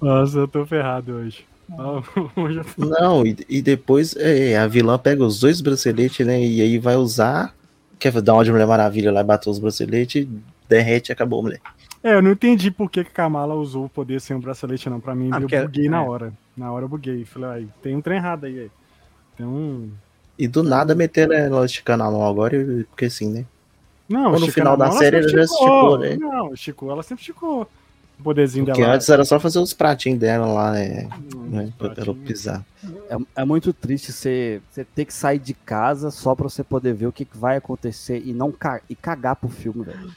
[0.01, 1.45] Nossa, eu tô ferrado hoje.
[2.35, 6.39] Hoje eu- Não, e, e depois é, a vilã pega os dois braceletes, né?
[6.43, 7.55] E aí vai usar.
[7.97, 10.27] Quer dar uma de Mulher Maravilha lá e bater os braceletes,
[10.67, 11.61] derrete e acabou, mulher.
[12.03, 14.89] É, eu não entendi por que, que a Kamala usou o poder sem o bracelete,
[14.89, 14.99] não.
[14.99, 16.07] Pra mim, Ah, eu buguei na é.
[16.07, 16.33] hora.
[16.55, 17.23] Na hora eu buguei.
[17.23, 18.59] Falei, ai, tem um trem errado aí.
[18.59, 18.71] aí.
[19.37, 19.89] Tem um.
[20.38, 22.57] E do nada meteram ela esticando a mão agora,
[22.89, 23.45] porque sim, né?
[24.09, 26.15] Não, Ou no final da mão, série ela já esticou, né?
[26.17, 27.67] Não, esticou, ela sempre esticou.
[28.19, 28.93] O poderzinho Porque dela.
[28.93, 31.09] antes era só fazer os pratinhos dela lá, né?
[31.36, 32.63] Hum, né, pra ela pisar.
[33.09, 36.93] É, é muito triste você, você ter que sair de casa só pra você poder
[36.93, 40.11] ver o que, que vai acontecer e não ca e cagar pro filme, velho.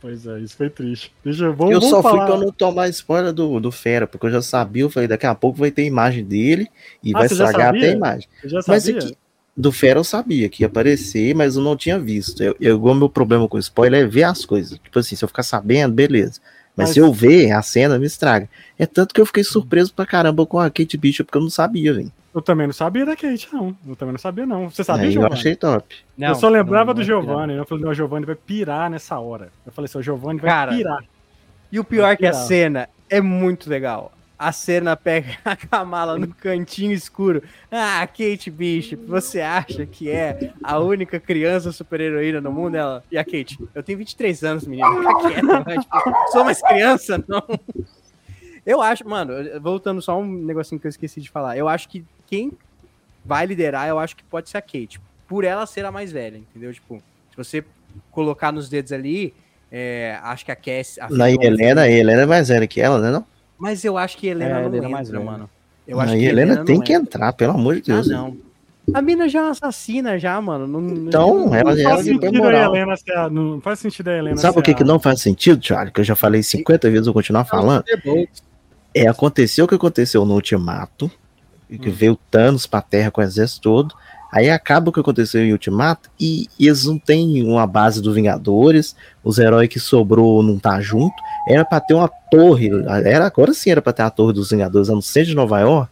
[0.00, 1.12] Pois é, isso foi triste.
[1.24, 1.54] Deixa eu.
[1.54, 2.26] Vamos, eu só fui falar...
[2.26, 5.24] pra eu não tomar spoiler do, do Fera, porque eu já sabia, eu falei, daqui
[5.24, 6.68] a pouco vai ter imagem dele
[7.02, 8.28] e Ah, vai estragar até a imagem.
[8.42, 9.00] Eu já Mas sabia.
[9.00, 9.16] aqui,
[9.60, 12.42] do Fera eu sabia que ia aparecer, mas eu não tinha visto.
[12.42, 14.78] Eu, eu, igual meu problema com spoiler é ver as coisas.
[14.78, 16.40] Tipo assim, se eu ficar sabendo, beleza.
[16.76, 18.48] Mas, Mas- se eu ver, a cena me estraga.
[18.78, 21.50] É tanto que eu fiquei surpreso pra caramba com a Kate Bishop, porque eu não
[21.50, 22.12] sabia, velho.
[22.32, 23.76] Eu também não sabia da Kate, não.
[23.86, 24.70] Eu também não sabia, não.
[24.70, 25.32] Você sabia, eu Giovanni?
[25.34, 25.96] achei top.
[26.16, 27.54] eu só lembrava não- do não é Giovanni.
[27.54, 29.48] Eu falei, não, o Giovanni vai pirar nessa hora.
[29.66, 31.02] Eu falei assim, o Giovanni vai Cara, pirar.
[31.72, 34.12] E o pior é que a cena é muito legal.
[34.38, 37.42] A cena pega a Kamala no cantinho escuro.
[37.70, 42.76] Ah, Kate Bishop, você acha que é a única criança super-heroína no mundo?
[42.76, 43.02] Ela...
[43.10, 44.88] E a Kate, eu tenho 23 anos, menina.
[44.88, 45.78] Fica quieta, né?
[45.80, 47.42] tipo, sou mais criança, não.
[48.64, 51.56] Eu acho, mano, voltando só um negocinho que eu esqueci de falar.
[51.56, 52.52] Eu acho que quem
[53.24, 55.00] vai liderar, eu acho que pode ser a Kate.
[55.26, 56.72] Por ela ser a mais velha, entendeu?
[56.72, 57.64] Tipo, se você
[58.10, 59.34] colocar nos dedos ali,
[59.70, 60.98] é, acho que a Cass...
[61.00, 63.10] A Helena, a Helena é mais velha que ela, né?
[63.10, 63.26] Não?
[63.58, 65.24] Mas eu acho que a Helena É, não Helena entra, mais velha.
[65.24, 65.50] mano.
[65.86, 67.02] Eu acho que a Helena, Helena tem não que entra.
[67.06, 68.08] entrar, pelo amor de Ah, Deus.
[68.08, 68.36] não.
[68.94, 70.66] A mina já é uma assassina, já, mano.
[70.66, 72.52] Não, não- Então, não- ela Não já faz tem sentido a.
[72.64, 75.20] Helena ser a, Não faz sentido a Helena Sabe o que, a- que não faz
[75.20, 75.92] sentido, Charlie?
[75.92, 77.84] Que eu já falei 50 vezes, eu vou continuar falando.
[78.94, 81.10] É, aconteceu o que aconteceu no Ultimato,
[81.68, 81.92] e que Hum.
[81.92, 83.94] veio Thanos pra Terra com o exército todo.
[84.32, 88.14] Aí acaba o que aconteceu em Ultimato e, e eles não têm uma base dos
[88.14, 91.14] Vingadores, os heróis que sobrou não tá junto.
[91.48, 92.68] Era pra ter uma torre,
[93.04, 95.58] era agora sim era pra ter a torre dos Vingadores lá no centro de Nova
[95.60, 95.90] York,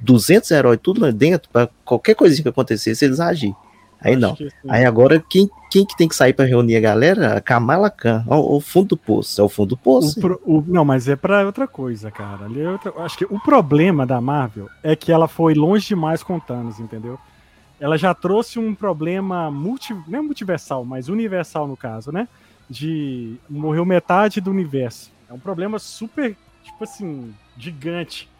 [0.00, 3.54] 200 heróis tudo lá dentro, pra qualquer coisinha que acontecesse, eles agir.
[4.00, 4.36] Aí não.
[4.68, 7.36] Aí agora, quem, quem que tem que sair pra reunir a galera?
[7.36, 8.24] A Kamala Khan.
[8.26, 9.40] Ó, O, fundo do poço.
[9.40, 10.18] É o fundo do poço.
[10.18, 12.46] o pro- o- não, mas é pra outra coisa, cara.
[12.46, 16.20] Ali é outra- acho que o problema da Marvel é que ela foi longe demais
[16.20, 17.16] com Thanos, entendeu?
[17.82, 22.28] Ela já trouxe um problema multi, não é multiversal, mas universal no caso, né?
[22.70, 25.10] De morreu metade do universo.
[25.28, 28.30] É um problema super, tipo assim, gigante.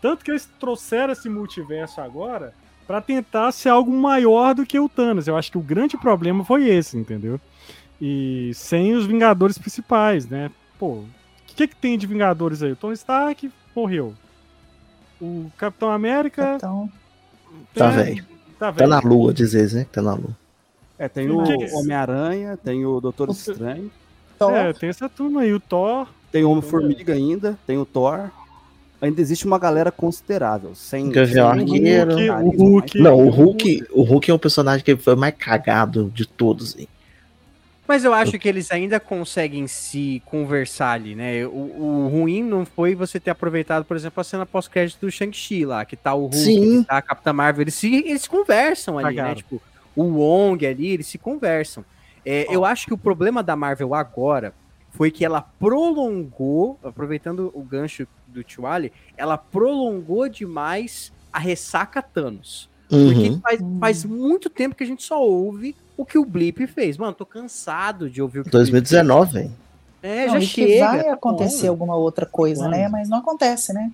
[0.00, 2.54] Tanto que eles trouxeram esse multiverso agora
[2.86, 5.26] pra tentar ser algo maior do que o Thanos.
[5.26, 7.40] Eu acho que o grande problema foi esse, entendeu?
[8.00, 10.52] E sem os Vingadores principais, né?
[10.78, 11.08] Pô, o
[11.48, 12.70] que, que tem de Vingadores aí?
[12.70, 14.14] O Tony Stark morreu.
[15.20, 16.54] O Capitão América.
[16.54, 16.88] Então,
[17.74, 18.33] Tá é, velho.
[18.72, 19.86] Tá Tá na lua, dizer, né?
[19.92, 20.30] Tá na lua.
[20.98, 21.38] É, tem O?
[21.78, 23.90] Homem-Aranha, tem o Doutor O- Estranho,
[24.38, 25.52] Thor, É, tem essa turma aí.
[25.52, 26.06] O Thor.
[26.30, 28.30] tem o Homem-Formiga ainda, tem o Thor.
[29.00, 30.74] Ainda existe uma galera considerável.
[30.74, 31.60] Sem, Gavião sem
[32.00, 32.12] Arqueiro.
[32.14, 32.98] O Hulk, o Hulk.
[33.00, 36.78] Não, o Hulk, o Hulk é o personagem que foi mais cagado de todos.
[36.78, 36.88] hein?
[37.86, 41.44] Mas eu acho que eles ainda conseguem se conversar ali, né?
[41.46, 45.66] O, o ruim não foi você ter aproveitado, por exemplo, a cena pós-crédito do Shang-Chi
[45.66, 46.80] lá, que tá o Hulk, Sim.
[46.80, 49.22] que tá a Capitã Marvel, eles se, eles conversam ali, né?
[49.22, 49.36] Cagaram.
[49.36, 49.62] Tipo,
[49.94, 51.84] o Wong ali, eles se conversam.
[52.24, 54.54] É, eu acho que o problema da Marvel agora
[54.90, 62.70] foi que ela prolongou, aproveitando o gancho do Tiwali, ela prolongou demais a ressaca Thanos.
[62.88, 63.40] Porque Uhum.
[63.40, 66.96] faz, faz muito tempo que a gente só ouve o que o Blip fez.
[66.96, 69.48] Mano, tô cansado de ouvir o que o Blip 2019, velho.
[69.48, 69.54] fez.
[70.02, 70.68] É, não, já chega.
[70.72, 72.88] que vai acontecer alguma outra coisa, né?
[72.88, 73.90] Mas não acontece, né?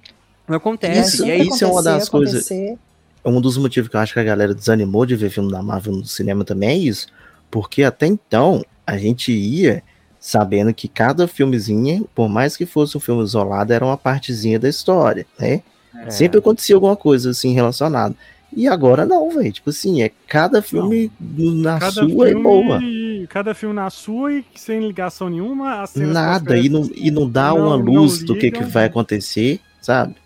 [0.49, 1.16] Não acontece.
[1.16, 2.78] Isso- e aí, isso é uma das acontecer, coisas-.
[3.24, 5.95] Um dos motivos que eu acho que a galera desanimou de ver filme da Marvel
[5.95, 7.07] no cinema também é isso.
[7.51, 9.82] Porque até então a gente ia
[10.18, 14.68] sabendo que cada filmezinho, por mais que fosse um filme isolado, era uma partezinha da
[14.68, 15.62] história, né?
[15.95, 16.11] É.
[16.11, 18.14] Sempre acontecia alguma coisa assim relacionada.
[18.55, 19.53] E agora não, velho.
[19.53, 22.80] Tipo assim, é cada filme na Cada sua é filme, boa.
[23.28, 25.84] cada filme na sua e sem ligação nenhuma.
[25.94, 26.57] Nada.
[26.59, 30.16] E não, e não dá não- uma luz do que, que vai acontecer, sabe?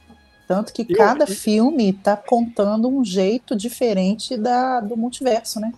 [0.48, 5.72] Tanto que Eu- cada filme tá contando um jeito diferente da, do multiverso, né?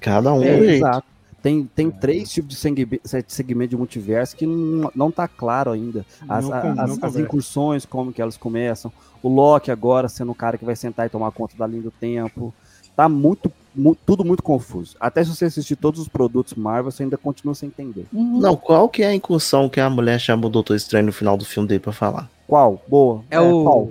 [0.00, 0.42] Cada um.
[0.42, 0.70] É, um jeito.
[0.72, 1.06] exato.
[1.42, 6.04] Tem, tem três tipos de segme- segmento de multiverso que não, não tá claro ainda.
[6.28, 8.92] As, Não não as, as incursões, como que elas começam.
[9.22, 11.90] O Loki agora sendo o cara que vai sentar e tomar conta da linha do
[11.90, 12.52] tempo.
[12.94, 14.96] Tá muito, mu- tudo muito confuso.
[15.00, 18.04] Até se você assistir todos os produtos Marvel, você ainda continua sem entender.
[18.12, 18.38] Uhum.
[18.38, 21.36] Não, qual que é a incursão que a mulher chama o Doutor Estranho no final
[21.38, 22.28] do filme dele pra falar?
[22.46, 22.82] Qual?
[22.86, 23.24] Boa.
[23.30, 23.62] é o.
[23.64, 23.88] qual?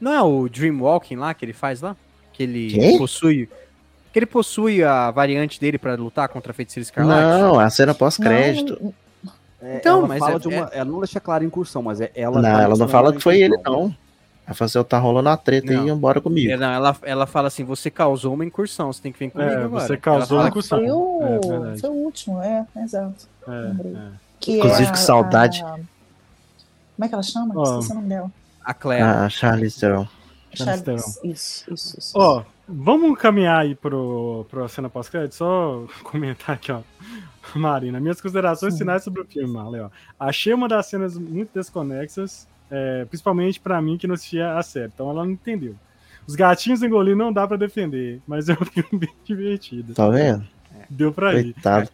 [0.00, 1.96] Não é o Dreamwalking lá que ele faz lá?
[2.32, 2.98] Que ele Quem?
[2.98, 3.48] possui.
[4.16, 7.38] Que ele possui a variante dele pra lutar contra a feiticeira escarlate?
[7.38, 8.78] Não, a cena pós-crédito.
[8.80, 8.94] Não,
[9.60, 12.00] É, Então, ela mas fala é- de uma, ela não deixa clara a incursão, mas
[12.00, 12.36] é ela.
[12.40, 13.94] Não, tá ela não fala a que foi ele, não.
[14.46, 15.82] Ela fala assim, tá rolando uma treta Não.
[15.82, 16.50] aí, embora comigo.
[16.50, 19.50] É, não, ela, ela fala assim: você causou uma incursão, você tem que vir comigo
[19.50, 19.86] É, agora.
[19.86, 20.78] você causou uma incursão.
[20.78, 21.80] foi, o, É, verdade.
[21.82, 23.28] foi o último, é, exato.
[23.46, 24.08] É, é.
[24.40, 25.62] Que Inclusive, é a- que saudade.
[25.62, 25.84] a- como
[27.04, 27.52] é que ela chama?
[27.54, 27.64] Ó.
[27.80, 28.30] Esqueci o nome dela.
[28.64, 29.02] A Claire.
[29.04, 30.08] A Charlize Theron.
[30.54, 31.20] Charlize Charles.
[31.22, 32.12] Isso, isso, isso.
[32.18, 36.80] Ó, vamos caminhar aí pro, pro cena pós-crédito, só comentar aqui, ó.
[37.54, 39.90] Marina, minhas considerações finais sobre o filme, Marley, ó.
[40.18, 44.90] Achei uma das cenas muito desconexas, é, principalmente pra mim que não assistia a série,
[44.92, 45.74] então ela não entendeu.
[46.26, 49.94] Os gatinhos engolindo não dá pra defender, mas é um filme bem divertido.
[49.94, 50.44] Tá vendo?
[50.90, 51.52] Deu pra ir.
[51.52, 51.88] Coitado.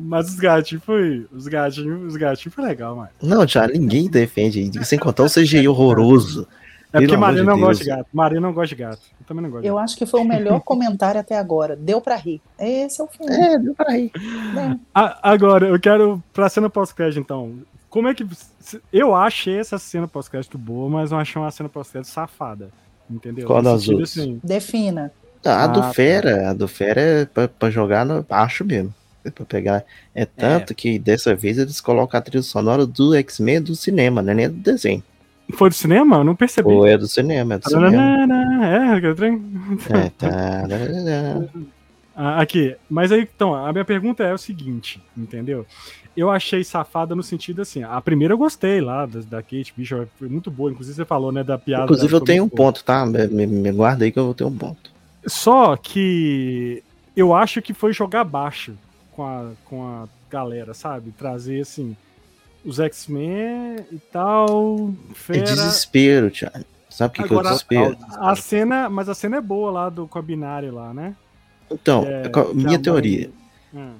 [0.00, 1.26] Mas os gatinhos foi.
[1.30, 3.10] Os gatinhos, os gatinhos foi legal, mano.
[3.22, 4.84] Não, já ninguém defende.
[4.84, 6.48] Sem contar o CGI horroroso.
[6.92, 7.68] É porque Marina de não Deus.
[7.68, 8.06] gosta de gato.
[8.12, 9.00] Marina não gosta de gato.
[9.20, 9.84] Eu também não gosto de Eu gato.
[9.84, 11.74] acho que foi o melhor comentário até agora.
[11.74, 12.40] Deu pra rir.
[12.58, 13.32] Esse é o filme.
[13.34, 14.10] É, deu pra ir.
[14.54, 14.78] né?
[14.94, 16.22] A- agora, eu quero.
[16.32, 17.54] Pra cena pós-crédito, então.
[17.88, 18.26] Como é que.
[18.92, 22.70] Eu achei essa cena pós-crédito boa, mas não achei uma cena pós-crédito safada.
[23.10, 23.46] Entendeu?
[23.46, 24.10] Qual das outras?
[24.16, 25.12] assim, Defina.
[25.44, 25.92] A Ah, do tá.
[25.92, 28.94] Fera, a do Fera é pra, pra jogar no baixo mesmo.
[29.24, 29.84] É pra pegar.
[30.14, 34.34] É tanto que dessa vez eles colocam a trilha sonora do X-Men do cinema, né?
[34.34, 35.02] Nem do desenho.
[35.52, 36.16] Foi do cinema?
[36.16, 36.68] Eu não percebi.
[36.68, 37.96] Ou é do cinema, é do cinema.
[39.90, 40.06] É.
[40.06, 40.28] É, tá.
[42.38, 45.64] Aqui, mas aí, então, a minha pergunta é o seguinte, entendeu?
[46.14, 50.06] Eu achei safada no sentido assim, a primeira eu gostei lá, da, da Kate Bishop,
[50.18, 51.84] foi muito boa, inclusive você falou, né, da piada.
[51.84, 52.56] Inclusive eu tenho um boa.
[52.66, 53.06] ponto, tá?
[53.06, 54.90] Me, me- me guarda aí que eu vou ter um ponto.
[55.26, 56.82] Só que
[57.16, 58.74] eu acho que foi jogar baixo
[59.12, 61.12] com a, com a galera, sabe?
[61.12, 61.96] Trazer, assim,
[62.64, 65.42] os X-Men e tal, É fera...
[65.44, 66.64] desespero, Thiago.
[66.88, 67.96] Sabe o que, que é o desespero?
[68.18, 71.14] A cena, mas a cena é boa lá do com a binária lá, né?
[71.70, 73.30] Então, é- a minha mãe- teoria.
[73.74, 73.94] Hum.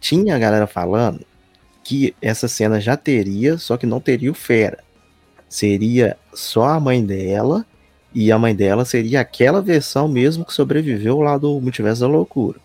[0.00, 1.20] Tinha a galera falando
[1.84, 4.78] que essa cena já teria, só que não teria o Fera.
[5.48, 7.64] Seria só a mãe dela
[8.14, 12.58] E a mãe dela seria aquela versão mesmo que sobreviveu lá do Multiverso da Loucura.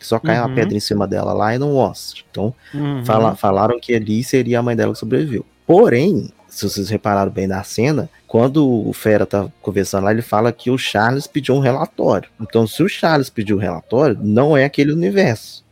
[0.00, 0.46] Que só cai Uhum.
[0.46, 2.22] uma pedra em cima dela lá e não mostra.
[2.30, 3.04] Então, Uhum.
[3.04, 5.44] fala- falaram que ali seria a mãe dela que sobreviveu.
[5.66, 10.50] Porém, se vocês repararam bem na cena, quando o Fera tá conversando lá, ele fala
[10.52, 12.28] que o Charles pediu um relatório.
[12.40, 15.62] Então, se o Charles pediu um relatório, não é aquele universo.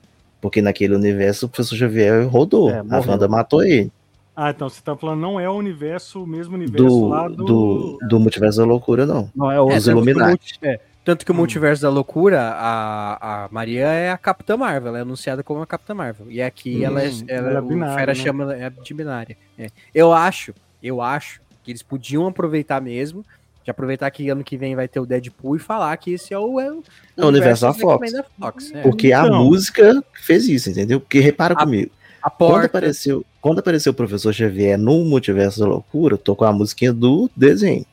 [0.41, 2.70] Porque naquele universo o professor Xavier rodou.
[2.70, 3.01] É, a.
[3.01, 3.91] Wanda matou ele.
[4.37, 7.45] Ah, então você tá falando não é o universo, o mesmo universo Do, lá do.
[7.45, 9.29] do, do multiverso da loucura, não.
[9.35, 10.29] Não, é o Os Illuminati.
[10.31, 11.38] multi- é, tanto que o Hum.
[11.38, 15.66] multiverso da loucura, a, a Maria é a Capitã Marvel, ela é anunciada como a
[15.66, 16.30] Capitã Marvel.
[16.30, 18.14] E aqui Hum, ela é, ela, ela é o binária, Fera né?
[18.22, 19.36] chama ela é de binária.
[19.59, 19.68] É.
[19.94, 20.52] Eu acho,
[20.82, 23.24] eu acho que eles podiam aproveitar mesmo,
[23.64, 26.38] de aproveitar que ano que vem vai ter o Deadpool e falar que esse é
[26.38, 26.82] o, é o,
[27.16, 28.12] É o universo da Fox.
[28.12, 28.82] da Fox, é.
[28.82, 29.44] Porque a Então.
[29.44, 31.00] música fez isso, entendeu?
[31.00, 31.90] Porque repara A- comigo.
[32.22, 36.52] A Quando porta, apareceu, quando apareceu o professor Xavier no multiverso da loucura, tocou a
[36.52, 37.86] musiquinha do desenho.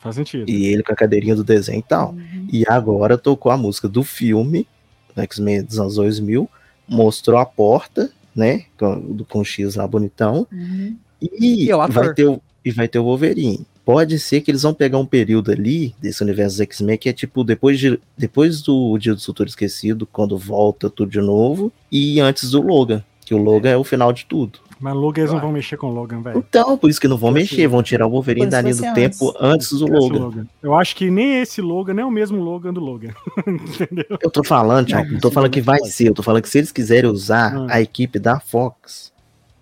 [0.00, 0.48] Faz sentido.
[0.50, 2.10] E ele com a cadeirinha do desenho e tal.
[2.12, 2.48] Uhum.
[2.52, 4.66] E agora tocou a música do filme,
[5.14, 6.48] do X-Men dos anos 2000,
[6.88, 8.64] mostrou a porta, né?
[8.78, 10.46] Com, do- com o X lá bonitão.
[10.52, 10.96] Uhum.
[11.20, 13.66] E, E é vai ter o, e vai ter o Wolverine.
[13.84, 17.44] Pode ser que eles vão pegar um período ali desse universo X-Men que é tipo
[17.44, 22.50] depois, de, depois do Dia do Futuro Esquecido, quando volta tudo de novo, e antes
[22.50, 23.04] do Logan.
[23.26, 24.58] Que o Logan é o final de tudo.
[24.84, 26.44] Mas Logan eles não vão mexer com o Logan, velho.
[26.46, 28.92] Então, por isso que não vão mexer, vão tirar o Wolverine da linha do ser
[28.92, 30.18] tempo antes do Esquece o Logan.
[30.24, 30.46] Logan.
[30.62, 33.12] Eu acho que nem esse Logan, nem é o mesmo Logan do Logan.
[33.48, 34.18] Entendeu?
[34.20, 36.58] Eu tô falando, Thiago, não tô falando que vai ser, eu tô falando que se
[36.58, 37.66] eles quiserem usar Hum.
[37.70, 39.10] a equipe da Fox,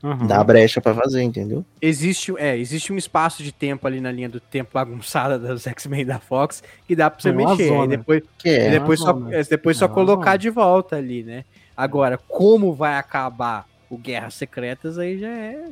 [0.02, 0.26] Uhum.
[0.26, 1.64] dá brecha pra fazer, entendeu?
[1.80, 6.04] existe, é, existe um espaço de tempo ali na linha do tempo bagunçada dos X-Men
[6.04, 7.68] da Fox que dá pra você É uma mexer.
[7.68, 7.86] Zona.
[7.86, 10.38] depois, Que E é, depois uma só, é, depois só É colocar zona.
[10.38, 11.44] de volta ali, né?
[11.76, 15.70] Agora, como vai acabar o Guerras Secretas, aí já é.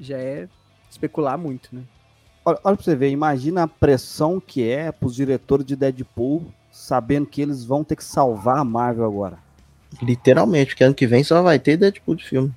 [0.00, 0.48] Já é
[0.90, 1.82] especular muito, né?
[2.44, 7.26] Olha, olha pra você ver, imagina a pressão que é pros diretores de Deadpool, sabendo
[7.26, 9.38] que eles vão ter que salvar a Marvel agora.
[10.00, 12.52] literalmente, porque ano que vem só vai ter Deadpool de filme.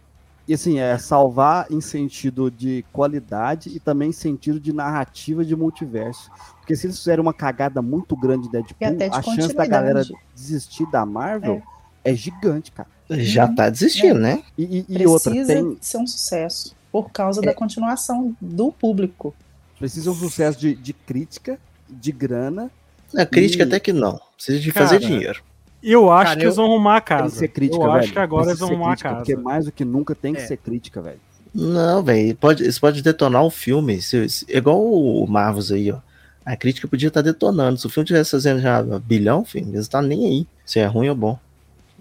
[0.48, 5.56] E assim, é salvar em sentido de qualidade e também em sentido de narrativa de
[5.56, 6.32] multiverso.
[6.60, 9.66] Porque se eles fizerem uma cagada muito grande de E Deadpool, de a chance da
[9.66, 11.62] galera desistir da Marvel
[12.04, 12.95] é, gigante, cara.
[13.10, 13.56] Já Uhum.
[13.56, 14.42] tá desistindo, né?
[14.58, 19.34] E, e- e Precisa outra, tem, ser um sucesso por causa da continuação do público.
[19.78, 22.72] precisa um sucesso de, de crítica, de grana.
[23.16, 24.20] A crítica E- até que não.
[24.36, 25.42] Precisa de Cara, fazer dinheiro.
[25.84, 27.36] Eu acho Cara, que eles vão arrumar a casa.
[27.36, 28.00] ser crítica, eu velho.
[28.04, 29.16] acho que agora eles vão arrumar a casa.
[29.18, 30.48] Porque mais do que nunca tem que É.
[30.48, 31.20] ser crítica, velho.
[31.54, 32.36] Não, velho.
[32.36, 34.02] Pode, isso pode detonar o filme.
[34.02, 36.00] Se, se- é igual o Marvels aí, ó.
[36.44, 37.78] A crítica podia estar detonando.
[37.78, 40.48] Se o filme tivesse fazendo já bilhão, filho, eles estão nem aí.
[40.66, 41.40] Se é ruim ou bom.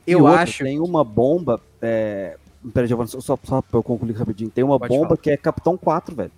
[0.07, 0.65] Eu outra, acho.
[0.65, 1.61] Tem uma bomba.
[1.81, 2.37] É...
[2.73, 4.51] Peraí, Giovanni, só, só, pra eu concluir rapidinho.
[4.51, 5.19] Tem uma Pode bomba falar.
[5.19, 6.31] que é Capitão 4, velho.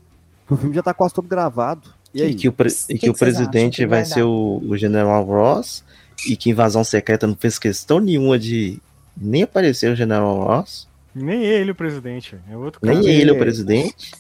[0.47, 1.89] Que O filme já tá quase todo gravado.
[2.13, 2.31] E aí?
[2.33, 4.63] E que o, pre- Que e que que o presidente que vai, vai ser o,
[4.67, 5.85] o General Ross.
[6.27, 8.81] E que invasão secreta não fez questão nenhuma de
[9.17, 10.89] nem aparecer o General Ross.
[11.15, 12.37] Nem ele, o presidente.
[12.51, 13.09] É outro Nem cara.
[13.09, 14.13] ele, o presidente.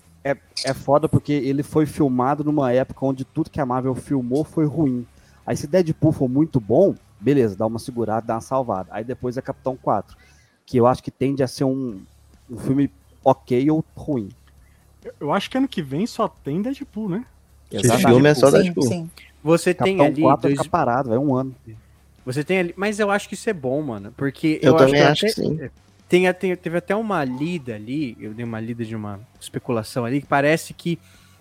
[0.64, 4.64] É foda porque ele foi filmado numa época onde tudo que a Marvel filmou foi
[4.66, 5.06] ruim.
[5.46, 8.88] Aí se Deadpool for muito bom, beleza, dá uma segurada, dá uma salvada.
[8.92, 10.16] Aí depois é Capitão 4.
[10.64, 12.00] Que eu acho que tende a ser um,
[12.50, 12.90] um filme
[13.24, 14.28] ok ou ruim.
[15.20, 17.24] Eu acho que ano que vem só tem Deadpool, né?
[17.70, 18.84] Esse filme é só sim, Deadpool.
[18.84, 19.10] sim.
[19.42, 20.22] Você tem Capitão ali.
[20.22, 21.54] 4 vai Dois, ficar parado, vai um ano.
[22.24, 22.74] você tem ali.
[22.76, 24.12] Mas eu acho que isso é bom, mano.
[24.16, 25.70] Porque Eu, eu, também acho acho que que sim.
[26.08, 30.20] Tem, tem- teve até uma lida ali, eu dei uma lida de uma especulação ali,
[30.20, 30.98] que parece que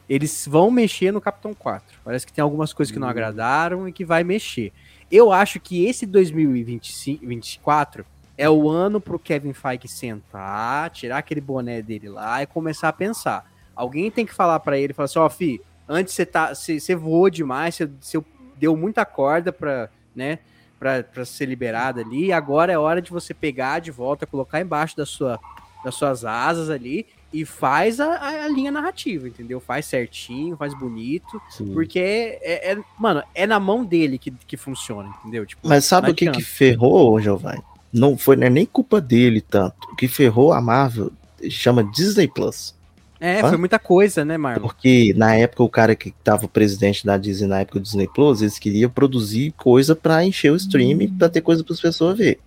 [0.10, 2.00] eles vão mexer no Capitão 4.
[2.04, 3.12] Parece que tem algumas coisas que não Hum.
[3.12, 4.72] agradaram e que vai mexer.
[5.12, 8.06] Eu acho que esse 2024
[8.38, 12.94] é o ano pro Kevin Feige sentar, tirar aquele boné dele lá e começar a
[12.94, 13.50] pensar.
[13.76, 17.30] Alguém tem que falar pra ele, falar assim, ó, fi, antes você tá, você voou
[17.30, 18.24] demais, você,
[18.58, 20.40] deu muita corda pra, né,
[20.80, 25.06] pra ser liberada ali, agora é hora de você pegar de volta, colocar embaixo da
[25.06, 25.40] sua,
[25.84, 29.60] das suas asas ali e faz a, a- linha narrativa, entendeu?
[29.60, 31.74] Faz certinho, faz bonito, Sim.
[31.74, 35.46] porque é, é- mano, é na mão dele que, que funciona, entendeu?
[35.46, 37.62] Tipo, Mas sabe o que, que ferrou, Giovanni?
[37.92, 39.76] Não foi não é nem culpa dele tanto.
[39.92, 41.12] O que ferrou a Marvel
[41.50, 42.74] chama Disney Plus.
[43.20, 43.50] É, Hã?
[43.50, 44.62] foi muita coisa, né, Marlon?
[44.68, 48.42] Porque na época o cara que tava presidente da Disney na época do Disney Plus,
[48.42, 52.40] eles queriam produzir coisa pra encher o streaming, pra ter coisa para as pessoas ver.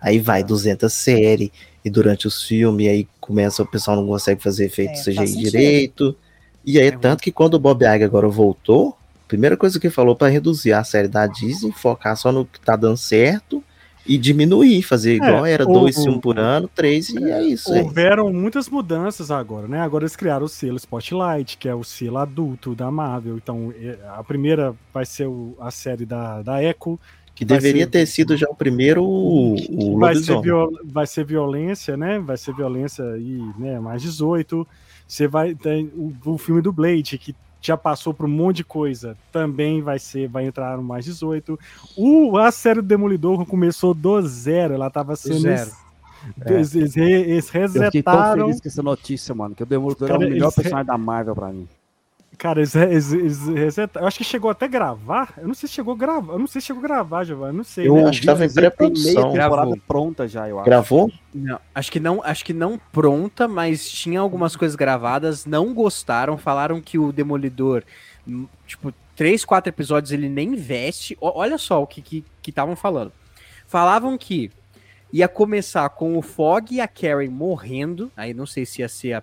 [0.00, 1.50] Aí vai 200 séries
[1.84, 5.42] e durante os filmes aí começa o pessoal não consegue fazer efeito É, faz CGI
[5.42, 6.16] direito.
[6.64, 9.86] E aí É tanto que quando o Bob Iger agora voltou, a primeira coisa que
[9.86, 13.64] ele falou pra reduzir a série da Disney, focar só no que tá dando certo
[14.06, 17.72] e diminuir, fazer igual É, era o- dois filmes por ano, três, e é isso
[17.72, 17.80] aí.
[17.82, 19.80] Houveram muitas mudanças agora, né?
[19.80, 23.36] Agora eles criaram o selo Spotlight, que é o selo adulto da Marvel.
[23.36, 26.98] Então, é, a primeira vai ser o- a série da, da Echo.
[27.40, 29.54] Que vai deveria ser- ter sido já o primeiro o,
[29.94, 32.18] o vai ser, viol- vai ser violência, né?
[32.18, 33.80] Vai ser violência aí, né?
[33.80, 34.66] Mais 18.
[35.08, 38.64] Você vai ter o, o filme do Blade, que já passou por um monte de
[38.64, 41.58] coisa, também vai ser, vai entrar no mais 18.
[41.96, 45.40] O, a série do Demolidor começou do zero, ela tava sendo.
[45.40, 45.70] zero.
[46.46, 48.46] Eles, eles, eles Eu fiquei tão resetaram.
[48.46, 51.48] feliz com essa notícia, mano, que o Demolidor é o melhor personagem da Marvel pra
[51.48, 51.66] mim.
[52.38, 54.04] Cara, eles, eles, eles resetaram.
[54.04, 55.34] Eu acho que chegou até a gravar.
[55.36, 56.32] Eu não sei se chegou a gravar.
[56.32, 57.52] Eu não sei se chegou a gravar, Giovanni.
[57.52, 57.88] Eu não sei.
[57.88, 58.04] Eu né?
[58.04, 59.14] acho que tava em que pré-produção.
[59.32, 59.78] temporada Gravou.
[59.86, 60.64] pronta já, eu acho.
[60.64, 61.12] Gravou?
[61.34, 66.38] Não, acho que não, acho que não pronta, mas tinha algumas coisas gravadas, não gostaram,
[66.38, 67.82] falaram que o Demolidor,
[68.26, 71.16] hum, tipo, três, quatro episódios ele nem veste.
[71.20, 73.12] Olha só o que que estavam falando.
[73.66, 74.50] Falavam que
[75.12, 79.12] ia começar com o Fog e a Karen morrendo, aí não sei se ia ser
[79.14, 79.22] a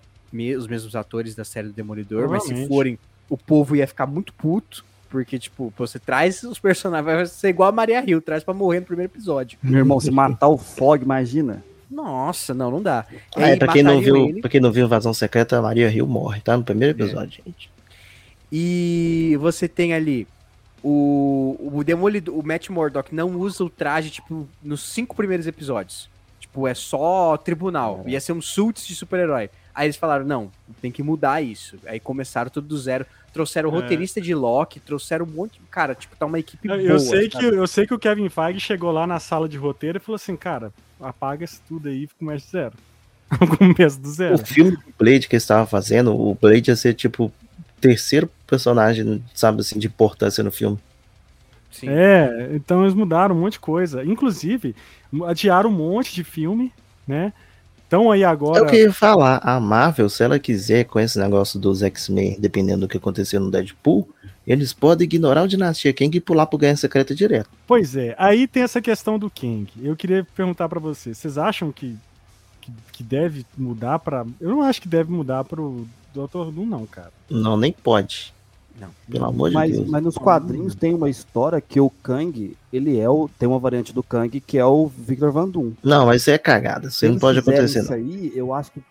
[0.58, 2.98] os mesmos atores da série do Demolidor, mas se forem,
[3.30, 4.86] o povo ia ficar muito puto.
[5.10, 8.82] Porque, tipo, você traz os personagens, vai ser igual a Maria Hill, traz pra morrer
[8.82, 9.58] no primeiro episódio.
[9.64, 11.64] Meu irmão, se matar o Fog, imagina.
[11.90, 13.06] Nossa, não, não dá.
[13.34, 14.42] Ah, aí é, pra quem não viu, ele.
[14.42, 16.58] pra quem não viu Invasão Secreta, a Maria Hill morre, tá?
[16.58, 17.72] No primeiro episódio, gente.
[18.52, 20.28] E você tem ali
[20.84, 26.10] o, o Demolidor, o Matt Murdock não usa o traje, tipo, nos cinco primeiros episódios.
[26.40, 28.04] Tipo, é só tribunal.
[28.08, 29.50] Ia ser um suits de super-herói.
[29.78, 30.52] Aí eles falaram, não,
[30.82, 31.78] tem que mudar isso.
[31.86, 33.06] Aí começaram tudo do zero.
[33.32, 33.76] Trouxeram o É.
[33.80, 35.62] roteirista de Loki, trouxeram um monte.
[35.70, 36.88] Cara, tipo, tá uma equipe Eu, boa.
[36.90, 40.00] eu sei que, eu sei que o Kevin Feige chegou lá na sala de roteiro
[40.00, 42.74] e falou assim, cara, apaga isso tudo aí e começa de zero.
[43.60, 44.34] Começa do zero.
[44.36, 47.32] O filme do Blade que eles estavam fazendo, o Blade ia ser tipo o
[47.80, 50.80] terceiro personagem, sabe assim, de importância no filme.
[51.70, 51.90] Sim.
[51.90, 54.04] É, então eles mudaram um monte de coisa.
[54.04, 54.74] Inclusive,
[55.28, 56.74] adiaram um monte de filme,
[57.08, 57.32] né?
[57.88, 58.64] Então aí É agora.
[58.64, 62.38] o que eu ia falar, a Marvel, se ela quiser, com esse negócio dos X-Men,
[62.40, 64.08] dependendo do que aconteceu no Deadpool,
[64.46, 67.50] eles podem ignorar o Dinastia Kang e pular pro Guerra Secreta direto.
[67.66, 69.68] Pois é, aí tem essa questão do Kang.
[69.82, 71.98] Eu queria perguntar pra vocês, vocês acham que,
[72.62, 74.26] que, que deve mudar pra.
[74.40, 76.52] Eu não acho que deve mudar pro Dr.
[76.52, 77.12] Doom, não, cara.
[77.30, 78.34] Não, nem pode.
[78.80, 78.90] Não.
[79.10, 79.90] Pelo amor de Mas, Deus.
[79.90, 83.28] mas nos quadrinhos tem uma história que o Kang, ele é o.
[83.40, 85.72] Tem uma variante do Kang que é o Victor Van Doom.
[85.84, 86.88] Não, mas isso é cagada.
[86.88, 87.98] Isso não pode acontecer, Isso não.
[87.98, 88.82] aí, eu acho que.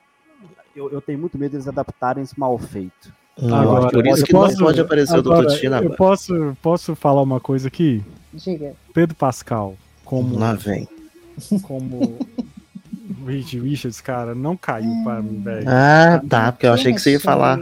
[0.74, 3.12] Eu, eu tenho muito medo deles adaptarem esse mal feito.
[3.40, 5.78] Não, Agora, por isso eu que não posso- pode aparecer o Agora, Doutor Destino Eu
[5.78, 5.96] agora.
[5.96, 8.02] posso, posso falar uma coisa aqui?
[8.34, 8.72] Diga.
[8.92, 10.88] Pedro Pascal, como, Lá vem.
[11.62, 12.18] como
[13.26, 15.64] Reed Richards, cara, não caiu pra mim, velho.
[15.68, 17.58] Ah, tá, porque eu achei que você ia falar.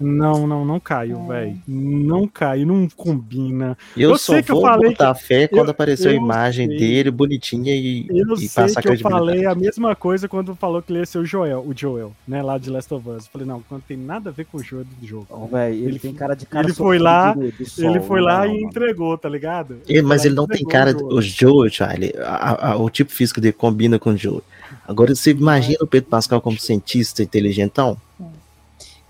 [0.00, 1.60] Não, não, não caiu, velho.
[1.68, 3.76] Não caiu, não combina.
[3.94, 6.16] Eu, Eu só sei que eu vou falei botar fé quando eu- apareceu a eu
[6.16, 6.78] imagem sei.
[6.78, 10.90] dele bonitinha e, Eu e sei que eu falei a mesma coisa quando falou que
[10.90, 13.24] ele ia ser o Joel, o Joel, né, lá de Last of Us.
[13.26, 15.26] Eu falei, não, não tem nada a ver com o Joel do jogo.
[15.28, 18.20] Ó, velho, ele, Ele- tem cara de cara ele foi lá, do sol, ele foi
[18.20, 18.66] não lá e não, mano.
[18.68, 19.76] entregou, tá ligado?
[19.86, 20.96] Ele- mas ele não e tem cara.
[20.96, 21.70] o Joel.
[21.70, 24.40] Charlie, a- a- o tipo físico dele combina com o Joe.
[24.88, 27.96] Agora você imagina o Pedro Pascal como cientista inteligentão?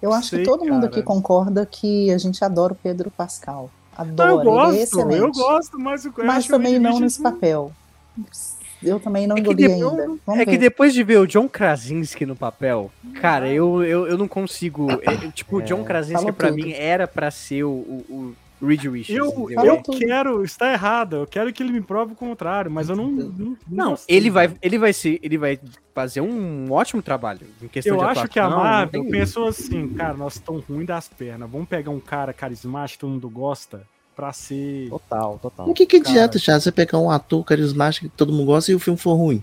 [0.03, 0.87] Eu acho Sei, que todo mundo cara.
[0.87, 3.71] aqui concorda que a gente adora o Pedro Pascal.
[3.99, 5.21] Não, Adora, eu ele é gosto, excelente.
[5.21, 7.71] eu gosto, mas eu Mas também não nesse papel.
[8.83, 10.07] Eu também não É que engoli depois- ainda.
[10.25, 10.59] Vamos É que ver.
[10.59, 12.91] depois de ver o John Krasinski no papel,
[13.21, 14.89] cara, eu, eu, eu não consigo.
[15.03, 16.63] é, tipo, o John É, Krasinski falou pra tudo.
[16.65, 19.09] mim era pra ser o, o Reed Richards.
[19.11, 22.97] Eu, eu quero, está errado, eu quero que ele me prove o contrário, mas eu
[22.97, 23.11] não.
[23.11, 24.17] Não, Não, gostei.
[24.17, 25.59] ele vai, ele vai ser, ele vai
[25.95, 29.89] fazer um ótimo trabalho em questão Eu de acho que a não Marvel pensou assim,
[29.95, 33.83] cara, nós estamos ruim das pernas, vamos pegar um cara carismático que todo mundo gosta
[34.15, 34.89] pra ser.
[34.91, 35.69] Total, total.
[35.71, 36.11] O que, que Cara.
[36.11, 39.15] adianta, Charlie, você pegar um ator carismático que todo mundo gosta e o filme for
[39.15, 39.43] ruim?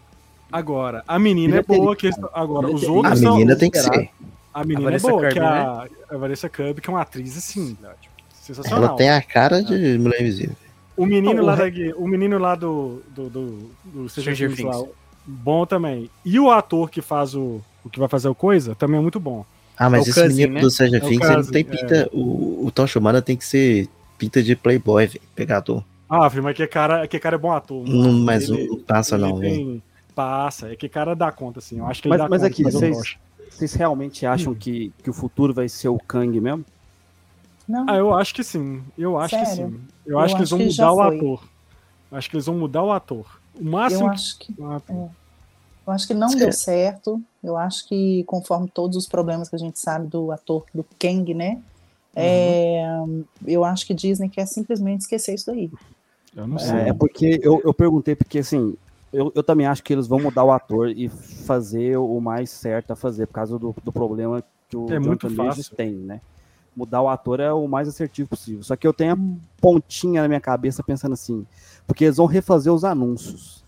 [0.51, 2.89] Agora, a menina é é boa, que agora é os feliz.
[2.93, 3.33] A outros são.
[3.33, 4.09] menina tem que ser.
[4.53, 7.01] A menina é Vanessa boa, Kirby, que é a, a Vanessa Kirby, que é uma
[7.01, 8.15] atriz assim, né, tipo,
[8.47, 8.83] sensacional.
[8.89, 10.55] Ela tem a cara de Mulher Invisível.
[10.95, 11.63] O menino Não, o lá, da,
[11.97, 14.83] o menino lá do, do, do, do Stranger Things lá,
[15.25, 16.09] bom também.
[16.25, 19.19] E o ator que faz o, o que vai fazer o coisa também é muito
[19.19, 19.45] bom.
[19.77, 20.61] Ah, mas É esse cousin, menino né?
[20.61, 22.09] do Stranger É Things, ele não tem pinta.
[22.11, 23.87] O, o Tocha Humana tem que ser
[24.17, 25.83] pinta de playboy, velho, pegador.
[26.09, 27.85] Ah, filho, mas que cara, que cara é bom ator.
[27.87, 28.03] mano.
[28.03, 29.83] Não, mas Ele- não passa ele não, velho.
[30.15, 31.77] Passa, é que cara dá conta, assim.
[31.77, 33.17] Eu acho que ele Mas, dá mas conta aqui, vocês,
[33.51, 36.65] vocês realmente acham que, que o futuro vai ser o Kang mesmo?
[37.67, 38.83] Não, Ah, eu acho que sim.
[38.97, 39.69] Eu acho que Sério?
[39.71, 39.81] sim.
[40.05, 41.17] Eu, acho que eles vão que mudar o foi.
[41.17, 41.43] ator.
[42.11, 43.41] Eu acho que eles vão mudar o ator.
[43.53, 44.61] O eu máximo acho que que.
[44.61, 47.21] Ah, eu acho que não deu certo.
[47.43, 51.33] Eu acho que conforme todos os problemas que a gente sabe do ator do Kang,
[51.33, 51.61] né?
[52.15, 52.83] é,
[53.45, 55.69] eu acho que Disney quer simplesmente esquecer isso daí.
[56.35, 56.79] Eu não sei.
[56.79, 58.75] É, é porque eu, eu perguntei, porque assim,
[59.13, 62.91] eu, eu também acho que eles vão mudar o ator e fazer o mais certo
[62.91, 66.21] a fazer, por causa do, do problema que o É muito Jonathan Majors tem, né?
[66.77, 68.61] Mudar o ator é o mais assertivo possível.
[68.61, 69.17] Só que eu tenho a
[69.59, 71.43] pontinha na minha cabeça pensando assim,
[71.87, 73.65] porque eles vão refazer os anúncios.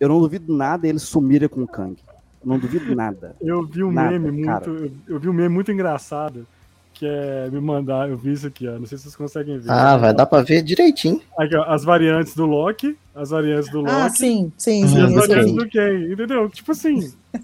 [0.00, 1.94] Eu não duvido nada eles sumirem com o Kang.
[2.42, 3.36] Eu não duvido nada.
[3.42, 4.66] Eu vi um Nada, meme cara.
[4.66, 4.84] muito.
[5.06, 6.46] Eu, eu vi um meme muito engraçado.
[6.94, 8.76] Que é me mandar, eu vi isso aqui, ó.
[8.76, 9.70] Não sei se vocês conseguem ver.
[9.70, 11.20] Ah, vai dar pra ver direitinho.
[11.38, 14.98] Aqui, ó, as variantes do Loki, as variantes do Loki Ah, sim, sim, Ah, sim.
[14.98, 16.48] e as variantes do Ken, entendeu?
[16.48, 17.12] Tipo assim,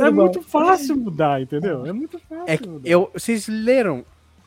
[0.00, 0.22] é bom.
[0.22, 1.86] muito fácil mudar, entendeu?
[1.86, 2.44] É muito fácil.
[2.48, 4.04] É eu, vocês leram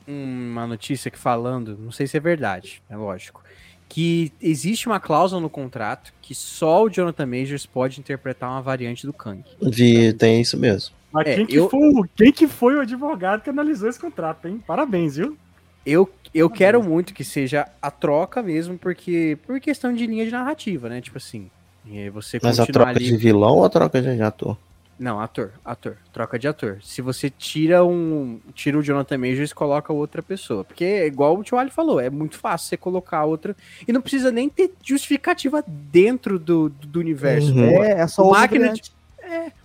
[0.07, 3.43] uma notícia que falando, não sei se é verdade, é lógico,
[3.87, 9.05] que existe uma cláusula no contrato que só o Jonathan Majors pode interpretar uma variante
[9.05, 9.43] do Kang.
[9.61, 10.95] Vi, tem isso mesmo.
[11.11, 13.99] Mas é, quem, que eu- foi, o- quem que foi o advogado que analisou esse
[13.99, 14.61] contrato, hein?
[14.65, 15.37] Parabéns, viu?
[15.85, 20.31] Eu, eu quero muito que seja a troca mesmo, porque por questão de linha de
[20.31, 20.99] narrativa, né?
[20.99, 21.49] Tipo assim,
[21.89, 23.05] é, você Mas a troca ali...
[23.05, 24.57] de vilão ou a troca de ator?
[24.97, 26.79] Não, ator, ator, troca de ator.
[26.81, 31.37] Se você tira um, tira o Jonathan Majors e coloca outra pessoa, porque é igual
[31.37, 34.71] o Tio Ali falou, é muito fácil você colocar outra e não precisa nem ter
[34.81, 37.53] justificativa dentro do, do, do universo.
[37.53, 37.83] Uhum.
[37.83, 38.93] É, é só o máquina variante.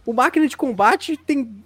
[0.05, 1.63] o máquina de combate tem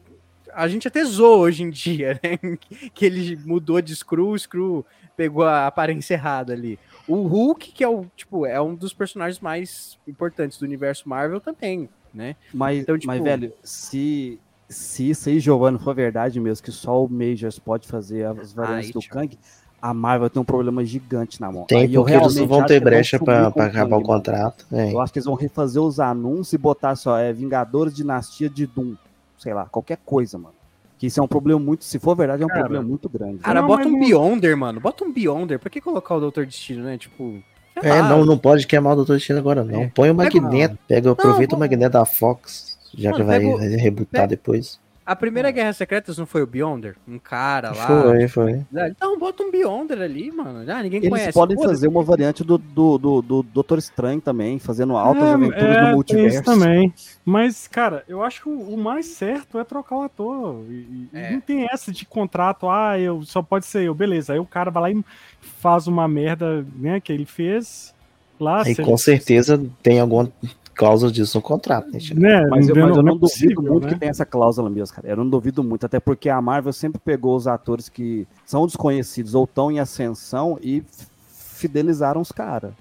[0.52, 2.38] a gente até zoa hoje em dia, né?
[2.94, 4.86] Que ele mudou de Screw, o Screw
[5.16, 6.78] pegou a aparência errada ali.
[7.08, 11.40] O Hulk, que é o tipo, é um dos personagens mais importantes do universo Marvel
[11.40, 12.36] também, né?
[12.52, 14.38] Mas, Então, tipo- mas, velho, se,
[14.68, 18.86] se isso aí, Giovanni, for verdade mesmo, que só o Majors pode fazer as variantes
[18.88, 19.10] Aí, do tio.
[19.10, 19.38] Kang,
[19.82, 21.64] a Marvel tem um problema gigante na mão.
[21.64, 24.66] Tem, porque eles não vão ter brecha o acabar Kang, o contrato.
[24.72, 24.92] É.
[24.92, 28.66] Eu acho que eles vão refazer os anúncios e botar só, é Vingadores Dinastia de
[28.66, 28.94] Doom.
[29.36, 30.54] Sei lá, qualquer coisa, mano.
[30.96, 33.38] Que isso é um problema muito, se for verdade, é um Cara, problema muito grande.
[33.38, 34.80] Cara, Não, bota um não- Beyonder, mano.
[34.80, 35.58] Bota um Beyonder.
[35.58, 36.96] Pra que colocar o Doutor Destino, né?
[36.96, 37.42] Tipo.
[37.82, 38.08] É, lá.
[38.08, 39.82] não, não pode queimar o Doutor Destino agora, não.
[39.82, 39.90] É.
[39.94, 44.78] Põe o Magneto, pega, aproveita o Magneto da Fox, já que vai, vai rebutar depois.
[45.06, 46.96] A primeira Guerra Secretas não foi o Beyonder?
[47.06, 47.86] Um cara lá.
[47.86, 48.62] Foi, foi.
[48.88, 50.60] Então bota um Beyonder ali, mano.
[50.72, 51.32] Ah, ninguém Eles conhece.
[51.32, 51.74] podem Foda-se.
[51.74, 55.92] fazer uma variante do, do, do, do Doutor Estranho também, fazendo altas aventuras é, no
[55.92, 56.36] multiverso.
[56.36, 56.94] isso também.
[57.22, 60.64] Mas, cara, eu acho que o, mais certo é trocar o ator.
[60.70, 61.32] E, e É.
[61.32, 64.32] não tem essa de contrato, ah, eu só pode ser eu, beleza.
[64.32, 65.04] Aí o cara vai lá e
[65.40, 67.94] faz uma merda, né, que ele fez
[68.40, 68.64] lá.
[68.64, 70.32] Se com ele- certeza tem alguma
[70.74, 71.98] cláusula disso no contrato, né?
[72.00, 72.20] Chico?
[72.20, 73.92] Né, Mas eu, não, mas eu não não é duvido possível, muito né?
[73.92, 75.08] que tenha essa cláusula mesmo, cara.
[75.08, 79.34] Eu não duvido muito, até porque a Marvel sempre pegou os atores que são desconhecidos
[79.34, 80.82] ou estão em ascensão e
[81.28, 82.72] fidelizaram os caras.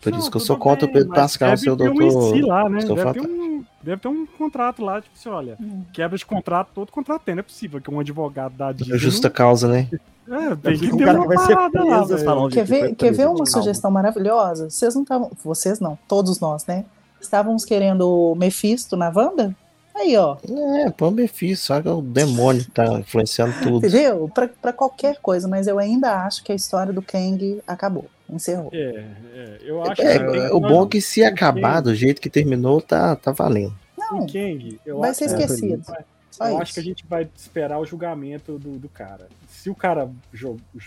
[0.00, 2.36] Por Não, isso que eu sou contra o Pedro Pascal, seu um doutor.
[2.36, 2.80] IC lá, né?
[2.80, 5.82] seu Deve ter, um, deve ter um contrato lá, tipo assim, olha, Hum.
[5.92, 8.96] quebra de contrato, todo contrato tem, não é possível que um advogado da Disney...
[8.96, 9.88] Justa causa, né?
[10.30, 13.12] É, tem que o ter cara uma que vai ser parada lá, Quer ver, quer
[13.12, 13.46] ver uma calma.
[13.46, 14.68] sugestão maravilhosa?
[14.68, 15.30] Vocês não estavam.
[15.42, 16.84] Vocês não, todos nós, né?
[17.20, 19.54] Estávamos querendo o Mephisto na Wanda?
[19.94, 20.36] Aí, ó.
[20.84, 23.84] É, põe o Mephisto, só que o demônio tá influenciando tudo.
[23.86, 24.30] Entendeu?
[24.32, 28.06] Pra, pra qualquer coisa, mas eu ainda acho que a história do Kang acabou.
[28.30, 28.70] Encerrou.
[28.72, 29.04] É,
[29.34, 32.20] é, eu acho É, que o bom é que se o acabar Kang- do jeito
[32.20, 33.74] que terminou, tá, tá valendo.
[33.96, 35.82] Não, o Kang, eu vai acho, ser é, esquecido.
[36.30, 36.62] Só eu isso.
[36.62, 39.26] acho que a gente vai esperar o julgamento do, do cara.
[39.48, 40.08] Se o cara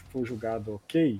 [0.09, 1.19] for julgado ok, ele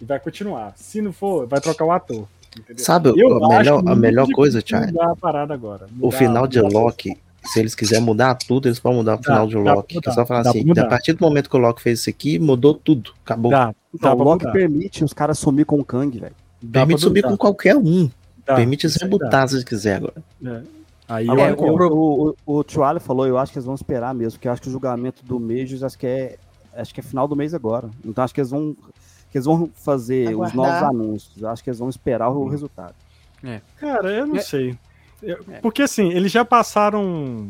[0.00, 0.74] vai continuar.
[0.76, 2.28] Se não for, vai trocar o ator.
[2.58, 2.84] Entendeu?
[2.84, 4.86] Sabe Eu a melhor, a melhor coisa, Thiago?
[4.86, 5.86] mudar a parada agora.
[6.00, 9.22] O Mudar- final de mudar- Loki, se eles quiserem mudar tudo, eles podem mudar o
[9.22, 9.88] final de dá pra Loki.
[9.88, 10.82] Que é mudar, só falar assim, mudar.
[10.82, 13.12] a partir do momento que o Loki fez isso aqui, mudou tudo.
[13.24, 13.50] Acabou.
[13.50, 14.52] Dá, dá Então, o Loki mudar.
[14.58, 16.34] permite os caras sumir com o Kang, velho.
[16.70, 17.22] Permite mudar.
[17.22, 18.08] com qualquer um.
[18.44, 18.94] Dá, Permite dá.
[19.00, 20.22] rebutar se eles quiserem agora.
[20.44, 20.62] É.
[21.08, 21.94] Aí eu Agora, É, concordo.
[22.46, 22.64] o, o,
[23.00, 25.38] falou, eu acho que eles vão esperar mesmo, porque eu acho que o julgamento do
[25.38, 26.36] Majors acho que é
[26.74, 27.90] acho que é final do mês agora.
[28.04, 28.74] Então acho que eles vão
[29.32, 30.82] que eles vão fazer os Aguardar.
[30.82, 31.42] novos anúncios.
[31.42, 32.94] Eu acho que eles vão esperar o resultado.
[33.80, 34.40] Cara, eu não É.
[34.40, 34.78] sei.
[35.22, 35.58] Eu- É.
[35.60, 37.48] Porque assim, eles já passaram.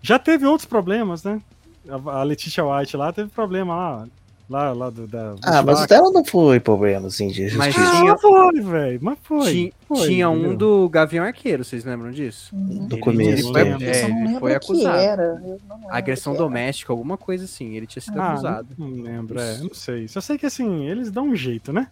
[0.00, 1.40] Já teve outros problemas, né?
[1.88, 4.06] A a Letitia White lá teve problema lá.
[4.48, 5.34] Lá, lá do, da.
[5.42, 7.80] Ah, mas o dela não foi problema, assim, de Mas justiça.
[7.80, 8.98] Ah, tinha- mas foi, velho.
[9.02, 9.52] Mas foi.
[9.52, 12.54] Ti- foi, tinha um do Gavião Arqueiro, vocês lembram disso?
[12.54, 12.86] Uhum.
[12.86, 13.30] Do Ele- começo.
[13.30, 14.98] ele foi- é, não ele foi acusado.
[14.98, 15.34] era.
[15.40, 15.58] não
[15.90, 17.74] Agressão doméstica, alguma coisa assim.
[17.74, 18.68] Ele tinha sido Ah, acusado.
[18.78, 20.06] Não, não lembro, é, não sei.
[20.06, 21.88] Só sei que assim, eles dão um jeito, né?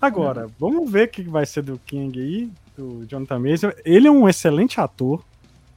[0.00, 3.74] Agora, vamos ver o que vai ser do King aí, do Jonathan Major.
[3.84, 5.22] Ele é um excelente ator.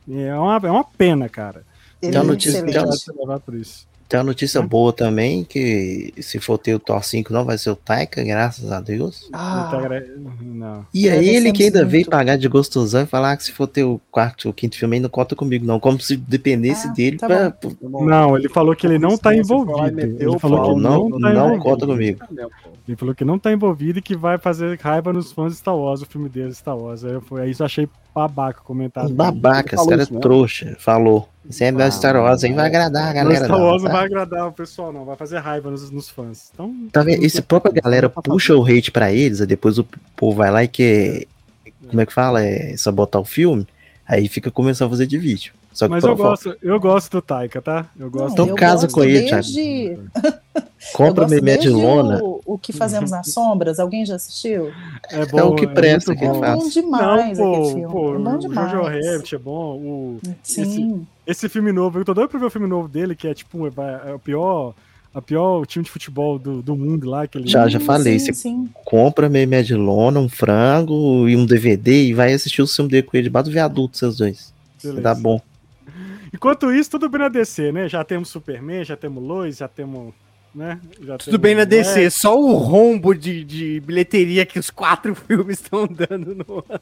[0.09, 1.63] É uma, é uma pena, cara.
[2.01, 3.11] Ele é notícia- excelente.
[3.19, 3.85] levado por isso.
[4.11, 7.69] Tem uma notícia boa também, que se for ter o Thor 5 não vai ser
[7.69, 9.29] o Taika, graças a Deus.
[9.31, 10.01] Ah, Não tá
[10.41, 10.85] Não.
[10.93, 11.91] E É, aí ele descemos que ainda muito.
[11.91, 14.97] veio pagar de gostosão e falar que se for ter o quarto ou quinto filme
[14.97, 17.57] aí não conta comigo não, como se dependesse Ah, dele tá pra...
[17.81, 20.01] Não, ele falou que ele não tá envolvido.
[20.01, 22.19] Ele falou que Não, não, tá conta comigo.
[22.85, 25.77] Ele falou que não tá envolvido e que vai fazer raiva nos fãs de Star
[25.77, 27.05] Wars, o filme dele, Star Wars.
[27.05, 29.09] Aí, eu, foi, aí isso eu achei babaca o comentário.
[29.09, 30.19] Babaca, esse cara é isso mesmo?
[30.21, 30.75] trouxa.
[30.79, 31.29] Falou.
[31.49, 33.45] Esse é meu Ah, Star Wars aí vai agradar a galera.
[33.45, 33.97] Star não, Wars não tá?
[33.97, 35.05] vai agradar o pessoal, não.
[35.05, 36.51] Vai fazer raiva nos, nos fãs.
[36.53, 37.23] Então, Tá vendo?
[37.23, 39.85] Esse própria galera puxa o hate pra eles, aí depois o
[40.15, 41.25] povo vai lá e quer.
[41.87, 42.43] Como é que fala?
[42.43, 43.67] É sabotar o filme.
[44.07, 45.53] Aí fica começando a fazer de vídeo.
[45.73, 47.85] Só que mas eu gosto, eu gosto do Taika, tá?
[47.97, 48.33] Eu gosto.
[48.33, 49.97] Então eu casa gosto com ele, desde,
[50.93, 52.19] compra meme de desde lona.
[52.23, 53.79] O, o que fazemos nas sombras.
[53.79, 54.71] Alguém já assistiu?
[55.11, 56.37] É, É o que presta muito que bom.
[56.37, 56.55] É faz.
[56.59, 57.87] bom Não, demais pô, aquele filme.
[57.91, 58.71] pô, é bom o demais.
[58.71, 59.75] Jojo Rabbit é bom.
[59.77, 61.07] O, Sim.
[61.25, 63.67] esse filme novo, eu tô doido pra ver o filme novo dele, que é tipo,
[63.67, 64.73] é, é o pior,
[65.13, 67.27] a pior time de futebol do, do mundo lá.
[67.27, 67.47] Que ele...
[67.47, 68.69] Já, já falei, Sim, você sim.
[68.85, 73.03] compra meme de lona, um frango e um DVD e vai assistir o filme dele
[73.03, 74.53] com ele debaixo do viaduto, vocês dois.
[74.83, 75.01] Beleza.
[75.01, 75.39] Tá bom.
[76.33, 77.89] Enquanto isso, tudo bem na DC, né?
[77.89, 80.13] Já temos Superman, já temos Lois, já temos.
[80.53, 80.79] Né?
[81.01, 85.61] Já Tudo bem na DC, só o rombo de, de bilheteria que os quatro filmes
[85.61, 86.81] estão dando no ano.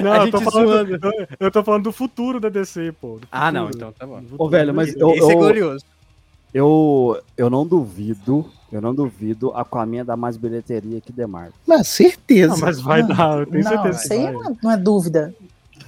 [0.00, 0.98] Não, A eu tô, falando, zoando.
[1.02, 3.18] eu, eu tô falando do futuro da DC, pô.
[3.18, 4.22] do Ah, não, então tá bom.
[4.22, 5.84] Do Ô, velho, mas eu- Esse é glorioso.
[6.54, 11.52] Eu, eu não duvido, eu não duvido Aquaman dar mais bilheteria que Marvel.
[11.66, 12.52] Mas certeza.
[12.54, 15.34] Não, mas vai Não, dar, eu tenho não, certeza isso aí é, não é dúvida.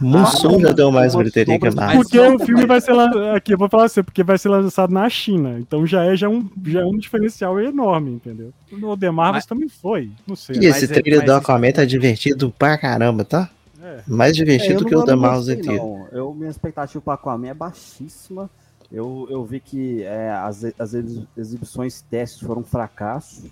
[0.01, 2.01] Mussum Ah, já deu mais bilheteria Marvel.
[2.03, 3.24] Porque o filme vai ser lançado.
[3.30, 5.59] Aqui, eu vou falar assim, porque vai ser lançado na China.
[5.59, 8.53] Então já é, já é, um, já é um diferencial enorme, entendeu?
[8.72, 10.11] O The Marvels Mas- também foi.
[10.26, 10.57] Não sei.
[10.57, 13.51] E esse é- trailer do Aquaman tá divertido pra caramba, tá?
[13.82, 14.01] É.
[14.07, 16.07] Mais É, divertido eu que o não- da eu não Marvel gostei, inteiro.
[16.12, 18.48] Eu, minha expectativa para Aquaman é baixíssima.
[18.92, 23.44] Eu, eu vi que é, as, as ex- exibições testes foram um fracasso.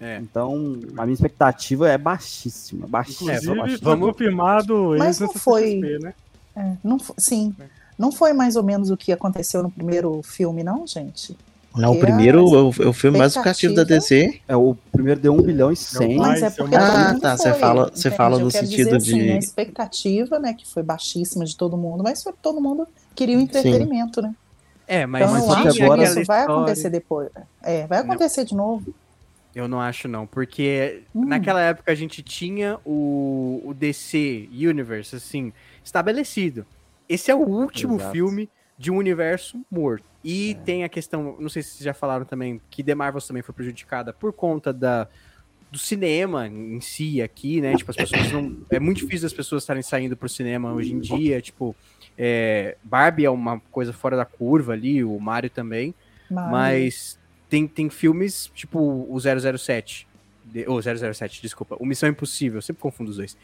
[0.00, 0.18] É.
[0.18, 2.86] Então, a minha expectativa é baixíssima.
[2.86, 3.90] baixíssima Inclusive, baixíssima.
[3.90, 6.14] foi vamos- confirmado Mas não foi- né?
[6.56, 7.54] É, não, fo- sim.
[7.98, 11.36] Não foi mais ou menos o que aconteceu no primeiro filme, não, gente?
[11.76, 14.40] Não, o primeiro é o, é o filme mais lucrativo da DC.
[14.46, 16.16] É, o primeiro deu 1 bilhão e 100.
[16.18, 18.96] Mas Mas é é porque Ah, tá, você foi, fala- você fala no sentido dizer
[18.96, 22.86] assim, de- a expectativa, né, que foi baixíssima de todo mundo, mas foi todo mundo
[23.14, 24.32] queria o entretenimento, né?
[24.86, 27.28] É, mas Então acho agora- que isso vai acontecer depois.
[27.62, 28.94] É, vai acontecer de novo.
[29.54, 31.26] Eu não acho, não, porque Hum.
[31.26, 35.52] naquela época a gente tinha o, o DC Universe, assim,
[35.82, 36.66] estabelecido.
[37.08, 38.12] Esse é o último Exato.
[38.12, 40.04] filme de um universo morto.
[40.24, 43.42] E tem a questão, não sei se vocês já falaram também, que The Marvels também
[43.42, 45.06] foi prejudicada por conta da,
[45.70, 47.76] do cinema em si aqui, né?
[47.76, 48.56] Tipo, as pessoas não.
[48.70, 51.40] É muito difícil as pessoas estarem saindo pro cinema hoje em dia.
[51.42, 51.76] Tipo,
[52.16, 55.94] é, Barbie é uma coisa fora da curva ali, o Mario também.
[56.30, 57.18] Mas, Mas
[57.54, 60.06] tem, tem filmes, tipo o 007.
[60.44, 61.76] De, ou 007, desculpa.
[61.78, 63.36] O Missão Impossível, eu sempre confundo os dois.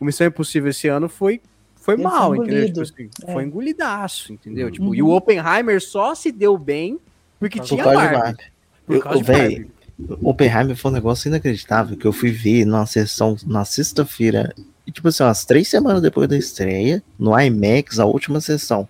[0.00, 1.40] O Missão Impossível esse ano foi,
[1.76, 2.66] foi Ele mal, foi entendeu?
[2.66, 3.32] Tipo assim, É.
[3.32, 4.66] Foi engolidaço, entendeu?
[4.66, 4.72] Uhum.
[4.72, 6.98] Tipo, e o Oppenheimer só se deu bem
[7.38, 8.44] porque Por tinha causa de Barbie.
[8.86, 10.26] Por Eu- causa de véi, Barbie.
[10.26, 14.54] Oppenheimer foi um negócio inacreditável que eu fui ver numa sessão na sexta-feira.
[14.86, 18.88] E, tipo assim, umas três semanas depois da estreia, no IMAX, a última sessão.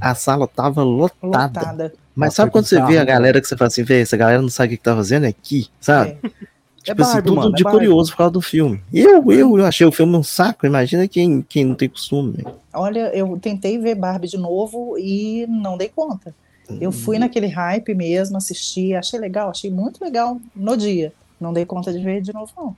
[0.00, 1.26] A sala tava lotada.
[1.26, 1.92] lotada.
[2.20, 4.40] Mas Nossa, sabe quando você vê a galera que você fala assim, velho, essa galera
[4.42, 6.18] não sabe o que tá fazendo aqui, sabe?
[6.22, 6.30] É.
[6.82, 7.78] Tipo É assim, tudo mano, é de Barbie.
[7.78, 8.82] curioso por causa do filme.
[8.92, 10.64] Eu, eu, eu achei o filme um saco.
[10.66, 12.32] Imagina quem, quem não tem costume.
[12.32, 12.54] velho.
[12.72, 16.34] Olha, eu tentei ver Barbie de novo e não dei conta.
[16.80, 17.20] Eu fui Hum.
[17.20, 21.12] naquele hype mesmo, assisti, achei legal, achei muito legal no dia.
[21.40, 22.74] Não dei conta de ver de novo, não.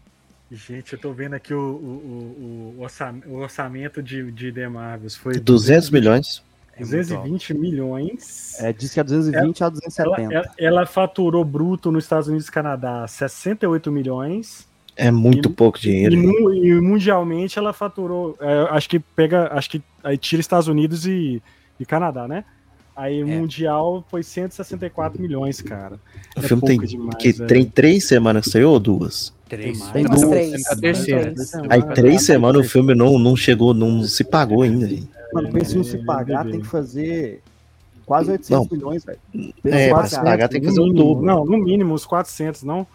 [0.50, 2.86] Gente, eu tô vendo aqui o, o, o,
[3.28, 5.14] o orçamento de, de The Marvels.
[5.14, 6.42] Foi 200 milhões.
[6.74, 7.28] É muito alto.
[7.28, 8.54] 220 milhões.
[8.60, 10.34] É, diz que é 220 a Ela, 270.
[10.34, 14.66] ela- ela faturou bruto nos Estados Unidos e Canadá 68 milhões.
[14.96, 16.16] É muito E- pouco E, dinheiro.
[16.18, 18.36] mu- e mundialmente ela faturou.
[18.40, 19.48] é, acho que pega.
[19.52, 21.42] Acho que aí tira Estados Unidos e,
[21.80, 22.44] e Canadá, né?
[22.94, 25.96] Aí o mundial foi 164 milhões, cara.
[26.36, 27.48] O é filme pouco tem demais, que velho.
[27.48, 29.32] tem três semanas que saiu ou duas?
[29.56, 29.80] Três.
[29.90, 30.20] Tem duas.
[30.22, 30.66] três.
[30.66, 31.24] A terceira.
[31.24, 31.54] Tem três.
[31.68, 34.86] Aí três semanas o filme não, não chegou, não se pagou ainda.
[34.86, 35.08] gente.
[35.32, 37.42] Mano, pensa em se É, pagar, tem que fazer
[38.06, 38.76] quase 800 Não.
[38.76, 39.18] milhões, velho.
[39.64, 41.24] É, pra se pagar tem que fazer o mínimo, dobro.
[41.26, 42.86] Não, no mínimo uns 400, não?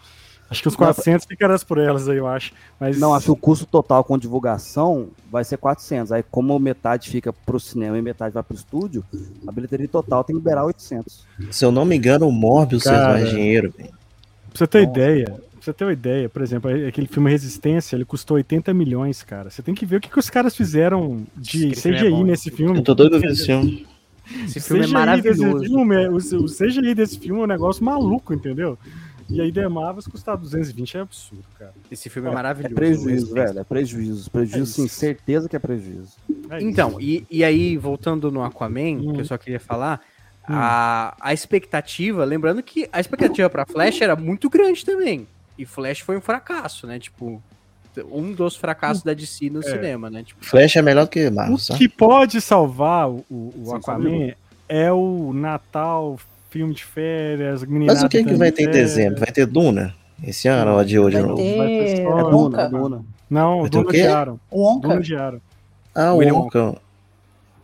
[0.49, 2.53] Acho que uns 400 ficarás por elas aí, eu acho.
[2.79, 6.11] Mas Não, acho que o custo total com divulgação vai ser 400.
[6.11, 9.03] Aí, como metade fica pro cinema e metade vai pro estúdio,
[9.45, 11.25] a bilheteria total tem que liberar 800.
[11.51, 13.13] Se eu não me engano, o Morbius fez Cara.
[13.13, 13.73] mais dinheiro.
[13.77, 13.89] velho.
[13.89, 14.91] Pra você ter Nossa.
[14.99, 15.35] ideia,
[15.67, 19.49] você ter uma ideia, por exemplo, aquele filme Resistência, ele custou 80 milhões, cara.
[19.49, 22.23] Você tem que ver o que, que os caras fizeram de Esse filme é CGI
[22.23, 22.77] nesse filme.
[22.79, 23.85] Eu tô doido ver esse filme.
[24.45, 25.59] Esse filme é CGI maravilhoso.
[25.59, 28.77] Desse filme, é- o, o CGI desse filme é um negócio maluco, entendeu?
[29.29, 31.73] E aí The Marvels custar 220 é absurdo, cara.
[31.91, 32.75] Esse filme é É maravilhoso.
[32.75, 33.59] prejuízo, velho.
[33.59, 34.31] É prejuízo.
[34.31, 36.13] Prejuízo, É sim, certeza que é prejuízo.
[36.49, 39.13] É Então, e, e aí, voltando no Aquaman, Hum.
[39.13, 39.99] que eu só queria falar,
[40.49, 40.53] Hum.
[40.55, 45.27] a, a expectativa, lembrando que a expectativa pra Flash era muito grande também.
[45.57, 46.99] E Flash foi um fracasso, né?
[46.99, 47.41] Tipo,
[48.11, 49.63] um dos fracassos da DC no É.
[49.63, 50.23] cinema, né?
[50.23, 54.33] Tipo, Flash é melhor do que Marvel, O que pode salvar o, o- Aquaman
[54.69, 59.19] é o Natal, filme de férias, Mas o que, que vai ter em dezembro?
[59.19, 59.95] Vai ter Duna?
[60.23, 62.69] Esse ano ou de hoje Vai ter É Duna, é.
[62.69, 63.05] Duna.
[63.29, 64.87] Não, Vai Duna Onca.
[64.89, 65.41] Duna.
[65.93, 66.75] Ah, o William Wonka.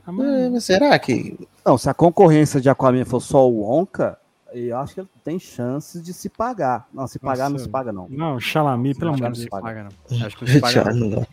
[0.05, 1.37] Ah, mas- É, será que.
[1.65, 4.17] Não, se a concorrência de Aquaman for só o Wonka,
[4.53, 6.87] eu acho que ele tem chances de se pagar.
[6.93, 7.63] Não, se pagar não Nossa.
[7.65, 8.07] se paga, não.
[8.09, 10.17] Não, Xalami, pelo amor não se paga, não.
[10.25, 11.09] Acho que não se paga, não.
[11.09, 11.27] Não.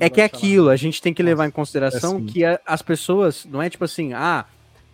[0.00, 2.26] É que é aquilo, a gente tem que levar em consideração É assim.
[2.26, 4.44] que a- as pessoas, não é tipo assim, ah,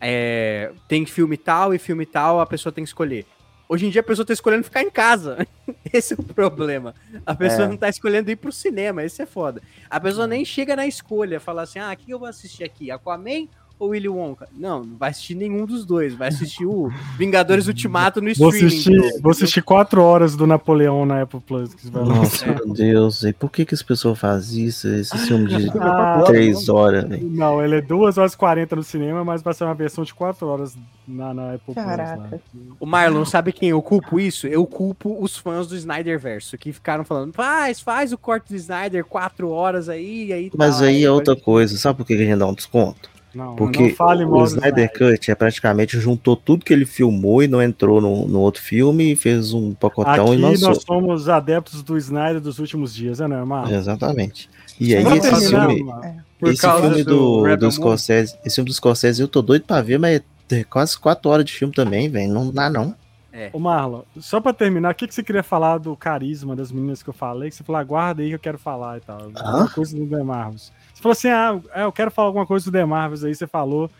[0.00, 3.26] é, tem filme tal e filme tal, a pessoa tem que escolher.
[3.68, 5.46] Hoje em dia a pessoa tá escolhendo ficar em casa.
[5.92, 6.94] Esse é o problema.
[7.24, 7.68] A pessoa É.
[7.68, 9.62] não tá escolhendo ir pro cinema, esse é foda.
[9.88, 12.90] A pessoa nem chega na escolha, fala assim, ah, o que eu vou assistir aqui?
[12.90, 13.46] Aquaman
[13.80, 14.46] ou Willy Wonka?
[14.56, 18.66] Não, não vai assistir nenhum dos dois, vai assistir o Vingadores Ultimato no Vou streaming.
[18.68, 19.20] assistir, pô.
[19.22, 21.74] vou assistir quatro horas do Napoleão na Apple Plus.
[21.74, 22.54] Que vai Nossa, É.
[22.54, 23.24] meu Deus.
[23.24, 24.86] E por que, que as pessoas fazem isso?
[24.86, 27.28] Esse filme de Ah, três horas, velho.
[27.30, 30.12] Não, ele é 2 horas e 40 no cinema, mas vai ser uma versão de
[30.14, 30.76] 4 horas
[31.08, 31.86] na, na Apple Plus.
[31.86, 32.28] Caraca.
[32.32, 32.38] lá.
[32.78, 34.46] O Marlon, sabe quem eu culpo isso?
[34.46, 39.04] Eu culpo os fãs do Snyderverso, que ficaram falando, faz, faz o corte do Snyder,
[39.04, 41.76] quatro horas aí, aí Mas tal, aí é outra coisa.
[41.78, 43.08] Sabe por que a gente dá um desconto?
[43.34, 47.62] Não, Porque não o Snyder Cut é praticamente juntou tudo que ele filmou e não
[47.62, 50.68] entrou no, no outro filme e fez um pacotão Aqui e lançou.
[50.68, 53.74] nós somos adeptos do Snyder dos últimos dias, é não, Marlon?
[53.74, 54.50] Exatamente.
[54.80, 55.92] E aí esse terminar, filme,
[56.38, 57.70] Por esse filme do do, do.
[57.70, 61.44] Scorsese, esse filme do Scorsese eu tô doido pra ver, mas é quase quatro horas
[61.44, 62.32] de filme também, velho.
[62.32, 62.94] Não dá não.
[63.52, 67.02] Ô Marlon, só pra terminar, o que, que você queria falar do carisma das meninas
[67.02, 67.48] que eu falei?
[67.48, 69.22] Que você falou, aguarda aí que eu quero falar e tal.
[69.22, 70.72] Alguma coisa do The Marvels.
[70.92, 73.46] Você falou assim, ah, é, eu quero falar alguma coisa do The Marvels aí, você
[73.46, 73.90] falou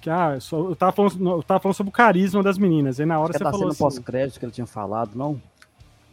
[0.00, 2.98] que, ah, eu, só- eu, tava falando, eu tava falando sobre o carisma das meninas.
[2.98, 5.10] Aí na hora Acho que você tá falou sendo assim, pós-crédito que ele tinha falado,
[5.14, 5.40] não?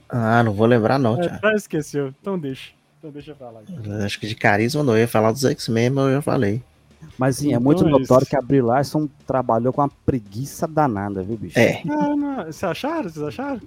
[0.09, 1.39] Ah, não vou lembrar não, é, Thiago.
[1.41, 2.71] já esqueceu, então deixa.
[2.99, 3.61] Então deixa eu falar.
[4.05, 6.61] Acho que de carisma não eu ia falar dos X-Men, mas eu já falei.
[7.17, 8.29] Mas sim, é Então muito é notório isso.
[8.29, 11.57] que a Brie Larson trabalhou com uma preguiça danada, viu, bicho?
[11.59, 11.81] É.
[11.89, 13.03] Ah, não, vocês acharam?
[13.09, 13.61] Vocês acharam?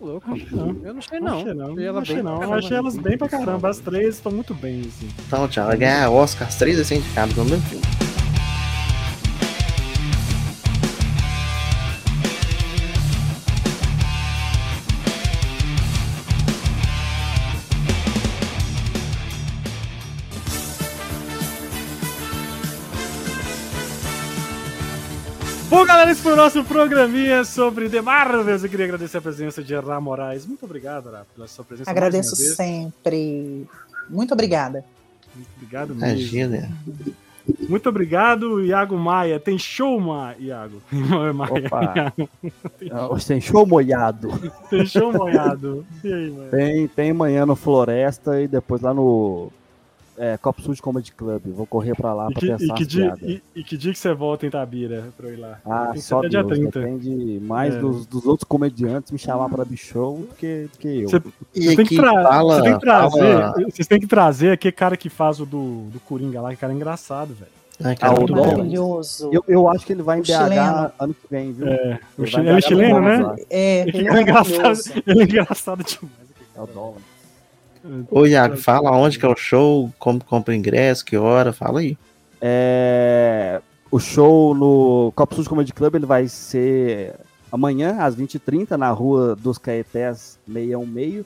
[0.00, 0.30] Louco.
[0.32, 0.76] Acho que não.
[0.82, 2.38] Eu não achei, Não achei não, Achei não ela achei não.
[2.38, 3.68] pra Eu achei elas bem pra caramba.
[3.70, 5.08] As três estão muito bem, assim.
[5.26, 7.84] Então, Thiago, vai ganhar Oscar, as três assim indicadas no mesmo filme.
[26.26, 28.64] Foi o nosso programinha sobre The Marvels.
[28.64, 30.44] Eu queria agradecer a presença de Ra Moraes.
[30.44, 31.88] Muito obrigado, Ra, pela sua presença.
[31.88, 33.64] Agradeço sempre.
[34.10, 34.84] Muito obrigada.
[35.32, 36.04] Muito obrigado mesmo.
[36.04, 36.68] Imagina.
[37.68, 39.38] Muito obrigado, Iago Maia.
[39.38, 40.34] Tem show, Ma...
[40.36, 40.82] Iago.
[41.32, 41.52] Maia.
[41.52, 42.12] Opa.
[43.08, 44.28] Hoje tem show molhado.
[44.68, 45.86] Tem show molhado.
[46.02, 46.50] E aí, Maia?
[46.50, 49.52] Tem, tem manhã no Floresta e depois lá no
[50.18, 51.42] é, Copo Sul de Comedy Club.
[51.48, 53.76] Vou correr pra lá E pra que, e, pensar que as dia, e, e que
[53.76, 55.58] dia que você volta em Tabira pra eu ir lá?
[55.64, 56.80] Ah, que só Deus, dia 30.
[56.80, 57.78] depende mais É.
[57.78, 61.08] dos, dos outros comediantes me chamar para bichou do que, do que eu.
[61.08, 61.22] Você-
[61.54, 63.54] E Você tem, que tra- fala, você tem que trazer, fala...
[63.70, 66.72] vocês têm que trazer aquele cara que faz o do, do Coringa lá, que cara
[66.72, 67.50] é engraçado, velho.
[67.84, 68.34] Ai, cara, Ah, bom.
[68.46, 69.28] Maravilhoso.
[69.30, 70.92] Eu, eu acho que ele vai em O BH chileno.
[70.98, 71.68] ano que vem, viu?
[71.68, 73.36] É, o Ele ele é chileno, no né?
[73.50, 74.92] É, Ele ele é engraçado, maravilhoso.
[75.06, 76.14] ele é engraçado demais.
[76.56, 77.00] É o dólar.
[78.10, 81.96] Ô, Iago, fala onde que é o show, como compra ingresso, que hora, fala aí.
[82.40, 83.60] É,
[83.90, 87.14] o show no Copo Sul de Comedy Club ele vai ser
[87.50, 91.24] amanhã, às 20h30, na rua dos Caetés 616,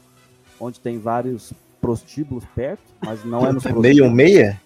[0.61, 4.12] onde tem vários prostíbulos perto, mas não é nos Meio prostíbulos.
[4.12, 4.61] meia?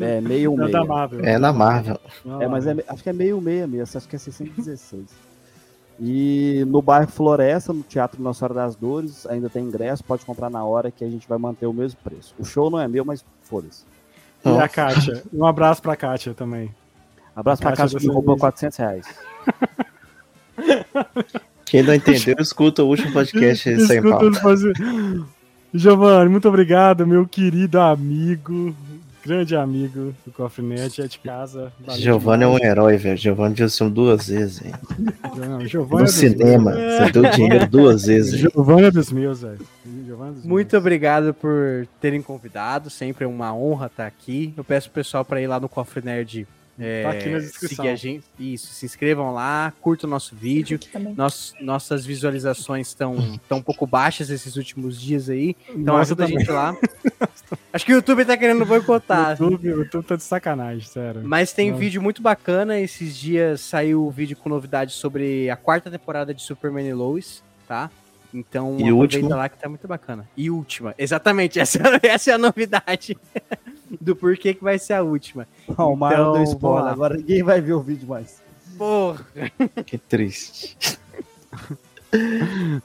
[0.00, 0.86] É, É da 616.
[0.88, 1.24] Marvel.
[1.24, 2.00] É na Marvel.
[2.40, 5.04] É, mas é, acho que é meio meia mesmo, acho que é 616.
[6.04, 10.50] E no bairro Floresta, no Teatro Nossa Senhora das Dores, ainda tem ingresso, pode comprar
[10.50, 12.34] na hora que a gente vai manter o mesmo preço.
[12.40, 13.84] O show não é meu, mas foda-se.
[14.44, 15.22] E a Kátia.
[15.32, 16.74] Um abraço pra Kátia também.
[17.36, 18.40] Abraço pra Caixa casa que me roubou vez.
[18.40, 19.06] 400 reais.
[21.64, 24.26] Quem não entendeu, escuta o último podcast sem pauta.
[25.72, 28.74] Giovanni, muito obrigado, meu querido amigo,
[29.24, 31.72] grande amigo do Cofre Net, é de casa.
[31.96, 33.16] Giovanni é um herói, velho.
[33.16, 34.60] Giovanni viu esse filme duas vezes.
[35.36, 36.70] Não, é No dos cinema.
[36.72, 36.94] meus.
[36.94, 38.38] Você deu dinheiro duas vezes.
[38.38, 39.58] Giovanni é dos meus, velho.
[40.06, 40.80] Giovanni é dos Muito meus.
[40.82, 44.52] obrigado por terem convidado, sempre é uma honra estar aqui.
[44.56, 46.46] Eu peço pro pessoal para ir lá no Cofre Nerd
[46.78, 47.76] é, Tá aqui na descrição.
[47.76, 48.24] seguir a gente.
[48.38, 50.78] Isso, se inscrevam lá, curtam o nosso vídeo.
[51.16, 55.56] Nos- nossas visualizações estão tão um pouco baixas esses últimos dias aí.
[55.68, 56.40] Então Nossa, ajuda a também.
[56.40, 56.76] gente lá.
[57.72, 59.40] Acho que o YouTube tá querendo boicotar.
[59.40, 61.22] O YouTube, o YouTube tá de sacanagem, sério.
[61.24, 61.80] Mas tem Nossa.
[61.80, 62.78] vídeo muito bacana.
[62.80, 67.42] Esses dias saiu o vídeo com novidades sobre a quarta temporada de Superman e Lois,
[67.68, 67.90] tá?
[68.34, 69.36] Então, E aproveita última?
[69.36, 70.26] lá que tá muito bacana.
[70.36, 73.16] E última, exatamente, essa, essa é a novidade
[74.00, 75.46] do porquê que vai ser a última.
[75.76, 78.40] Ó, o Marlon Então, deu spoiler, agora ninguém vai ver o vídeo mais.
[78.78, 79.24] Porra!
[79.84, 80.76] Que triste.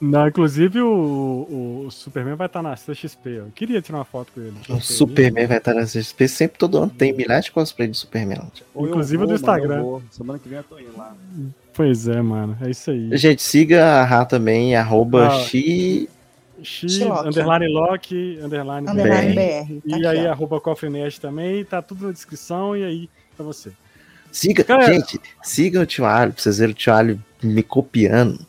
[0.00, 3.28] Não, inclusive o, o- o Superman vai estar na CXP.
[3.28, 4.54] Eu queria tirar uma foto com ele.
[4.70, 6.26] O Superman vai estar na CXP.
[6.28, 8.40] Sempre todo ano tem milhares de cosplay de Superman.
[8.74, 9.82] Ou Inclusive do mano, Instagram.
[9.82, 10.02] vou.
[10.10, 11.14] Semana que vem eu tô indo lá.
[11.78, 12.58] Pois é, mano.
[12.60, 13.16] É isso aí.
[13.16, 15.44] Gente, siga a Rá também, arroba Ah.
[15.44, 16.08] Xi.
[16.60, 19.80] X, underline lock, underline, Underline BR.
[19.84, 19.90] BR.
[19.92, 20.32] Tá E aí, ó.
[20.32, 23.70] arroba Cofrenet também, tá tudo na descrição, e aí, pra você.
[24.32, 24.92] Siga, Galera.
[24.92, 28.40] gente, siga o Tio Alho, pra vocês verem o Tio Alho me copiando.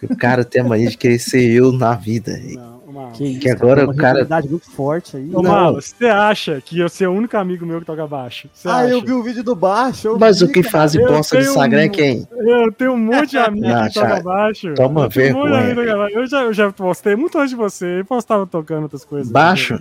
[0.00, 2.38] O cara tem a mania de querer ser eu na vida.
[2.54, 3.10] Não, uma...
[3.10, 5.28] Que, isso, Que agora uma o cara- muito forte aí.
[5.32, 5.50] Ô, Não.
[5.50, 8.48] Malo, você acha que eu ser o único amigo meu que toca baixo?
[8.52, 8.88] Você Ah, acha?
[8.94, 10.16] eu vi o vídeo do baixo.
[10.18, 10.72] Mas vi, o que cara.
[10.72, 12.28] faz e eu posta no tenho Instagram é um- quem?
[12.32, 14.74] Eu tenho um monte de amigos Não, que toca baixo.
[14.74, 15.96] toma Eu um de vergonha.
[15.96, 16.18] baixo.
[16.18, 18.00] Eu já, eu já postei muito antes de você.
[18.00, 19.30] Eu postava tocando outras coisas.
[19.30, 19.80] Baixo?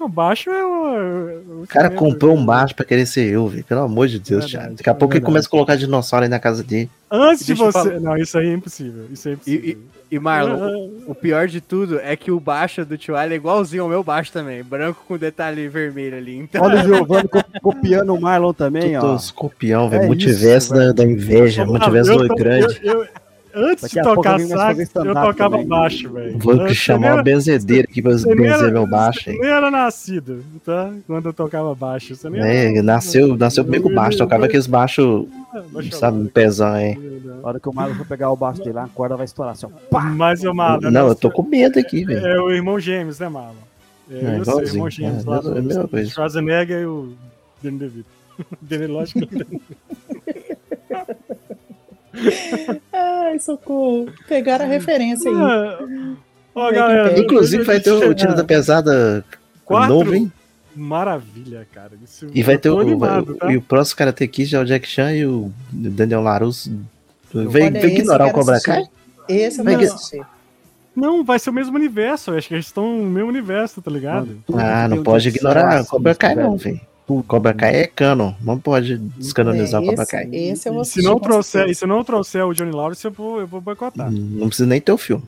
[0.00, 1.62] O baixo é o.
[1.62, 3.62] O cara comprou um baixo pra querer ser eu, velho.
[3.64, 4.74] Pelo amor de Deus, Verdade, Thiago.
[4.76, 5.26] Daqui a pouco ele verdade.
[5.32, 6.90] começa a colocar dinossauro aí na casa dele.
[7.08, 8.00] Antes de você.
[8.00, 9.04] Não, isso aí é impossível.
[9.12, 9.64] Isso é E, impossível.
[9.64, 9.78] e, e
[10.18, 13.82] Marlon, o, o pior de tudo é que o baixo do Tio Alho é igualzinho
[13.84, 14.62] ao meu baixo também.
[14.62, 16.36] Branco com detalhe vermelho ali.
[16.36, 19.00] Então, Olha o Giovanni co- copiando o Marlon também, ó.
[19.00, 20.02] Tudo escorpião, velho.
[20.04, 22.80] É multiverso isso, da, da inveja, multiverso do grande.
[22.82, 23.08] eu- eu-
[23.54, 25.66] antes Daqui de tocar sax, eu tocava também.
[25.66, 26.38] baixo, velho.
[26.38, 30.44] Vou chamar você uma benzedeira aqui pra era- benzer meu baixo Você nem era nascido,
[30.64, 30.92] tá?
[31.06, 32.14] Quando eu tocava baixo.
[32.16, 35.26] Você nem É, era- nasceu, nasceu comigo baixo, tocava aqueles baixos,
[35.70, 36.98] Baixo sabe, pesão, hein?
[37.42, 39.66] A hora que o Marlon for pegar o baixo dele, a corda vai estourar assim,
[39.66, 39.68] ó.
[39.90, 40.00] Pá!
[40.02, 42.26] Mas eu, Marlon, Não, eu tô com medo aqui, velho.
[42.26, 43.52] É o irmão gêmeos, né, Marlon?
[44.10, 44.74] É, É, eu sei, igualzinho.
[44.76, 46.10] irmão gêmeos É, lá é a do mesma coisa.
[46.10, 47.12] Schwarzenegger e o
[47.62, 48.06] Danny DeVito.
[48.62, 49.46] Danny, lógico que
[52.92, 54.06] Ai, socorro.
[54.28, 55.36] Pegaram a referência aí.
[55.36, 55.78] Ah,
[56.54, 57.18] Ó, galera.
[57.18, 59.24] Inclusive vai ter o Tiro da Pesada
[59.64, 59.94] Quatro?
[59.94, 60.30] novo, hein?
[60.76, 61.92] Maravilha, cara.
[62.02, 63.50] Isso- E vai ter o, animado, tá?
[63.52, 66.72] e o próximo Karate Kid é o Jack Chan e o Daniel Larusso.
[67.32, 68.60] Vem, vem ignorar o Cobra.
[68.60, 68.84] Kai?
[69.28, 70.22] Esse Vai que- assistir.
[70.94, 72.30] Não, vai ser o mesmo universo.
[72.32, 74.38] eu Acho que eles estão no mesmo universo, tá ligado?
[74.54, 76.80] Ah, não um pode ignorar assim, Cobra Kai não, velho.
[77.16, 77.24] Velho.
[77.24, 80.28] Cobra Kai é canon, não pode descanonizar É, o Cobra Kai.
[80.32, 83.10] esse eu vou E se não trouxer, e se não trouxer o Johnny Lawrence, eu
[83.10, 84.10] vou, eu vou boicotar.
[84.10, 85.24] Não precisa nem ter o filme.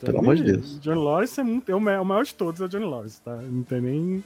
[0.00, 0.78] Pelo nem- amor de Deus.
[0.80, 3.34] Johnny Lawrence é, muito, o é o maior de todos, é o Johnny Lawrence, tá?
[3.36, 4.24] Não tem nem.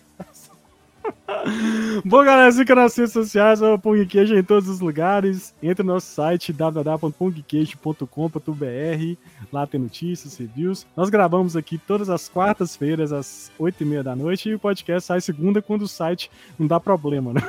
[2.05, 5.55] Bom, galera, siga nas redes sociais, o Pong Queijo em todos os lugares.
[5.63, 9.17] Entre no nosso site www.pongqueijo.com.br.
[9.53, 10.87] Lá tem notícias, reviews.
[10.97, 14.49] Nós gravamos aqui todas as quartas-feiras, às 8h30 da noite.
[14.49, 17.41] E o podcast sai segunda quando o site não dá problema, né?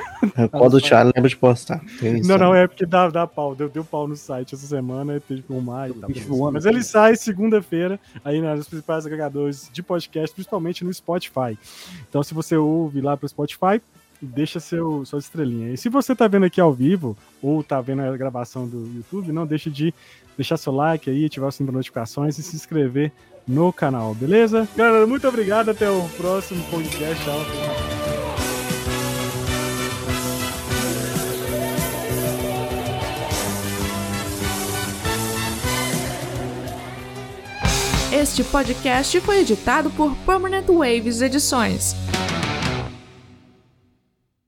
[0.50, 1.82] Quando o Thiago lembra de postar.
[1.84, 2.64] Isso, Não, não, né?
[2.64, 3.54] é porque dá, dá pau.
[3.54, 6.10] Deu, deu pau no site essa semana, teve que arrumar e tal.
[6.28, 6.84] voando, Mas ele cara.
[6.84, 11.58] sai segunda-feira aí nos principais agregadores de podcast, principalmente no Spotify.
[12.08, 13.45] Então, se você ouve lá pro Spotify,
[14.20, 15.72] deixa seu, sua estrelinha.
[15.72, 19.32] E se você tá vendo aqui ao vivo, ou tá vendo a gravação do YouTube,
[19.32, 19.92] não deixe de
[20.36, 23.12] deixar seu like aí, ativar o sininho de notificações e se inscrever
[23.46, 24.68] no canal, beleza?
[24.76, 27.22] Galera, muito obrigado, até o próximo podcast.
[27.24, 27.86] Tchau.
[38.12, 41.94] Este podcast foi editado por Permanent Waves Edições.